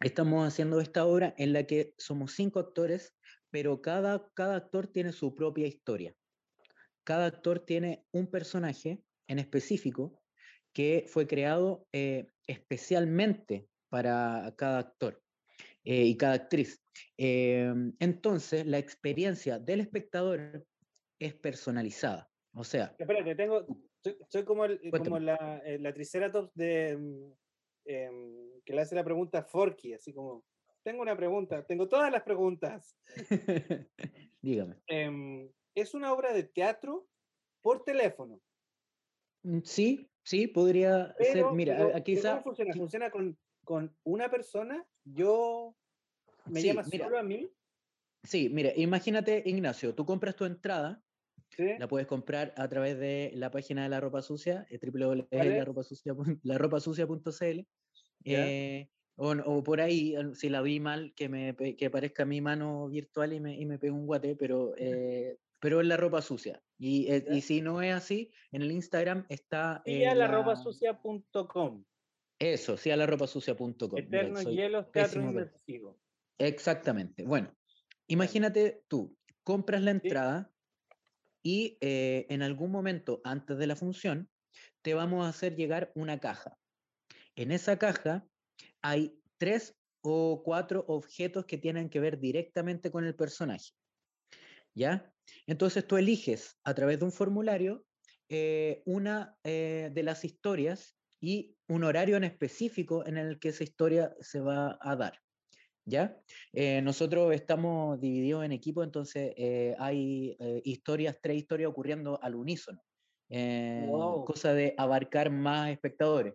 estamos 0.00 0.46
haciendo 0.46 0.80
esta 0.80 1.06
obra 1.06 1.34
en 1.38 1.52
la 1.52 1.64
que 1.64 1.94
somos 1.96 2.32
cinco 2.32 2.60
actores 2.60 3.18
pero 3.50 3.80
cada, 3.80 4.28
cada 4.34 4.56
actor 4.56 4.86
tiene 4.88 5.12
su 5.12 5.34
propia 5.34 5.66
historia. 5.66 6.14
Cada 7.04 7.26
actor 7.26 7.60
tiene 7.60 8.04
un 8.12 8.26
personaje 8.30 9.02
en 9.28 9.38
específico 9.38 10.20
que 10.72 11.04
fue 11.08 11.26
creado 11.26 11.86
eh, 11.92 12.26
especialmente 12.46 13.68
para 13.88 14.54
cada 14.56 14.80
actor 14.80 15.22
eh, 15.84 16.04
y 16.04 16.16
cada 16.16 16.34
actriz. 16.34 16.82
Eh, 17.16 17.72
entonces, 18.00 18.66
la 18.66 18.78
experiencia 18.78 19.58
del 19.58 19.80
espectador 19.80 20.66
es 21.18 21.34
personalizada. 21.34 22.28
O 22.54 22.64
sea... 22.64 22.94
Espérate, 22.98 23.34
tengo, 23.34 23.66
soy, 24.28 24.44
como, 24.44 24.64
como 24.90 25.18
la, 25.18 25.62
la, 25.78 25.92
Triceratops 25.92 26.54
de, 26.54 26.96
mm, 26.96 27.32
em, 27.86 28.60
que 28.64 28.72
le 28.72 28.80
hace 28.80 28.94
la 28.94 29.04
pregunta 29.04 29.38
a 29.38 29.44
Forky, 29.44 29.94
así 29.94 30.12
como 30.12 30.44
tengo 30.82 31.02
una 31.02 31.16
pregunta, 31.16 31.64
tengo 31.64 31.88
todas 31.88 32.10
las 32.10 32.22
preguntas. 32.22 32.96
Dígame. 34.40 34.76
Em, 34.86 35.50
¿Es 35.74 35.94
una 35.94 36.12
obra 36.12 36.32
de 36.32 36.44
teatro 36.44 37.06
por 37.60 37.84
teléfono? 37.84 38.40
Mm, 39.48 39.60
sí, 39.64 40.08
sí, 40.22 40.46
podría 40.46 41.16
ser. 41.18 41.46
Mira, 41.52 41.96
aquí 41.96 42.20
¿Cómo 42.20 42.42
funciona? 42.42 42.74
¿Funciona 42.74 43.10
con, 43.10 43.38
con 43.64 43.96
una 44.04 44.30
persona? 44.30 44.86
¿Yo 45.04 45.74
me 46.44 46.62
llama 46.62 46.84
solo 46.84 47.18
a 47.18 47.22
mí? 47.22 47.50
Sí, 48.24 48.50
mira, 48.50 48.72
imagínate, 48.76 49.42
Ignacio, 49.46 49.94
tú 49.94 50.04
compras 50.04 50.36
tu 50.36 50.44
entrada, 50.44 51.02
la 51.56 51.88
puedes 51.88 52.06
comprar 52.06 52.52
a 52.56 52.68
través 52.68 52.98
de 52.98 53.30
la 53.34 53.50
página 53.50 53.84
de 53.84 53.88
la 53.88 54.00
ropa 54.00 54.20
sucia, 54.20 54.66
eh, 54.68 54.78
www.laropasucia.cl. 54.82 57.66
Eh, 58.24 58.90
o, 59.16 59.62
por 59.62 59.80
ahí, 59.80 60.14
si 60.34 60.50
la 60.50 60.60
vi 60.60 60.78
mal, 60.78 61.14
que, 61.14 61.30
me, 61.30 61.56
que 61.56 61.86
aparezca 61.86 62.26
mi 62.26 62.42
mano 62.42 62.88
virtual 62.88 63.32
y 63.32 63.40
me, 63.40 63.58
y 63.58 63.64
me 63.64 63.78
pegue 63.78 63.92
un 63.92 64.06
guate, 64.06 64.36
pero, 64.36 64.76
eh, 64.76 65.38
pero 65.60 65.80
es 65.80 65.86
la 65.86 65.96
ropa 65.96 66.22
sucia. 66.22 66.62
Y, 66.78 67.10
eh, 67.12 67.24
y, 67.30 67.40
si 67.40 67.60
no 67.60 67.82
es 67.82 67.94
así, 67.94 68.32
en 68.52 68.62
el 68.62 68.70
Instagram 68.70 69.26
está... 69.28 69.82
Sí, 69.84 70.04
a 70.04 70.14
la 70.14 70.28
ropa 70.28 70.56
sucia.com. 70.56 71.84
Eso, 72.38 72.76
sí, 72.76 72.90
a 72.90 72.96
la 72.96 73.06
ropa 73.06 73.26
sucia.com. 73.26 73.96
Eterno 73.96 74.42
hielo, 74.42 74.86
teatro 74.86 75.20
inmersivo. 75.20 75.98
Exactamente. 76.38 77.24
Bueno, 77.24 77.52
imagínate 78.06 78.84
tú, 78.86 79.16
compras 79.42 79.82
la 79.82 79.90
entrada 79.90 80.52
y 81.42 81.78
eh, 81.80 82.26
en 82.28 82.42
algún 82.42 82.70
momento 82.70 83.20
antes 83.24 83.58
de 83.58 83.66
la 83.66 83.74
función 83.74 84.30
te 84.82 84.94
vamos 84.94 85.26
a 85.26 85.30
hacer 85.30 85.56
llegar 85.56 85.90
una 85.94 86.18
caja. 86.20 86.56
En 87.34 87.50
esa 87.50 87.78
caja 87.78 88.26
hay 88.82 89.20
tres 89.36 89.76
o 90.00 90.42
cuatro 90.44 90.84
objetos 90.88 91.44
que 91.44 91.58
tienen 91.58 91.90
que 91.90 92.00
ver 92.00 92.18
directamente 92.20 92.90
con 92.90 93.04
el 93.04 93.14
personaje. 93.14 93.72
¿Ya? 94.78 95.12
Entonces 95.46 95.86
tú 95.86 95.96
eliges 95.96 96.56
a 96.62 96.72
través 96.72 97.00
de 97.00 97.04
un 97.04 97.12
formulario 97.12 97.84
eh, 98.28 98.82
una 98.86 99.36
eh, 99.42 99.90
de 99.92 100.02
las 100.04 100.24
historias 100.24 100.96
y 101.20 101.56
un 101.66 101.82
horario 101.82 102.16
en 102.16 102.22
específico 102.24 103.04
en 103.04 103.16
el 103.16 103.40
que 103.40 103.48
esa 103.48 103.64
historia 103.64 104.14
se 104.20 104.40
va 104.40 104.78
a 104.80 104.94
dar. 104.94 105.18
¿Ya? 105.84 106.16
Eh, 106.52 106.80
nosotros 106.82 107.34
estamos 107.34 107.98
divididos 108.00 108.44
en 108.44 108.52
equipos, 108.52 108.84
entonces 108.84 109.34
hay 109.78 110.36
historias, 110.62 111.18
tres 111.20 111.38
historias 111.38 111.70
ocurriendo 111.70 112.20
al 112.22 112.36
unísono. 112.36 112.80
Cosa 114.26 114.52
de 114.52 114.74
abarcar 114.76 115.30
más 115.30 115.70
espectadores. 115.70 116.34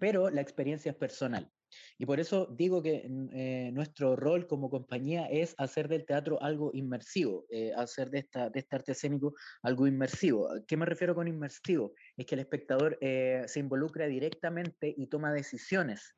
Pero 0.00 0.30
la 0.30 0.40
experiencia 0.40 0.90
es 0.90 0.96
personal. 0.96 1.52
Y 1.98 2.06
por 2.06 2.20
eso 2.20 2.46
digo 2.56 2.82
que 2.82 3.08
eh, 3.32 3.70
nuestro 3.72 4.16
rol 4.16 4.46
como 4.46 4.70
compañía 4.70 5.26
es 5.26 5.54
hacer 5.58 5.88
del 5.88 6.06
teatro 6.06 6.42
algo 6.42 6.70
inmersivo, 6.74 7.46
eh, 7.50 7.72
hacer 7.76 8.10
de, 8.10 8.20
esta, 8.20 8.50
de 8.50 8.60
este 8.60 8.76
arte 8.76 8.92
escénico 8.92 9.34
algo 9.62 9.86
inmersivo. 9.86 10.48
¿Qué 10.66 10.76
me 10.76 10.86
refiero 10.86 11.14
con 11.14 11.28
inmersivo? 11.28 11.92
Es 12.16 12.26
que 12.26 12.34
el 12.34 12.40
espectador 12.40 12.98
eh, 13.00 13.44
se 13.46 13.60
involucra 13.60 14.06
directamente 14.06 14.94
y 14.96 15.06
toma 15.06 15.32
decisiones 15.32 16.14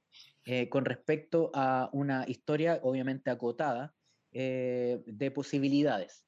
con 0.70 0.84
respecto 0.84 1.52
a 1.54 1.88
una 1.92 2.24
historia 2.26 2.80
obviamente 2.82 3.30
acotada 3.30 3.94
de 4.32 5.32
posibilidades. 5.32 6.26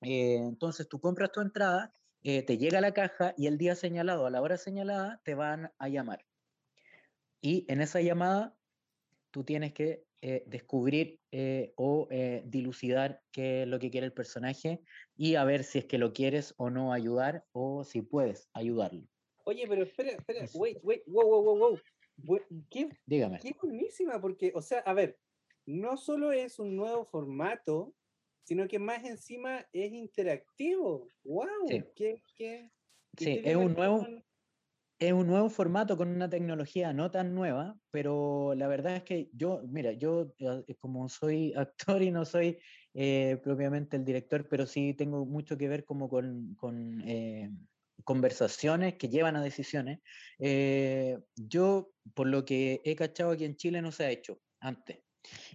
entonces 0.00 0.88
tú 0.88 0.98
compras 0.98 1.30
tu 1.32 1.42
entrada, 1.42 1.92
te 2.22 2.56
llega 2.56 2.80
la 2.80 2.94
caja 2.94 3.34
y 3.36 3.48
el 3.48 3.58
día 3.58 3.74
señalado, 3.74 4.24
a 4.24 4.30
la 4.30 4.40
hora 4.40 4.56
señalada, 4.56 5.20
te 5.24 5.34
van 5.34 5.70
a 5.78 5.88
llamar. 5.88 6.29
Y 7.40 7.64
en 7.68 7.80
esa 7.80 8.00
llamada 8.00 8.56
tú 9.30 9.44
tienes 9.44 9.72
que 9.72 10.04
eh, 10.22 10.44
descubrir 10.46 11.18
eh, 11.30 11.72
o 11.76 12.06
eh, 12.10 12.42
dilucidar 12.44 13.22
qué 13.32 13.62
es 13.62 13.68
lo 13.68 13.78
que 13.78 13.90
quiere 13.90 14.06
el 14.06 14.12
personaje 14.12 14.82
y 15.16 15.36
a 15.36 15.44
ver 15.44 15.64
si 15.64 15.78
es 15.78 15.86
que 15.86 15.96
lo 15.96 16.12
quieres 16.12 16.52
o 16.58 16.68
no 16.68 16.92
ayudar 16.92 17.46
o 17.52 17.84
si 17.84 18.02
puedes 18.02 18.50
ayudarlo. 18.52 19.06
Oye, 19.44 19.66
pero 19.66 19.82
espera, 19.82 20.10
espera, 20.10 20.46
wait, 20.54 20.78
wait, 20.82 21.02
wow, 21.06 21.26
wow, 21.26 21.58
wow, 21.58 21.80
wow. 22.24 22.40
Qué, 22.68 22.90
Dígame. 23.06 23.38
qué 23.40 23.54
buenísima, 23.62 24.20
porque, 24.20 24.52
o 24.54 24.60
sea, 24.60 24.80
a 24.80 24.92
ver, 24.92 25.18
no 25.64 25.96
solo 25.96 26.32
es 26.32 26.58
un 26.58 26.76
nuevo 26.76 27.06
formato, 27.06 27.94
sino 28.44 28.68
que 28.68 28.78
más 28.78 29.04
encima 29.04 29.66
es 29.72 29.92
interactivo. 29.92 31.08
¡Wow! 31.24 31.66
Sí. 31.68 31.82
¿Qué, 31.94 32.22
qué, 32.36 32.70
Sí, 33.16 33.40
es 33.42 33.56
un 33.56 33.74
nuevo, 33.74 34.06
es 35.00 35.12
un 35.12 35.26
nuevo 35.26 35.48
formato 35.48 35.96
con 35.96 36.08
una 36.08 36.28
tecnología 36.28 36.92
no 36.92 37.10
tan 37.10 37.34
nueva, 37.34 37.76
pero 37.90 38.54
la 38.54 38.68
verdad 38.68 38.96
es 38.96 39.02
que 39.04 39.30
yo, 39.32 39.62
mira, 39.66 39.92
yo 39.92 40.34
eh, 40.38 40.76
como 40.78 41.08
soy 41.08 41.52
actor 41.56 42.02
y 42.02 42.10
no 42.10 42.24
soy 42.24 42.58
eh, 42.94 43.38
propiamente 43.42 43.96
el 43.96 44.04
director, 44.04 44.46
pero 44.48 44.66
sí 44.66 44.94
tengo 44.94 45.24
mucho 45.26 45.56
que 45.56 45.68
ver 45.68 45.84
como 45.84 46.08
con, 46.08 46.54
con, 46.56 47.00
eh, 47.08 47.50
conversaciones 48.04 48.96
que 48.96 49.08
llevan 49.08 49.36
a 49.36 49.42
decisiones. 49.42 50.00
eh, 50.38 51.18
yo, 51.36 51.92
por 52.14 52.26
lo 52.28 52.44
que 52.44 52.80
he 52.84 52.96
cachado 52.96 53.32
aquí 53.32 53.44
en 53.44 53.56
Chile, 53.56 53.82
no 53.82 53.92
se 53.92 54.04
ha 54.04 54.10
hecho 54.10 54.40
antes. 54.60 54.98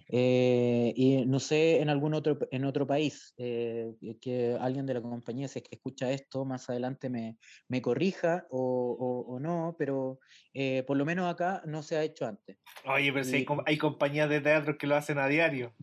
Eh, 0.08 0.92
y 0.96 1.26
no 1.26 1.40
sé 1.40 1.80
en 1.80 1.88
algún 1.90 2.14
otro, 2.14 2.38
en 2.50 2.64
otro 2.64 2.86
país, 2.86 3.34
eh, 3.38 3.92
que- 4.20 4.56
alguien 4.60 4.86
de 4.86 4.94
la 4.94 5.02
compañía, 5.02 5.48
si 5.48 5.58
es 5.58 5.64
que 5.64 5.74
escucha 5.76 6.10
esto, 6.12 6.44
más 6.44 6.70
adelante 6.70 7.10
me, 7.10 7.36
me 7.68 7.82
corrija 7.82 8.46
o, 8.50 8.60
o- 8.60 9.34
o 9.34 9.40
no, 9.40 9.74
pero 9.78 10.20
eh, 10.54 10.84
por 10.86 10.96
lo 10.96 11.04
menos 11.04 11.32
acá 11.32 11.62
no 11.66 11.82
se 11.82 11.96
ha 11.96 12.02
hecho 12.04 12.26
antes. 12.26 12.56
Oye, 12.84 13.12
pero 13.12 13.24
si 13.24 13.36
hay, 13.36 13.42
Y- 13.42 13.46
hay 13.66 13.78
compañías 13.78 14.28
de 14.28 14.40
teatro 14.40 14.78
que 14.78 14.86
lo 14.86 14.94
hacen 14.96 15.18
a 15.18 15.26
diario. 15.28 15.74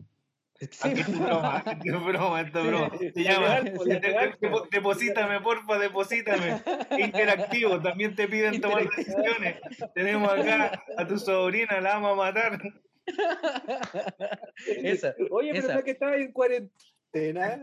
Sí, 0.60 0.68
es 0.94 1.18
broma, 1.20 1.62
esto 1.66 1.96
es 1.98 2.04
broma, 2.04 2.40
es 2.40 2.52
broma. 2.52 2.90
Sí, 2.98 3.22
llama, 3.24 3.60
de- 3.60 3.70
pues. 3.72 4.70
deposítame, 4.70 5.40
porfa, 5.40 5.78
deposítame. 5.78 6.62
Interactivo, 6.96 7.80
también 7.82 8.14
te 8.14 8.28
piden 8.28 8.60
tomar 8.60 8.88
decisiones. 8.88 9.56
Tenemos 9.94 10.32
acá 10.32 10.80
a 10.96 11.06
tu 11.06 11.18
sobrina, 11.18 11.80
la 11.80 11.94
vamos 11.98 12.12
a 12.12 12.14
matar. 12.16 12.60
Esa, 14.66 15.14
Oye, 15.30 15.50
pero 15.52 15.64
esa. 15.64 15.72
no 15.74 15.78
es 15.80 15.84
que 15.84 15.90
estaba 15.92 16.16
en 16.16 16.32
cuarentena. 16.32 17.60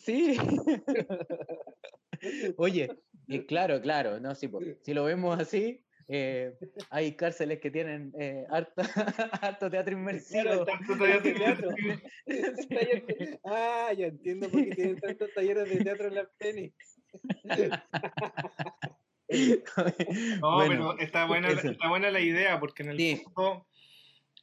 sí. 0.00 0.36
Oye, 2.56 2.90
eh, 3.28 3.46
claro, 3.46 3.80
claro, 3.80 4.20
no, 4.20 4.34
sí, 4.34 4.48
po, 4.48 4.60
si 4.82 4.94
lo 4.94 5.04
vemos 5.04 5.38
así, 5.38 5.84
eh, 6.08 6.54
hay 6.90 7.16
cárceles 7.16 7.60
que 7.60 7.70
tienen 7.70 8.12
eh, 8.18 8.44
harto, 8.50 8.72
harto 9.42 9.70
teatro 9.70 9.94
inmersivo. 9.94 10.42
Claro, 10.42 10.64
Tanto 10.64 10.94
de 10.96 11.20
teatro. 11.32 11.68
Ah, 13.44 13.92
ya 13.96 14.06
entiendo 14.06 14.48
por 14.48 14.64
qué 14.64 14.74
tienen 14.74 15.00
tantos 15.00 15.32
talleres 15.34 15.68
de 15.68 15.84
teatro 15.84 16.08
en 16.08 16.14
la 16.14 16.30
Penny. 16.38 16.72
No, 20.40 20.54
Bueno, 20.56 20.94
pero 20.94 20.98
está 21.00 21.26
buena, 21.26 21.48
eso. 21.48 21.70
está 21.70 21.88
buena 21.88 22.10
la 22.10 22.20
idea, 22.20 22.60
porque 22.60 22.82
en 22.82 22.90
el 22.90 22.96
Sí. 22.98 23.22
fondo, 23.34 23.66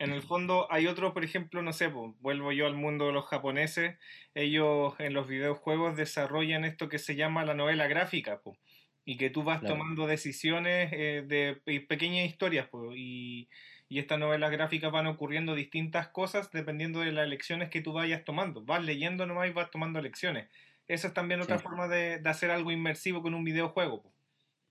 en 0.03 0.11
el 0.11 0.21
fondo 0.23 0.67
hay 0.71 0.87
otros, 0.87 1.13
por 1.13 1.23
ejemplo, 1.23 1.61
no 1.61 1.73
sé, 1.73 1.89
po, 1.89 2.15
vuelvo 2.19 2.51
yo 2.51 2.65
al 2.67 2.75
mundo 2.75 3.07
de 3.07 3.13
los 3.13 3.25
japoneses, 3.27 3.97
ellos 4.33 4.95
en 4.99 5.13
los 5.13 5.27
videojuegos 5.27 5.95
desarrollan 5.95 6.65
esto 6.65 6.89
que 6.89 6.99
se 6.99 7.15
llama 7.15 7.45
la 7.45 7.53
novela 7.53 7.87
gráfica, 7.87 8.41
po, 8.41 8.57
y 9.05 9.17
que 9.17 9.29
tú 9.29 9.43
vas 9.43 9.59
Claro. 9.59 9.65
tomando 9.65 10.07
decisiones 10.07 10.91
eh, 10.93 11.23
de 11.27 11.55
pe- 11.63 11.81
pequeñas 11.81 12.25
historias, 12.27 12.67
po, 12.69 12.93
y, 12.95 13.49
y 13.89 13.99
estas 13.99 14.19
novelas 14.19 14.51
gráficas 14.51 14.91
van 14.91 15.07
ocurriendo 15.07 15.55
distintas 15.55 16.07
cosas 16.09 16.51
dependiendo 16.51 17.01
de 17.01 17.11
las 17.11 17.25
elecciones 17.25 17.69
que 17.69 17.81
tú 17.81 17.93
vayas 17.93 18.23
tomando. 18.23 18.63
Vas 18.65 18.83
leyendo 18.83 19.25
nomás 19.27 19.49
y 19.49 19.53
vas 19.53 19.71
tomando 19.71 20.01
lecciones. 20.01 20.49
Esa 20.87 21.07
es 21.09 21.13
también 21.13 21.41
otra 21.41 21.57
Sí. 21.57 21.59
forma 21.59 21.87
de, 21.87 22.19
de 22.19 22.29
hacer 22.29 22.51
algo 22.51 22.71
inmersivo 22.71 23.21
con 23.21 23.33
un 23.33 23.43
videojuego. 23.43 24.10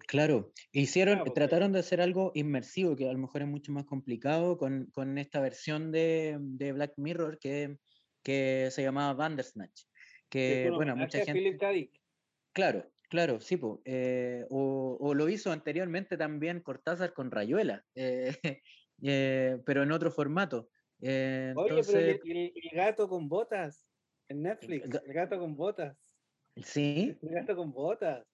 Claro, 0.06 0.52
hicieron, 0.72 1.18
porque- 1.20 1.32
trataron 1.32 1.72
de 1.72 1.80
hacer 1.80 2.00
algo 2.00 2.32
inmersivo, 2.34 2.96
que 2.96 3.08
a 3.08 3.12
lo 3.12 3.18
mejor 3.18 3.42
es 3.42 3.48
mucho 3.48 3.72
más 3.72 3.84
complicado 3.84 4.56
con, 4.58 4.86
con 4.86 5.18
esta 5.18 5.40
versión 5.40 5.92
de, 5.92 6.38
de 6.40 6.72
Black 6.72 6.94
Mirror 6.96 7.38
que, 7.38 7.76
que 8.22 8.68
se 8.70 8.82
llamaba 8.82 9.14
Bandersnatch. 9.14 9.82
Que 10.28 10.64
es 10.66 10.70
bueno, 10.72 10.94
mucha 10.96 11.18
gente. 11.24 11.58
Claro, 12.52 12.90
claro, 13.08 13.40
sí, 13.40 13.56
po, 13.56 13.82
eh, 13.84 14.44
o, 14.50 14.96
o 15.00 15.14
lo 15.14 15.28
hizo 15.28 15.52
anteriormente 15.52 16.16
también 16.16 16.60
Cortázar 16.60 17.12
con 17.12 17.30
Rayuela, 17.30 17.84
eh, 17.94 18.36
eh, 19.02 19.58
pero 19.64 19.82
en 19.82 19.92
otro 19.92 20.10
formato. 20.10 20.68
Eh, 21.00 21.52
Oye, 21.56 21.68
entonces, 21.70 21.94
pero 22.22 22.24
el, 22.24 22.36
el- 22.38 22.52
el 22.54 22.70
gato 22.76 23.08
con 23.08 23.28
botas 23.28 23.88
en 24.28 24.42
Netflix. 24.42 24.84
El 25.04 25.12
gato 25.12 25.38
con 25.38 25.56
botas. 25.56 26.16
sí, 26.56 27.16
El 27.22 27.30
gato 27.30 27.56
con 27.56 27.72
botas. 27.72 28.24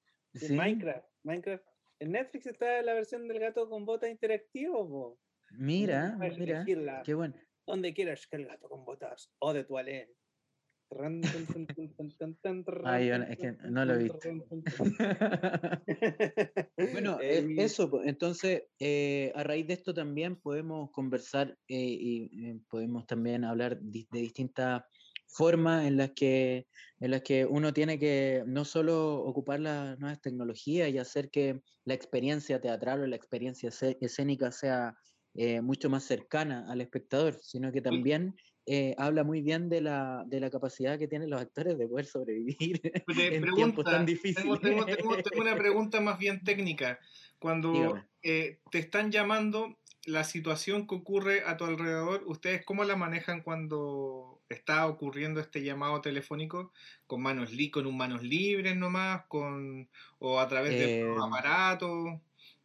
En 0.42 0.48
sí, 0.48 0.54
Minecraft. 0.54 1.06
Minecraft. 1.24 1.64
En 1.98 2.12
Netflix 2.12 2.46
está 2.46 2.82
la 2.82 2.94
versión 2.94 3.26
del 3.26 3.40
gato 3.40 3.68
con 3.68 3.84
botas 3.84 4.10
interactivo. 4.10 5.18
mira, 5.50 6.16
mira, 6.18 6.36
elegirla 6.36 7.02
qué 7.04 7.14
bueno. 7.14 7.34
donde 7.66 7.94
quieras 7.94 8.26
que 8.26 8.36
el 8.36 8.46
gato 8.46 8.68
con 8.68 8.84
botas 8.84 9.32
o 9.38 9.52
de 9.52 9.64
tun, 9.64 9.76
Ay, 12.84 13.08
es 13.08 13.38
que 13.38 13.52
no 13.70 13.84
lo 13.84 13.94
he 13.94 14.04
visto. 14.04 14.18
Bueno, 16.92 17.18
e- 17.20 17.38
Eh, 17.38 17.54
eso, 17.58 17.90
po, 17.90 18.02
entonces, 18.04 18.62
eh, 18.78 19.32
a 19.34 19.42
raíz 19.42 19.66
de 19.66 19.74
esto 19.74 19.92
también 19.92 20.36
podemos 20.36 20.90
conversar 20.92 21.58
eh, 21.68 21.74
y 21.76 22.46
eh, 22.46 22.60
podemos 22.68 23.06
también 23.06 23.44
hablar 23.44 23.80
de 23.80 24.06
distintas 24.20 24.84
formas 25.36 25.86
en 25.86 25.96
las 25.96 26.12
que 26.14 26.66
en 26.98 27.10
las 27.10 27.22
que 27.22 27.44
uno 27.44 27.72
tiene 27.74 27.98
que 27.98 28.42
no 28.46 28.64
solo 28.64 29.16
ocupar 29.22 29.60
las 29.60 29.98
nuevas 29.98 30.20
tecnologías 30.22 30.88
y 30.90 30.98
hacer 30.98 31.30
que 31.30 31.60
la 31.84 31.92
experiencia 31.94 32.60
teatral 32.60 33.02
o 33.02 33.06
la 33.06 33.16
experiencia 33.16 33.68
escé- 33.68 33.98
escénica 34.00 34.50
sea 34.50 34.94
eh, 35.34 35.60
mucho 35.60 35.90
más 35.90 36.04
cercana 36.04 36.64
al 36.70 36.80
espectador, 36.80 37.34
sino 37.42 37.70
que 37.70 37.82
también 37.82 38.34
eh, 38.64 38.94
habla 38.96 39.22
muy 39.24 39.42
bien 39.42 39.68
de 39.68 39.82
la, 39.82 40.24
de 40.26 40.40
la 40.40 40.48
capacidad 40.50 40.98
que 40.98 41.06
tienen 41.06 41.28
los 41.28 41.40
actores 41.40 41.76
de 41.76 41.86
poder 41.86 42.06
sobrevivir 42.06 42.80
en 43.08 43.42
pregunta, 43.42 43.54
tiempos 43.54 43.84
tan 43.84 44.06
difíciles. 44.06 44.60
Tengo, 44.60 44.86
tengo- 44.86 44.86
tengo- 44.86 45.22
tengo 45.22 45.42
una 45.42 45.56
pregunta 45.58 46.00
más 46.00 46.18
bien 46.18 46.42
técnica. 46.42 46.98
Cuando 47.38 47.94
eh, 48.22 48.60
te 48.70 48.78
están 48.78 49.12
llamando, 49.12 49.76
la 50.06 50.24
situación 50.24 50.86
que 50.86 50.94
ocurre 50.94 51.42
a 51.46 51.56
tu 51.56 51.64
alrededor, 51.64 52.24
¿ustedes 52.26 52.64
cómo 52.64 52.84
la 52.84 52.96
manejan 52.96 53.42
cuando 53.42 54.42
está 54.48 54.86
ocurriendo 54.88 55.40
este 55.40 55.62
llamado 55.62 56.00
telefónico? 56.00 56.72
¿Con 57.06 57.22
manos 57.22 57.52
li 57.52 57.70
con 57.70 57.86
un 57.86 57.96
manos 57.96 58.22
libres 58.22 58.76
nomás? 58.76 59.26
Con, 59.28 59.90
¿O 60.18 60.40
a 60.40 60.48
través 60.48 60.76
de 60.78 60.86
Eh, 60.86 61.04
un 61.04 61.22
aparato? 61.32 62.22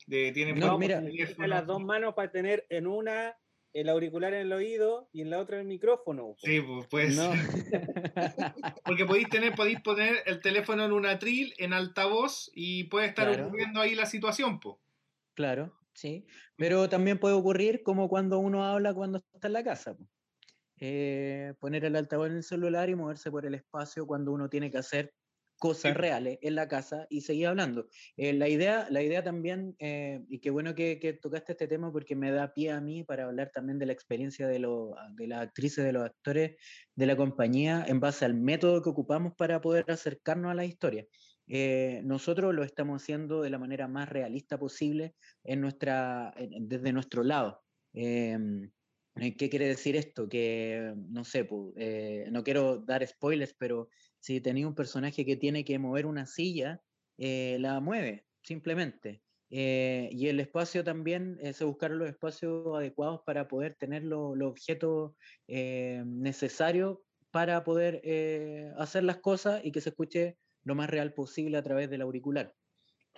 De, 0.07 0.31
¿Tienen 0.31 0.59
No, 0.59 0.77
mira. 0.77 1.01
las 1.47 1.67
dos 1.67 1.81
manos 1.81 2.13
para 2.15 2.31
tener 2.31 2.65
en 2.69 2.87
una 2.87 3.37
el 3.73 3.87
auricular 3.89 4.33
en 4.33 4.41
el 4.41 4.53
oído 4.53 5.09
y 5.13 5.21
en 5.21 5.29
la 5.29 5.39
otra 5.39 5.59
el 5.59 5.65
micrófono. 5.65 6.35
Sí, 6.37 6.59
pues, 6.89 7.15
No. 7.15 7.31
ser. 7.33 7.47
Porque 8.85 9.05
podéis 9.05 9.29
tener, 9.29 9.55
podéis 9.55 9.79
poner 9.81 10.23
el 10.25 10.41
teléfono 10.41 10.83
en 10.85 10.91
un 10.91 11.05
atril, 11.05 11.53
en 11.57 11.73
altavoz, 11.73 12.51
y 12.53 12.85
puede 12.85 13.07
estar 13.07 13.27
Claro. 13.27 13.47
ocurriendo 13.47 13.79
ahí 13.81 13.95
la 13.95 14.05
situación, 14.05 14.59
pues. 14.59 14.77
Claro, 15.37 15.73
sí. 15.93 16.25
Pero 16.57 16.89
también 16.89 17.19
puede 17.19 17.35
ocurrir 17.35 17.83
como 17.83 18.09
cuando 18.09 18.39
uno 18.39 18.63
habla 18.65 18.93
cuando 18.93 19.19
está 19.33 19.47
en 19.47 19.53
la 19.53 19.63
casa. 19.63 19.97
Eh, 20.79 21.53
poner 21.59 21.85
el 21.85 21.95
altavoz 21.95 22.27
en 22.29 22.37
el 22.37 22.43
celular 22.43 22.89
y 22.89 22.95
moverse 22.95 23.31
por 23.31 23.45
el 23.45 23.55
espacio 23.55 24.07
cuando 24.07 24.31
uno 24.33 24.49
tiene 24.49 24.71
que 24.71 24.79
hacer 24.79 25.13
cosas 25.59 25.95
Sí, 25.95 25.97
reales 25.97 26.39
en 26.41 26.55
la 26.55 26.67
casa 26.67 27.07
y 27.09 27.21
seguir 27.21 27.47
hablando. 27.47 27.87
Eh, 28.17 28.33
la, 28.33 28.49
idea, 28.49 28.87
la 28.91 29.03
idea 29.03 29.23
también, 29.23 29.75
eh, 29.79 30.21
y 30.29 30.39
qué 30.41 30.51
bueno 30.51 30.75
que, 30.75 30.99
que 30.99 31.13
tocaste 31.13 31.53
este 31.53 31.67
tema 31.67 31.91
porque 31.91 32.15
me 32.15 32.31
da 32.31 32.53
pie 32.53 32.71
a 32.71 32.81
mí 32.81 33.03
para 33.03 33.25
hablar 33.25 33.51
también 33.53 33.79
de 33.79 33.87
la 33.87 33.93
experiencia 33.93 34.47
de, 34.47 34.59
lo- 34.59 34.95
de 35.15 35.27
las 35.27 35.41
actrices, 35.41 35.85
de 35.85 35.93
los 35.93 36.03
actores 36.05 36.57
de 36.95 37.05
la 37.07 37.17
compañía 37.17 37.85
en 37.87 37.99
base 37.99 38.25
al 38.25 38.35
método 38.35 38.81
que 38.83 38.89
ocupamos 38.89 39.33
para 39.37 39.61
poder 39.61 39.85
acercarnos 39.91 40.51
a 40.51 40.55
la 40.55 40.65
historia. 40.65 41.07
Eh, 41.53 42.01
nosotros 42.05 42.53
lo 42.55 42.63
estamos 42.63 43.01
haciendo 43.03 43.41
de 43.41 43.49
la 43.49 43.59
manera 43.59 43.87
más 43.89 44.07
realista 44.09 44.57
posible 44.57 45.15
en 45.43 45.59
nuestra, 45.61 46.33
en- 46.37 46.69
desde 46.69 46.93
nuestro 46.93 47.23
lado. 47.23 47.61
Em, 47.93 48.71
eh, 49.15 49.35
¿Qué 49.35 49.49
quiere 49.49 49.67
decir 49.67 49.95
esto? 49.97 50.29
Que, 50.29 50.93
no 50.95 51.23
sé, 51.25 51.43
pu, 51.45 51.73
eh, 51.77 52.27
no 52.31 52.43
quiero 52.43 52.77
dar 52.79 53.05
spoilers, 53.05 53.53
pero 53.59 53.89
si 54.19 54.39
tenía 54.41 54.67
un 54.67 54.75
personaje 54.75 55.25
que 55.25 55.35
tiene 55.35 55.65
que 55.65 55.77
mover 55.79 56.05
una 56.05 56.25
silla, 56.25 56.81
eh, 57.17 57.57
la 57.59 57.79
mueve, 57.81 58.27
simplemente. 58.43 59.21
Eh, 59.49 60.07
y 60.13 60.27
el 60.27 60.39
espacio 60.39 60.83
también, 60.85 61.37
se 61.53 61.65
buscaron 61.65 61.99
los 61.99 62.07
espacios 62.09 62.65
adecuados 62.77 63.21
para 63.25 63.47
poder 63.49 63.75
tener 63.75 64.03
lo- 64.03 64.35
los 64.35 64.51
objetos 64.51 65.13
eh, 65.47 66.01
necesarios 66.05 66.99
para 67.31 67.63
poder 67.65 67.99
eh, 68.05 68.71
hacer 68.77 69.03
las 69.03 69.17
cosas 69.19 69.61
y 69.65 69.71
que 69.73 69.81
se 69.81 69.89
escuche 69.89 70.37
lo 70.63 70.75
más 70.75 70.89
real 70.89 71.13
posible 71.13 71.57
a 71.57 71.63
través 71.63 71.89
del 71.89 72.01
auricular. 72.01 72.53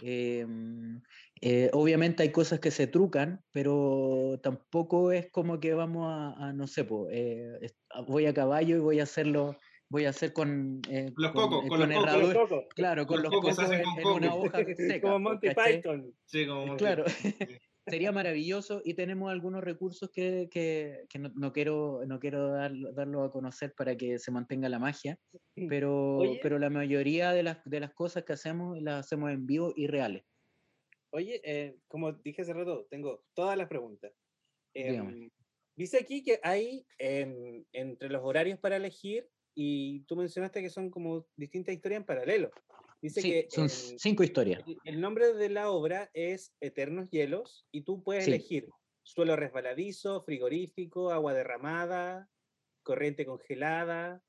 Em, 0.02 1.02
eh, 1.42 1.70
obviamente 1.74 2.24
hay 2.24 2.32
cosas 2.32 2.60
que 2.60 2.72
se 2.72 2.88
trucan, 2.88 3.42
pero 3.52 4.40
tampoco 4.42 5.12
es 5.12 5.30
como 5.32 5.60
que 5.60 5.74
vamos 5.76 6.08
a, 6.10 6.48
a, 6.48 6.54
no 6.54 6.66
sé, 6.68 6.84
po, 6.84 7.08
eh, 7.12 7.60
es- 7.62 7.76
a- 7.92 8.02
voy 8.02 8.26
a 8.26 8.34
caballo 8.34 8.76
y 8.76 8.80
voy 8.80 9.00
a 9.00 9.04
hacerlo, 9.04 9.56
voy 9.90 10.06
a 10.06 10.10
hacer 10.10 10.34
con, 10.34 10.82
eh, 10.90 11.12
Los 11.16 11.32
cocos, 11.32 11.66
eh, 11.66 11.68
con 11.68 11.80
los 11.80 11.88
con 11.88 11.96
cocos. 11.96 12.10
Con 12.10 12.20
los 12.20 12.30
herradura- 12.32 12.40
cocos. 12.50 12.64
claro, 12.76 13.06
con 13.06 13.22
Los 13.22 13.32
los 13.32 13.42
cocos 13.42 13.72
en, 13.72 13.84
con 14.02 14.24
en 14.24 14.30
una 14.30 14.36
hoja 14.36 14.58
seca. 14.78 15.02
Como 15.02 15.20
Monty 15.20 15.48
¿cachai? 15.50 15.76
Python. 15.76 16.14
Sí, 16.26 16.48
como 16.48 16.76
Claro. 16.78 17.06
Sería 17.88 18.12
maravilloso 18.12 18.82
y 18.84 18.94
tenemos 18.94 19.32
algunos 19.32 19.64
recursos 19.64 20.10
que, 20.12 20.48
que, 20.50 21.06
que 21.10 21.20
no, 21.20 21.32
no, 21.36 21.52
quiero, 21.52 22.02
no 22.06 22.20
quiero 22.20 22.50
darlo, 22.50 22.94
darlo, 22.94 23.24
a 23.24 23.32
conocer 23.32 23.74
para 23.76 23.96
que 23.96 24.20
se 24.20 24.32
mantenga 24.32 24.70
la 24.70 24.80
magia, 24.80 25.20
pero, 25.68 26.20
pero 26.42 26.60
la 26.60 26.70
mayoría 26.70 27.32
de 27.34 27.44
las, 27.44 27.64
de 27.66 27.80
las 27.80 27.94
cosas 27.94 28.24
que 28.24 28.34
hacemos 28.34 28.82
las 28.82 29.06
hacemos 29.06 29.32
en 29.32 29.46
vivo 29.46 29.74
y 29.76 29.88
reales. 29.88 30.24
Oye, 31.12 31.42
eh, 31.44 31.78
como 31.88 32.14
dije 32.14 32.42
hace 32.42 32.54
rato, 32.54 32.88
tengo 32.90 33.24
todas 33.36 33.58
las 33.58 33.68
preguntas. 33.68 34.12
Eh, 34.74 35.30
dice 35.76 36.00
aquí 36.00 36.24
que 36.24 36.40
hay 36.42 36.88
eh, 36.98 37.64
entre 37.72 38.10
los 38.10 38.22
horarios 38.24 38.60
para 38.60 38.78
elegir 38.78 39.30
y 39.56 40.04
tú 40.06 40.16
mencionaste 40.16 40.62
que 40.62 40.70
son 40.70 40.90
como 40.90 41.28
distintas 41.36 41.76
historias 41.76 42.00
en 42.00 42.06
paralelo. 42.06 42.52
Dice 43.04 43.22
sí, 43.22 43.32
que 43.32 43.48
son 43.52 43.66
el, 43.66 43.70
cinco 43.70 44.24
historias. 44.24 44.64
El, 44.66 44.78
el, 44.86 45.02
nombre 45.02 45.34
de 45.34 45.50
la 45.50 45.70
obra 45.70 46.10
es 46.14 46.56
Eternos 46.62 47.12
Hielos 47.12 47.68
y 47.70 47.82
tú 47.82 48.02
puedes 48.02 48.24
sí. 48.24 48.32
elegir 48.32 48.70
suelo 49.04 49.36
resbaladizo, 49.36 50.24
frigorífico, 50.24 51.12
agua 51.12 51.34
derramada, 51.34 52.30
corriente 52.82 53.26
congelada. 53.26 54.24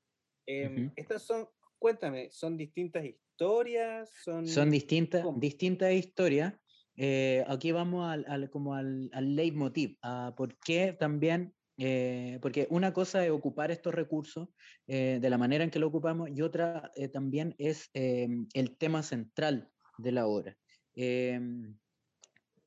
Eh, 0.45 0.67
uh 0.67 0.71
-huh. 0.71 0.93
Estas 0.95 1.23
son, 1.23 1.47
cuéntame, 1.79 2.29
¿son 2.31 2.57
distintas 2.57 3.05
historias? 3.05 4.11
Son, 4.23 4.45
son 4.45 4.69
distintas, 4.69 5.25
distintas 5.39 5.93
historias. 5.93 6.53
Eh, 6.97 7.43
aquí 7.47 7.71
vamos 7.71 8.05
al, 8.09 8.25
al 8.27 8.49
como 8.49 8.75
al, 8.75 9.09
al, 9.13 9.35
leitmotiv, 9.35 9.97
a 10.01 10.33
por 10.37 10.57
qué 10.59 10.93
también 10.93 11.53
eh, 11.77 12.39
porque 12.41 12.67
una 12.69 12.93
cosa 12.93 13.25
es 13.25 13.31
ocupar 13.31 13.69
estos 13.71 13.93
recursos 13.93 14.47
eh, 14.87 15.19
de 15.21 15.29
la 15.29 15.37
manera 15.37 15.63
en 15.63 15.71
que 15.71 15.79
lo 15.79 15.87
ocupamos 15.87 16.29
y 16.33 16.41
otra 16.41 16.91
eh, 16.95 17.09
también 17.09 17.53
es 17.57 17.89
el 17.93 18.77
tema 18.77 19.03
central 19.03 19.69
de 19.97 20.11
la 20.11 20.27
obra. 20.27 20.57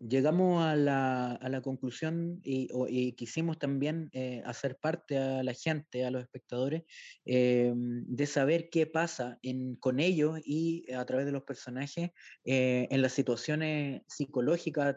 llegamos 0.00 0.62
a 0.64 0.76
la, 0.76 1.32
a 1.32 1.48
la 1.48 1.60
conclusión 1.60 2.40
y, 2.44 2.68
o, 2.72 2.86
y, 2.86 3.12
quisimos 3.12 3.58
también 3.58 4.10
hacer 4.44 4.76
parte 4.76 5.18
a 5.18 5.42
la 5.42 5.54
gente, 5.54 6.04
a 6.04 6.10
los 6.10 6.22
espectadores, 6.22 6.82
de 7.24 8.26
saber 8.26 8.68
qué 8.70 8.86
pasa 8.86 9.38
en, 9.42 9.76
con 9.76 10.00
ellos 10.00 10.40
y 10.44 10.90
a 10.92 11.04
través 11.04 11.26
de 11.26 11.32
los 11.32 11.42
personajes 11.42 12.10
en 12.44 13.02
las 13.02 13.12
situaciones 13.12 14.02
psicológicas 14.06 14.96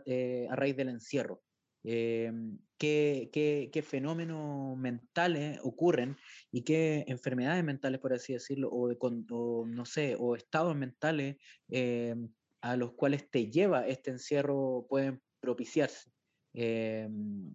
a 0.50 0.56
raíz 0.56 0.76
del 0.76 0.90
encierro. 0.90 1.42
Eh, 1.84 2.32
qué, 2.78 3.30
qué, 3.34 3.70
qué, 3.72 3.82
fenómenos 3.82 4.78
mentales 4.78 5.60
ocurren 5.64 6.16
y 6.52 6.64
qué 6.64 7.06
enfermedades 7.08 7.64
mentales, 7.64 8.00
por 8.00 8.14
así 8.14 8.34
decirlo, 8.34 8.70
o, 8.72 8.92
o 8.92 9.66
no 9.66 9.86
sé, 9.86 10.16
o 10.20 10.36
estados 10.36 10.76
mentales 10.76 11.38
eh, 11.70 12.16
a 12.62 12.76
los 12.76 12.94
cuales 12.94 13.30
te 13.30 13.50
lleva 13.50 13.88
este 13.88 14.12
encierro 14.12 14.86
pueden 14.90 15.22
propiciarse. 15.40 16.12
Eh, 16.54 17.08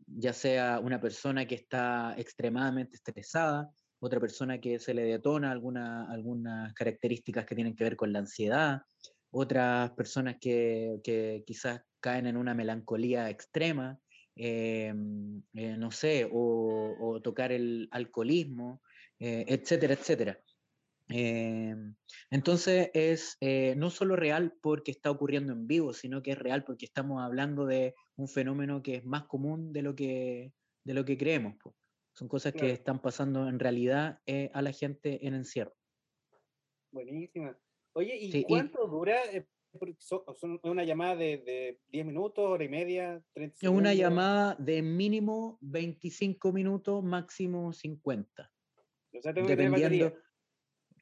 ya 0.07 0.33
sea 0.33 0.81
una 0.81 1.01
persona 1.01 1.47
que 1.47 1.55
está 1.55 2.15
extremadamente 2.17 2.97
estresada, 2.97 3.71
otra 4.01 4.21
persona 4.21 4.61
que 4.61 4.79
se 4.79 4.95
le 4.95 5.05
detona 5.05 5.51
alguna, 5.51 6.11
algunas 6.11 6.73
características 6.75 7.47
que 7.47 7.55
tienen 7.55 7.77
que 7.77 7.85
ver 7.85 7.97
con 7.97 8.13
la 8.13 8.21
ansiedad, 8.21 8.83
otras 9.31 9.91
personas 9.93 10.37
que, 10.41 11.01
que 11.05 11.45
quizás 11.47 11.83
caen 12.01 12.27
en 12.27 12.37
una 12.37 12.55
melancolía 12.55 13.29
extrema, 13.31 13.99
eh, 14.37 14.93
eh, 15.55 15.77
no 15.79 15.91
sé, 15.91 16.29
o, 16.31 16.95
o, 17.01 17.23
tocar 17.23 17.53
el 17.53 17.89
alcoholismo, 17.91 18.83
eh, 19.19 19.47
etcétera, 19.49 19.95
etcétera. 19.95 20.39
entonces 22.31 22.91
es 22.93 23.39
no 23.77 23.91
solo 23.91 24.15
real 24.17 24.55
porque 24.61 24.91
está 24.91 25.11
ocurriendo 25.11 25.55
en 25.55 25.67
vivo, 25.67 25.95
sino 25.95 26.23
que 26.23 26.33
es 26.33 26.39
real 26.39 26.65
porque 26.65 26.85
estamos 26.85 27.23
hablando 27.23 27.65
de 27.65 27.95
un 28.17 28.29
fenómeno 28.29 28.83
que 28.83 28.97
es 28.97 29.05
más 29.05 29.25
común 29.25 29.73
de 29.73 29.83
lo 29.83 29.95
que, 29.95 30.53
de 30.85 30.95
lo 30.95 31.05
que 31.05 31.17
creemos. 31.17 31.55
Po. 31.57 31.75
Son 32.13 32.29
cosas 32.29 32.53
claro. 32.53 32.67
que 32.67 32.73
están 32.75 33.01
pasando 33.01 33.49
en 33.49 33.59
realidad 33.59 34.21
a 34.53 34.63
la 34.63 34.73
gente 34.73 35.27
en 35.27 35.35
encierro. 35.35 35.75
Buenísima. 36.93 37.59
Oye, 37.95 38.17
¿y 38.17 38.33
sí, 38.33 38.45
cuánto 38.47 38.87
y... 38.87 38.91
dura 38.91 39.17
son 39.99 40.61
una 40.63 40.85
llamada 40.85 41.17
de, 41.17 41.39
de 41.39 41.81
10 41.89 42.07
minutos, 42.07 42.45
hora 42.45 42.65
y 42.65 42.69
media, 42.69 43.23
30 43.35 43.57
segundos. 43.57 43.81
Una 43.81 43.95
llamada 43.95 44.57
de 44.59 44.83
mínimo 44.83 45.59
25 45.61 46.53
minutos, 46.53 47.03
máximo 47.03 47.73
50. 47.73 48.53
O 49.13 49.23
sea, 49.23 49.35
tengo 49.35 49.49
Dependiendo. 49.49 50.13
Que 50.13 50.27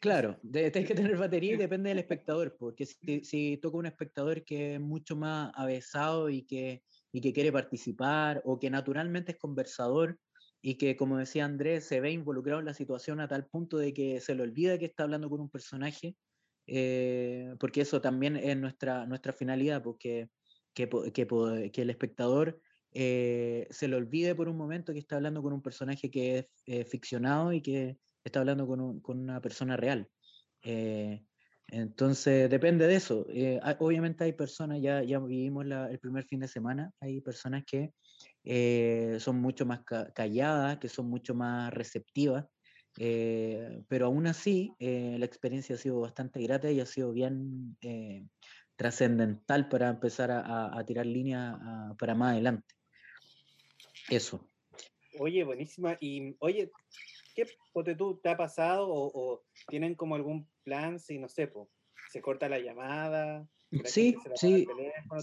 claro, 0.00 0.38
de, 0.42 0.70
tienes 0.70 0.88
que 0.88 0.94
tener 0.94 1.16
batería 1.16 1.54
y 1.54 1.56
depende 1.56 1.88
del 1.88 1.98
espectador, 2.04 2.56
porque 2.58 2.86
si, 2.86 3.24
si 3.24 3.56
toca 3.56 3.78
un 3.78 3.86
espectador 3.86 4.44
que 4.44 4.74
es 4.74 4.80
mucho 4.80 5.16
más 5.16 5.50
avesado 5.54 6.28
y 6.28 6.42
que, 6.42 6.82
y 7.12 7.20
que 7.20 7.32
quiere 7.32 7.52
participar 7.52 8.42
o 8.44 8.58
que 8.58 8.70
naturalmente 8.70 9.32
es 9.32 9.38
conversador 9.38 10.18
y 10.60 10.76
que, 10.76 10.96
como 10.96 11.18
decía 11.18 11.44
Andrés, 11.44 11.86
se 11.86 12.00
ve 12.00 12.10
involucrado 12.10 12.60
en 12.60 12.66
la 12.66 12.74
situación 12.74 13.20
a 13.20 13.28
tal 13.28 13.46
punto 13.46 13.76
de 13.76 13.92
que 13.92 14.20
se 14.20 14.34
le 14.34 14.42
olvida 14.42 14.78
que 14.78 14.86
está 14.86 15.02
hablando 15.02 15.28
con 15.28 15.40
un 15.40 15.50
personaje, 15.50 16.16
eh, 16.66 17.54
porque 17.58 17.82
eso 17.82 18.00
también 18.00 18.36
es 18.36 18.56
nuestra, 18.56 19.06
nuestra 19.06 19.32
finalidad, 19.32 19.82
porque 19.82 20.28
que, 20.74 20.88
que, 21.12 21.70
que 21.72 21.82
el 21.82 21.90
espectador 21.90 22.60
eh, 22.92 23.66
se 23.70 23.88
le 23.88 23.96
olvide 23.96 24.34
por 24.36 24.48
un 24.48 24.56
momento 24.56 24.92
que 24.92 25.00
está 25.00 25.16
hablando 25.16 25.42
con 25.42 25.52
un 25.52 25.62
personaje 25.62 26.10
que 26.10 26.38
es 26.38 26.46
eh, 26.66 26.84
ficcionado 26.84 27.52
y 27.52 27.60
que 27.60 27.98
está 28.22 28.40
hablando 28.40 28.66
con, 28.66 28.80
un, 28.80 29.00
con 29.00 29.18
una 29.18 29.40
persona 29.40 29.76
real. 29.76 30.08
Eh, 30.62 31.24
entonces, 31.68 32.48
depende 32.48 32.86
de 32.86 32.94
eso. 32.94 33.26
obviamente 33.78 34.24
hay 34.24 34.32
personas, 34.32 34.80
ya, 34.80 35.02
ya 35.02 35.18
vivimos 35.18 35.66
la, 35.66 35.90
el 35.90 35.98
primer 35.98 36.24
fin 36.24 36.40
de 36.40 36.48
semana, 36.48 36.92
hay 37.00 37.20
personas 37.20 37.64
que 37.64 37.92
son 39.18 39.40
mucho 39.40 39.66
más 39.66 39.80
ca 39.84 40.12
calladas, 40.12 40.78
que 40.78 40.88
son 40.88 41.08
mucho 41.08 41.34
más 41.34 41.72
receptivas, 41.72 42.44
eh, 42.98 43.82
pero 43.88 44.06
aún 44.06 44.26
así, 44.26 44.74
eh, 44.78 45.16
la 45.18 45.26
experiencia 45.26 45.74
ha 45.74 45.78
sido 45.78 46.00
bastante 46.00 46.40
grata 46.42 46.70
y 46.70 46.80
ha 46.80 46.86
sido 46.86 47.12
bien 47.12 47.76
eh, 47.80 48.24
trascendental 48.76 49.68
para 49.68 49.88
empezar 49.88 50.30
a, 50.30 50.40
a, 50.40 50.78
a 50.78 50.84
tirar 50.84 51.06
línea 51.06 51.58
para 51.98 52.14
más 52.14 52.32
adelante. 52.32 52.74
Eso. 54.08 54.48
Oye, 55.18 55.44
buenísima. 55.44 55.96
Y 56.00 56.36
oye, 56.40 56.70
¿qué 57.34 57.46
pote 57.72 57.94
tú 57.94 58.20
te 58.22 58.28
ha 58.28 58.36
pasado 58.36 58.88
o, 58.88 59.10
o, 59.14 59.44
tienen 59.68 59.94
como 59.94 60.14
algún 60.14 60.48
plan 60.62 60.98
si 60.98 61.18
no 61.18 61.28
sé, 61.28 61.48
po, 61.48 61.70
se 62.10 62.20
corta 62.20 62.48
la 62.48 62.58
llamada? 62.58 63.46
Sí, 63.84 64.16
sí. 64.36 64.66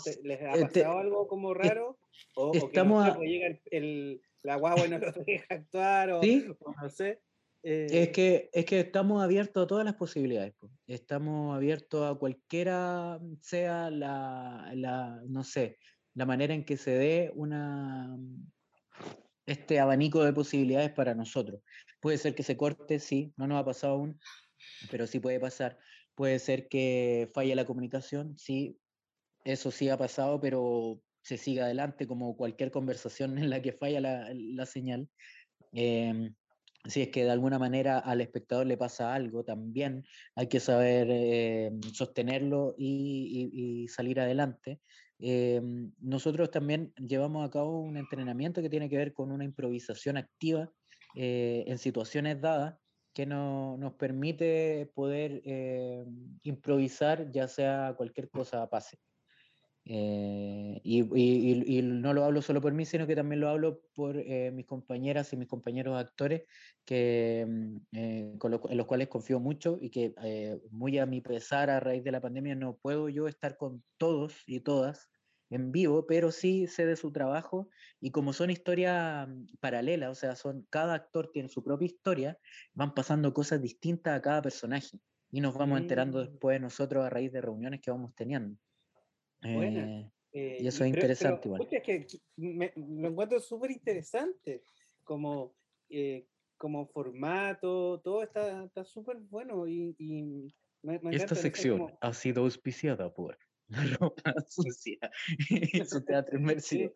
¿Te, 0.03 0.19
¿Les 0.24 0.41
ha 0.41 0.51
pasado 0.51 0.69
te, 0.69 0.84
algo 0.84 1.28
como 1.28 1.53
raro? 1.53 1.97
¿O, 2.36 2.51
estamos 2.53 3.07
o 3.07 3.11
que 3.11 3.19
no, 3.19 3.24
a... 3.24 3.26
llega 3.26 3.47
el, 3.47 3.61
el, 3.72 4.22
la 4.43 4.55
guagua 4.57 4.86
y 4.86 4.89
no 4.89 4.97
lo 4.99 5.11
deja 5.26 5.45
actuar? 5.49 6.11
O, 6.11 6.22
¿Sí? 6.22 6.45
o 6.59 6.74
no 6.82 6.89
sé. 6.89 7.22
Eh... 7.64 7.88
Es, 7.91 8.09
que, 8.09 8.49
es 8.53 8.66
que 8.66 8.80
estamos 8.80 9.24
abiertos 9.24 9.64
a 9.64 9.68
todas 9.68 9.86
las 9.86 9.95
posibilidades. 9.95 10.53
Estamos 10.88 11.55
abiertos 11.55 12.09
a 12.09 12.18
cualquiera 12.18 13.20
sea 13.41 13.89
la, 13.89 14.72
la, 14.74 15.22
no 15.28 15.43
sé, 15.43 15.78
la 16.14 16.26
manera 16.26 16.53
en 16.53 16.66
que 16.66 16.78
se 16.78 16.91
dé 16.91 17.32
una, 17.36 18.18
este 19.45 19.80
abanico 19.80 20.24
de 20.24 20.34
posibilidades 20.34 20.91
para 20.91 21.16
nosotros. 21.16 21.62
Puede 21.99 22.18
ser 22.18 22.36
que 22.36 22.43
se 22.43 22.57
corte, 22.57 22.99
sí, 22.99 23.34
no 23.38 23.47
nos 23.47 23.59
ha 23.59 23.66
pasado 23.66 23.93
aún, 23.93 24.20
pero 24.89 25.07
sí 25.07 25.20
puede 25.20 25.39
pasar. 25.39 25.78
Puede 26.16 26.39
ser 26.39 26.68
que 26.68 27.30
falle 27.34 27.55
la 27.55 27.66
comunicación, 27.66 28.38
sí, 28.38 28.80
eso 29.43 29.72
sí 29.72 29.89
ha 29.89 29.97
pasado, 29.97 30.39
pero 30.39 31.01
se 31.24 31.38
sigue 31.38 31.62
adelante 31.62 32.07
como 32.07 32.36
cualquier 32.36 32.72
conversación 32.72 33.38
en 33.38 33.49
la 33.49 33.62
que 33.62 33.74
falla 33.74 34.01
la, 34.01 34.30
la 34.34 34.66
señal. 34.66 35.09
Eh, 35.74 36.32
si 36.86 37.03
es 37.03 37.09
que 37.09 37.23
de 37.23 37.32
alguna 37.32 37.59
manera 37.59 37.99
al 37.99 38.21
espectador 38.21 38.65
le 38.65 38.77
pasa 38.77 39.13
algo, 39.13 39.43
también 39.43 40.05
hay 40.36 40.47
que 40.47 40.59
saber 40.59 41.07
eh, 41.09 41.71
sostenerlo 41.93 42.75
y, 42.77 43.88
salir 43.89 44.19
adelante. 44.19 44.79
Eh, 45.19 45.61
nosotros 45.99 46.49
también 46.49 46.93
llevamos 46.95 47.47
a 47.47 47.51
cabo 47.51 47.79
un 47.82 47.97
entrenamiento 47.97 48.61
que 48.61 48.69
tiene 48.69 48.89
que 48.89 48.97
ver 48.97 49.13
con 49.13 49.32
una 49.32 49.43
improvisación 49.43 50.17
activa 50.17 50.71
eh, 51.15 51.63
en 51.67 51.77
situaciones 51.77 52.41
dadas 52.41 52.75
que 53.13 53.25
no, 53.25 53.77
nos 53.77 53.93
permite 53.93 54.89
poder 54.95 55.41
improvisar 56.43 57.29
ya 57.32 57.47
sea 57.47 57.93
cualquier 57.97 58.29
cosa 58.29 58.67
pase. 58.69 58.97
Eh, 59.84 60.79
y, 60.84 61.01
y, 61.19 61.79
y, 61.79 61.82
no 61.82 62.13
lo 62.13 62.23
hablo 62.23 62.41
solo 62.41 62.61
por 62.61 62.73
mí, 62.73 62.86
sino 62.86 63.07
que 63.07 63.15
también 63.15 63.41
lo 63.41 63.49
hablo 63.49 63.82
por 63.95 64.15
eh, 64.17 64.51
mis 64.51 64.65
compañeras 64.65 65.34
y 65.34 65.38
mis 65.38 65.47
compañeros 65.47 65.97
actores, 65.97 66.43
que, 66.86 67.45
mm, 67.47 67.77
eh, 67.93 68.36
con 68.38 68.51
lo, 68.51 68.61
en 68.69 68.77
los 68.77 68.86
cuales 68.86 69.07
confío 69.07 69.39
mucho 69.39 69.77
y 69.82 69.89
que 69.89 70.13
eh, 70.23 70.59
muy 70.69 70.97
a 70.99 71.05
mi 71.05 71.21
pesar 71.21 71.69
a 71.69 71.79
raíz 71.79 72.03
de 72.03 72.11
la 72.11 72.21
pandemia 72.21 72.55
no 72.55 72.77
puedo 72.77 73.09
yo 73.09 73.27
estar 73.27 73.57
con 73.57 73.84
todos 73.97 74.43
y 74.45 74.59
todas 74.61 75.09
en 75.49 75.71
vivo, 75.71 76.07
pero 76.07 76.32
sí 76.32 76.67
sé 76.67 76.86
de 76.86 76.95
su 76.95 77.11
trabajo 77.11 77.67
y 77.99 78.11
como 78.11 78.34
son 78.34 78.51
historias 78.51 79.27
mm, 79.27 79.45
paralelas, 79.59 80.11
o 80.11 80.15
sea, 80.15 80.36
son, 80.36 80.65
cada 80.69 80.93
actor 80.93 81.32
tiene 81.32 81.49
su 81.49 81.63
propia 81.63 81.88
historia, 81.88 82.38
van 82.73 82.93
pasando 82.93 83.34
cosas 83.34 83.61
distintas 83.61 84.17
a 84.17 84.21
cada 84.21 84.41
personaje 84.41 84.99
y 85.32 85.41
nos 85.41 85.55
vamos 85.55 85.79
enterando 85.79 86.19
después 86.19 86.61
nosotros 86.61 87.03
a 87.05 87.09
raíz 87.09 87.32
de 87.32 87.41
reuniones 87.41 87.82
que 87.82 87.91
vamos 87.91 88.13
teniendo. 88.15 88.57
Eh, 89.43 90.11
Eh, 90.33 90.59
Y 90.61 90.67
eso 90.67 90.85
es 90.85 90.89
pero- 90.91 91.01
interesante 91.01 91.41
pero, 91.43 91.55
igual. 91.55 91.67
es 91.73 91.83
que 91.83 92.07
me- 92.37 92.71
lo 92.77 93.09
encuentro 93.09 93.37
súper 93.41 93.71
interesante 93.71 94.63
como, 95.03 95.53
eh, 95.89 96.25
como 96.55 96.87
formato, 96.87 97.99
todo 98.01 98.23
está 98.23 98.63
está 98.63 98.85
súper 98.85 99.17
bueno 99.17 99.67
y, 99.67 99.93
y 99.99 100.53
me, 100.83 100.99
me 100.99 101.15
Esta 101.15 101.35
sección 101.35 101.79
como- 101.79 101.97
ha 101.99 102.13
sido 102.13 102.43
auspiciada 102.43 103.13
por 103.13 103.37
La 103.91 103.97
Ropa 103.97 104.34
Sucia 104.49 104.97
y 105.49 105.86
su 105.86 106.03
teatro 106.03 106.38
inmersivo. 106.38 106.93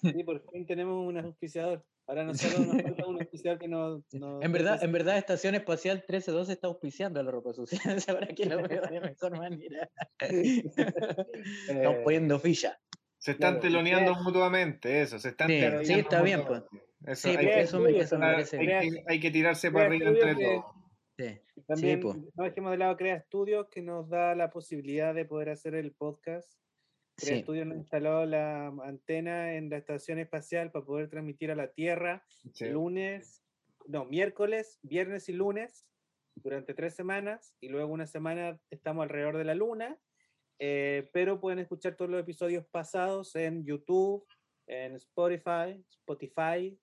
sí, 0.00 0.24
por 0.24 0.42
fin 0.50 0.66
tenemos 0.66 1.06
un 1.06 1.18
auspiciador. 1.18 1.84
Ahora 2.06 2.24
nosotros 2.24 2.66
nos 2.66 2.82
falta 2.82 3.06
un 3.06 3.20
auspiciador 3.20 3.58
que 3.58 3.68
nos... 3.68 4.02
nos 4.14 4.42
En 4.42 4.50
verdad, 4.52 4.82
en 4.82 4.92
verdad, 4.92 5.18
Estación 5.18 5.54
Espacial 5.54 5.96
1312 5.98 6.52
está 6.52 6.66
auspiciando 6.66 7.20
a 7.20 7.22
La 7.22 7.30
Ropa 7.30 7.52
Sucia. 7.52 7.78
Ahora 8.08 8.28
que 8.28 8.46
lo 8.46 8.62
veo 8.66 8.82
de 8.82 9.00
mejor 9.00 9.36
manera. 9.38 9.90
Estamos 10.18 11.96
Eh, 11.96 12.00
poniendo 12.04 12.38
ficha. 12.38 12.78
Se 13.18 13.32
están 13.32 13.54
Claro, 13.54 13.60
teloneando 13.68 14.14
mutuamente, 14.22 15.02
eso, 15.02 15.18
se 15.18 15.30
están 15.30 15.48
Sí, 15.48 15.54
teloneando 15.58 15.84
sí, 15.94 16.00
está 16.00 16.22
bien. 16.22 16.40
Eso, 16.40 17.28
Sí, 17.28 17.28
hay, 17.30 17.36
pues, 17.36 17.54
que, 17.54 17.60
eso 17.60 17.80
me, 17.80 17.98
eso 17.98 18.18
me 18.18 18.26
hay 18.26 18.32
parece 18.32 18.58
crea- 18.58 18.80
bien. 18.80 18.94
que- 18.94 19.02
hay 19.06 19.20
que 19.20 19.30
tirarse 19.30 19.70
para 19.70 19.86
arriba 19.86 20.08
entre 20.10 20.34
todos. 20.34 20.64
Sí. 21.18 21.40
También 21.66 22.00
po. 22.00 22.14
no 22.36 22.44
dejemos 22.44 22.70
de 22.70 22.78
lado 22.78 22.96
Crea 22.96 23.16
Estudios 23.16 23.68
que 23.70 23.82
nos 23.82 24.08
da 24.08 24.34
la 24.36 24.50
posibilidad 24.50 25.14
de 25.14 25.24
poder 25.24 25.48
hacer 25.50 25.74
el 25.74 25.92
podcast. 25.92 26.52
Crea 27.16 27.34
Sí. 27.34 27.40
Estudios 27.40 27.66
nos 27.66 27.78
instaló 27.78 28.24
la 28.24 28.68
antena 28.84 29.54
en 29.56 29.68
la 29.68 29.78
estación 29.78 30.20
espacial 30.20 30.70
para 30.70 30.84
poder 30.84 31.10
transmitir 31.10 31.50
a 31.50 31.56
la 31.56 31.72
Tierra 31.72 32.24
Sí. 32.54 32.66
lunes, 32.68 33.42
no, 33.86 34.04
miércoles, 34.04 34.78
viernes 34.82 35.28
y 35.28 35.32
lunes 35.32 35.84
durante 36.36 36.72
tres 36.74 36.94
semanas 36.94 37.56
y 37.60 37.68
luego 37.68 37.92
una 37.92 38.06
semana 38.06 38.60
estamos 38.70 39.02
alrededor 39.02 39.36
de 39.38 39.44
la 39.44 39.54
luna. 39.54 39.98
eh, 40.60 41.08
pero 41.12 41.40
pueden 41.40 41.60
escuchar 41.60 41.94
todos 41.94 42.10
los 42.10 42.20
episodios 42.20 42.66
pasados 42.66 43.36
en 43.36 43.64
YouTube, 43.64 44.26
en 44.66 44.96
Spotify, 44.96 45.84
Spotify, 45.88 46.76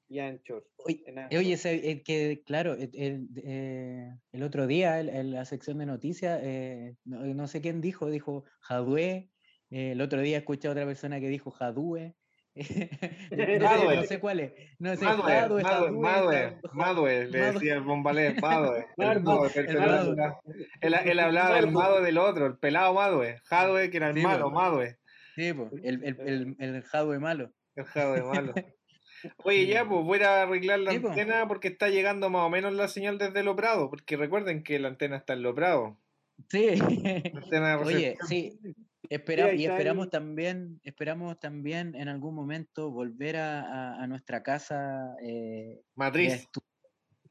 Y 0.09 0.19
Anchor. 0.21 0.67
Oye, 0.79 1.03
eh, 1.07 1.15
Anchor. 1.21 1.39
Oye, 1.39 1.53
ese- 1.53 1.91
el 1.91 2.03
que, 2.03 2.43
claro, 2.45 2.75
el, 2.75 2.91
el- 2.95 3.29
eh, 3.45 4.11
el 4.33 4.43
otro 4.43 4.67
día 4.67 5.01
en 5.01 5.31
la 5.33 5.45
sección 5.45 5.79
de 5.79 5.87
noticias, 5.87 6.41
eh, 6.43 6.95
no, 7.05 7.21
no 7.35 7.47
sé 7.47 7.61
quién 7.61 7.81
dijo, 7.81 8.11
dijo 8.11 8.45
Jadue. 8.61 9.31
eh, 9.71 9.93
el 9.93 10.01
otro 10.01 10.21
día 10.23 10.39
escuché 10.39 10.69
a 10.69 10.71
otra 10.73 10.87
persona 10.87 11.21
que 11.21 11.29
dijo 11.29 11.51
Jadue. 11.51 12.15
no, 13.61 13.95
no 13.95 14.03
sé 14.05 14.19
cuál 14.19 14.41
es. 14.41 14.53
No 14.81 14.97
sé, 14.97 15.05
Madue, 15.05 15.23
Jadue, 15.23 15.63
Madue, 15.63 15.63
Jadue, 15.63 15.91
Madue, 15.93 16.37
Jadue. 16.37 16.61
Madue, 16.73 17.27
le 17.27 17.39
decía 17.53 17.75
el 17.75 17.83
bombalé, 17.83 18.35
Madue. 18.41 18.87
Él, 20.81 20.95
él 21.05 21.21
hablaba 21.21 21.57
del 21.57 21.71
Madue 21.71 22.03
del 22.03 22.19
otro, 22.19 22.47
el 22.47 22.59
pelado 22.59 22.95
Madue. 22.95 23.39
Jadwe, 23.45 23.91
que 23.91 23.97
era 23.99 24.09
el 24.11 24.17
Sí, 24.17 24.23
malo. 24.23 24.51
Madue. 24.51 24.97
Sí, 25.35 25.53
po, 25.53 25.71
el, 25.85 26.03
el, 26.03 26.21
el, 26.21 26.57
el 26.59 26.83
Jadwe 26.83 27.19
malo. 27.21 27.53
El 27.77 27.85
Jadwe 27.85 28.23
malo. 28.23 28.55
Oye, 29.45 29.67
ya, 29.67 29.89
pues 29.89 30.05
voy 30.05 30.21
a 30.23 30.43
arreglar 30.43 30.81
la 30.81 30.93
Sí, 30.93 30.99
po. 31.01 31.09
antena 31.09 31.47
porque 31.49 31.69
está 31.69 31.89
llegando 31.89 32.31
más 32.31 32.43
o 32.43 32.51
menos 32.51 32.73
la 32.75 32.89
señal 32.89 33.19
desde 33.19 33.43
Loprado, 33.43 33.91
porque 33.91 34.17
recuerden 34.17 34.63
que 34.63 34.79
la 34.79 34.89
antena 34.89 35.17
está 35.17 35.33
en 35.33 35.43
Loprado. 35.43 35.99
Sí. 36.51 36.77
La 36.77 37.41
antena 37.41 37.77
de 37.77 37.85
Oye, 37.85 38.17
sí. 38.29 38.59
Espera, 39.11 39.55
y 39.55 39.65
esperamos 39.65 40.11
también, 40.11 40.81
esperamos 40.85 41.41
también 41.41 41.95
en 41.95 42.09
algún 42.09 42.35
momento 42.35 42.91
volver 42.91 43.37
a, 43.37 43.61
a- 43.63 44.03
a 44.03 44.07
nuestra 44.07 44.43
casa 44.43 45.15
eh, 45.23 45.81
Matriz. 45.95 46.47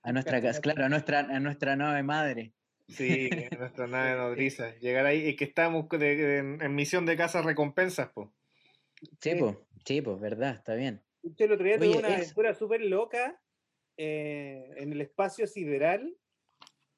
a 0.01 0.11
nuestra 0.11 0.41
casa, 0.41 0.59
claro, 0.59 0.85
a 0.85 0.89
nuestra, 0.89 1.19
a 1.19 1.39
nuestra 1.39 1.75
nave 1.75 2.01
madre. 2.03 2.53
Sí, 2.88 3.29
nuestra 3.59 3.85
nave 3.88 4.15
nodriza. 4.15 4.75
Llegar 4.79 5.05
ahí, 5.05 5.27
y 5.27 5.35
que 5.35 5.43
estamos 5.45 5.88
de- 5.89 5.97
de- 6.15 6.38
en, 6.39 6.61
en 6.61 6.73
misión 6.73 7.05
de 7.05 7.15
casa 7.15 7.41
recompensas, 7.43 8.09
pues. 8.13 8.29
Sí, 8.99 9.09
Sí. 9.21 9.35
pues, 9.38 9.55
sí, 9.85 10.01
pues, 10.01 10.19
verdad, 10.19 10.55
está 10.55 10.73
bien. 10.73 11.03
Yo 11.36 11.45
el 11.45 11.51
otro 11.51 11.65
día 11.65 11.78
tuve 11.78 11.97
una 11.97 12.09
es- 12.09 12.15
aventura 12.15 12.53
súper 12.53 12.82
loca 12.82 13.39
eh, 13.97 14.69
en 14.78 14.91
el 14.93 15.01
espacio 15.01 15.47
sideral, 15.47 16.15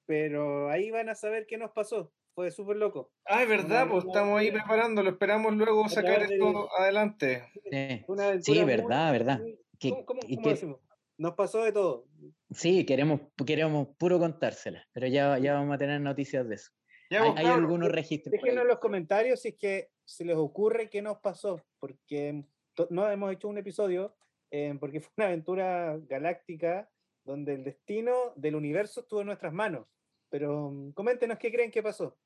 pero 0.06 0.70
ahí 0.70 0.92
van 0.92 1.10
a 1.10 1.16
saber 1.16 1.46
qué 1.48 1.58
nos 1.58 1.72
pasó. 1.72 2.12
Fue 2.36 2.52
súper 2.52 2.78
loco. 2.78 3.12
Ah, 3.26 3.44
es 3.44 3.50
verdad, 3.50 3.84
Una- 3.84 3.92
pues 3.92 4.04
una 4.06 4.14
estamos 4.14 4.40
ahí 4.40 4.48
aventura- 4.48 4.64
preparándolo, 4.66 5.10
esperamos 5.10 5.54
luego 5.56 5.86
a 5.86 5.90
sacar 5.90 6.28
de- 6.28 6.36
esto 6.36 6.70
adelante. 6.78 7.44
Sí, 7.54 7.70
sí, 7.70 8.06
aventura 8.20 8.42
muy- 8.62 8.66
verdad, 8.66 9.12
verdad. 9.12 9.40
muy- 9.40 9.60
Que- 9.80 9.90
¿Cómo, 9.92 10.06
cómo- 10.06 10.20
y 10.28 10.36
cómo 10.36 10.44
que- 10.44 10.50
decimos? 10.54 10.80
Nos 11.18 11.34
pasó 11.36 11.64
de 11.64 11.72
todo. 11.74 12.06
Sí, 12.52 12.86
queremos, 12.86 13.22
queremos 13.46 13.90
puro 13.98 14.20
contársela, 14.20 14.88
pero 14.94 15.08
ya, 15.08 15.38
ya 15.38 15.54
vamos 15.54 15.76
a 15.76 15.78
tener 15.78 16.00
noticias 16.00 16.48
de 16.48 16.56
eso. 16.56 16.72
Ya, 17.12 17.24
Hay, 17.24 17.32
pues, 17.32 17.40
hay 17.46 17.52
algunos 17.52 17.92
registros. 17.92 18.32
Déjenos 18.32 18.62
en 18.62 18.68
los 18.70 18.80
comentarios 18.80 19.42
si 19.42 19.50
es 19.50 19.56
que 19.56 19.90
se 20.06 20.24
les 20.24 20.38
ocurre 20.38 20.90
qué 20.90 21.02
nos 21.02 21.18
pasó, 21.20 21.62
porque 21.80 22.44
no 22.90 23.10
hemos 23.10 23.32
hecho 23.34 23.48
un 23.48 23.58
episodio, 23.58 24.16
eh, 24.52 24.76
porque 24.80 25.02
fue 25.02 25.12
una 25.18 25.28
aventura 25.28 25.98
galáctica 26.08 26.90
donde 27.24 27.54
el 27.54 27.64
destino 27.64 28.34
del 28.36 28.56
universo 28.56 29.02
estuvo 29.02 29.22
en 29.22 29.28
nuestras 29.28 29.54
manos. 29.54 29.86
Pero 30.30 30.72
mm, 30.72 30.92
coméntenos 30.94 31.38
qué 31.38 31.52
creen 31.52 31.72
que 31.72 31.84
pasó. 31.84 32.18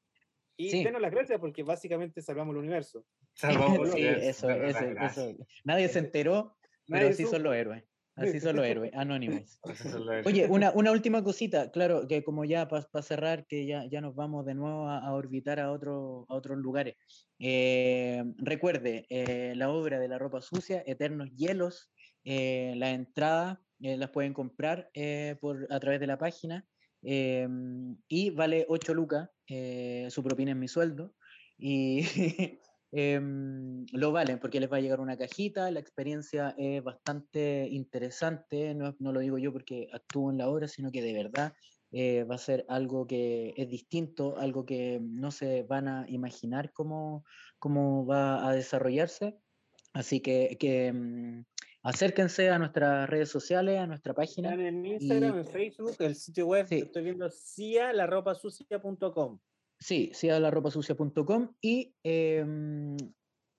Y 0.55 0.69
Sí. 0.69 0.83
denos 0.83 1.01
las 1.01 1.11
gracias 1.11 1.39
porque 1.39 1.63
básicamente 1.63 2.21
salvamos 2.21 2.53
el 2.53 2.59
universo. 2.59 3.05
salvamos 3.33 3.77
Sí, 3.97 4.01
el- 4.03 4.21
eso, 4.23 4.49
eso. 4.49 5.35
Nadie 5.63 5.89
se 5.89 5.99
enteró, 5.99 6.55
pero 6.87 7.01
Nadie 7.05 7.13
supo. 7.13 7.29
son 7.31 7.43
los 7.43 7.55
héroes. 7.55 7.83
Así 8.15 8.39
son 8.39 8.57
los 8.57 8.65
héroes, 8.65 8.91
anónimos. 8.93 9.59
Oye, 10.25 10.47
una, 10.47 10.71
una 10.71 10.91
última 10.91 11.23
cosita, 11.23 11.71
claro, 11.71 12.07
que 12.07 12.23
como 12.23 12.45
ya 12.45 12.67
para 12.67 13.01
cerrar, 13.01 13.45
que 13.47 13.65
ya, 13.65 13.85
ya 13.89 14.01
nos 14.01 14.15
vamos 14.15 14.45
de 14.45 14.53
nuevo 14.53 14.87
a, 14.87 14.99
a 14.99 15.13
orbitar 15.13 15.59
a, 15.59 15.71
otro, 15.71 16.25
a 16.29 16.35
otros 16.35 16.57
lugares. 16.57 16.95
Eh, 17.39 18.23
recuerde, 18.37 19.05
eh, 19.09 19.53
la 19.55 19.69
obra 19.71 19.99
de 19.99 20.07
la 20.07 20.19
ropa 20.19 20.41
sucia, 20.41 20.83
Eternos 20.85 21.31
Hielos, 21.35 21.91
eh, 22.23 22.73
la 22.77 22.91
entrada 22.91 23.63
eh, 23.83 23.97
las 23.97 24.11
pueden 24.11 24.33
comprar 24.33 24.89
eh, 24.93 25.35
por, 25.41 25.67
a 25.69 25.77
través 25.81 25.99
de 25.99 26.07
la 26.07 26.17
página 26.17 26.65
eh, 27.01 27.45
y 28.07 28.29
vale 28.29 28.65
8 28.69 28.93
lucas, 28.93 29.29
su 30.09 30.23
propina 30.23 30.51
es 30.51 30.57
mi 30.57 30.69
sueldo. 30.69 31.13
Y 31.57 31.99
em, 32.95 33.85
lo 33.91 34.11
valen 34.11 34.37
porque 34.39 34.59
les 34.59 34.71
va 34.71 34.77
a 34.77 34.81
llegar 34.81 34.99
una 34.99 35.17
cajita, 35.17 35.71
la 35.71 35.79
experiencia 35.79 36.53
es 36.57 36.83
bastante 36.83 37.67
interesante, 37.71 38.75
no, 38.75 38.95
no 38.99 39.11
lo 39.11 39.19
digo 39.19 39.39
yo 39.39 39.51
porque 39.51 39.87
actúo 39.91 40.29
en 40.29 40.37
la 40.37 40.47
obra, 40.47 40.67
sino 40.67 40.91
que 40.91 41.01
de 41.01 41.13
verdad 41.13 41.53
eh, 41.91 42.23
va 42.23 42.35
a 42.35 42.39
ser 42.39 42.65
algo 42.69 43.07
que 43.07 43.53
es 43.57 43.67
distinto, 43.67 44.37
algo 44.37 44.63
que 44.65 44.99
no 45.01 45.31
se 45.31 45.63
van 45.63 45.87
a 45.87 46.05
imaginar 46.07 46.71
cómo, 46.71 47.25
cómo 47.59 48.05
va 48.05 48.47
a 48.47 48.53
desarrollarse. 48.53 49.37
Así 49.93 50.19
que, 50.19 50.57
que 50.59 50.91
mm, 50.91 51.45
acérquense 51.83 52.49
a 52.49 52.57
nuestras 52.57 53.07
redes 53.09 53.29
sociales, 53.29 53.79
a 53.79 53.87
nuestra 53.87 54.13
página. 54.13 54.49
Están 54.49 54.65
en 54.65 54.85
Instagram, 54.85 55.35
Y- 55.35 55.39
en 55.39 55.45
Facebook, 55.45 55.95
el 55.99 56.15
sitio 56.15 56.47
web, 56.47 56.67
Sí. 56.67 56.79
estoy 56.79 57.03
viendo 57.03 57.29
cialarropasucia.com. 57.29 59.39
Sí, 59.79 60.11
sí 60.13 60.29
a 60.29 60.39
la 60.39 60.51
ropasucia.com 60.51 61.55
y 61.61 61.95
em, 62.03 62.95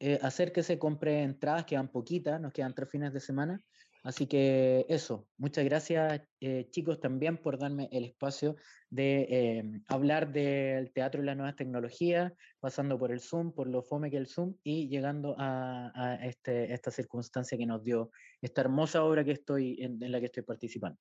eh, 0.00 0.18
acérquese, 0.22 0.78
compre 0.78 1.22
entradas, 1.22 1.64
quedan 1.64 1.90
poquitas, 1.90 2.40
nos 2.40 2.52
quedan 2.52 2.74
tres 2.74 2.90
fines 2.90 3.12
de 3.12 3.20
semana. 3.20 3.60
Así 4.04 4.26
que 4.26 4.84
eso, 4.90 5.26
muchas 5.38 5.64
gracias 5.64 6.20
eh, 6.40 6.68
chicos 6.70 7.00
también 7.00 7.38
por 7.38 7.58
darme 7.58 7.88
el 7.90 8.04
espacio 8.04 8.56
de 8.90 9.26
em, 9.30 9.82
hablar 9.88 10.30
del 10.30 10.92
teatro 10.92 11.22
y 11.22 11.24
las 11.24 11.36
nuevas 11.36 11.56
tecnologías, 11.56 12.32
pasando 12.60 12.98
por 12.98 13.12
el 13.12 13.20
Zoom, 13.20 13.54
por 13.54 13.66
lo 13.66 13.82
fome 13.82 14.10
que 14.10 14.18
el 14.18 14.26
Zoom 14.26 14.56
y 14.62 14.88
llegando 14.88 15.34
a, 15.38 15.90
a 15.94 16.26
este, 16.26 16.74
esta 16.74 16.90
circunstancia 16.90 17.56
que 17.56 17.64
nos 17.64 17.82
dio 17.82 18.10
esta 18.42 18.60
hermosa 18.60 19.02
obra 19.02 19.24
que 19.24 19.32
estoy 19.32 19.78
en, 19.80 20.02
en 20.02 20.12
la 20.12 20.20
que 20.20 20.26
estoy 20.26 20.42
participando. 20.42 20.98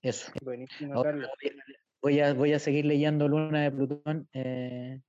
Eso. 0.00 0.32
Buenísimo, 0.42 0.94
Ahora 0.94 1.10
Carlos. 1.10 1.30
Voy 2.02 2.20
a- 2.20 2.34
voy 2.34 2.52
a, 2.52 2.58
seguir 2.58 2.84
leyendo 2.84 3.28
Luna 3.28 3.62
de 3.62 3.70
Plutón. 3.70 4.28
eh, 4.32 5.00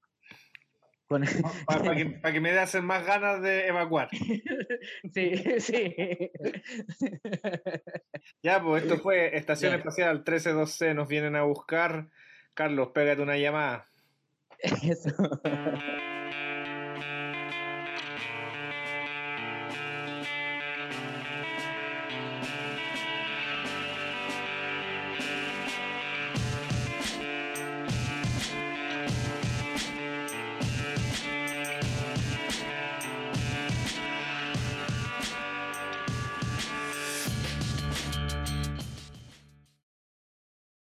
con- 1.08 1.22
Para 1.68 1.96
que, 1.96 2.06
pa' 2.06 2.32
que 2.32 2.40
me 2.40 2.52
dé 2.52 2.60
hacer 2.60 2.82
más 2.82 3.06
ganas 3.06 3.42
de 3.42 3.68
evacuar. 3.68 4.10
sí, 5.14 5.36
sí. 5.60 5.96
Ya, 8.44 8.62
pues 8.62 8.84
esto 8.84 8.98
fue 9.00 9.36
Estación 9.36 9.72
Ya. 9.72 9.78
Espacial 9.78 10.24
132C, 10.24 10.94
nos 10.96 11.08
vienen 11.08 11.36
a 11.36 11.44
buscar. 11.44 12.08
Carlos, 12.54 12.90
pégate 12.94 13.22
una 13.22 13.38
llamada. 13.38 13.88
Eso. 14.60 15.10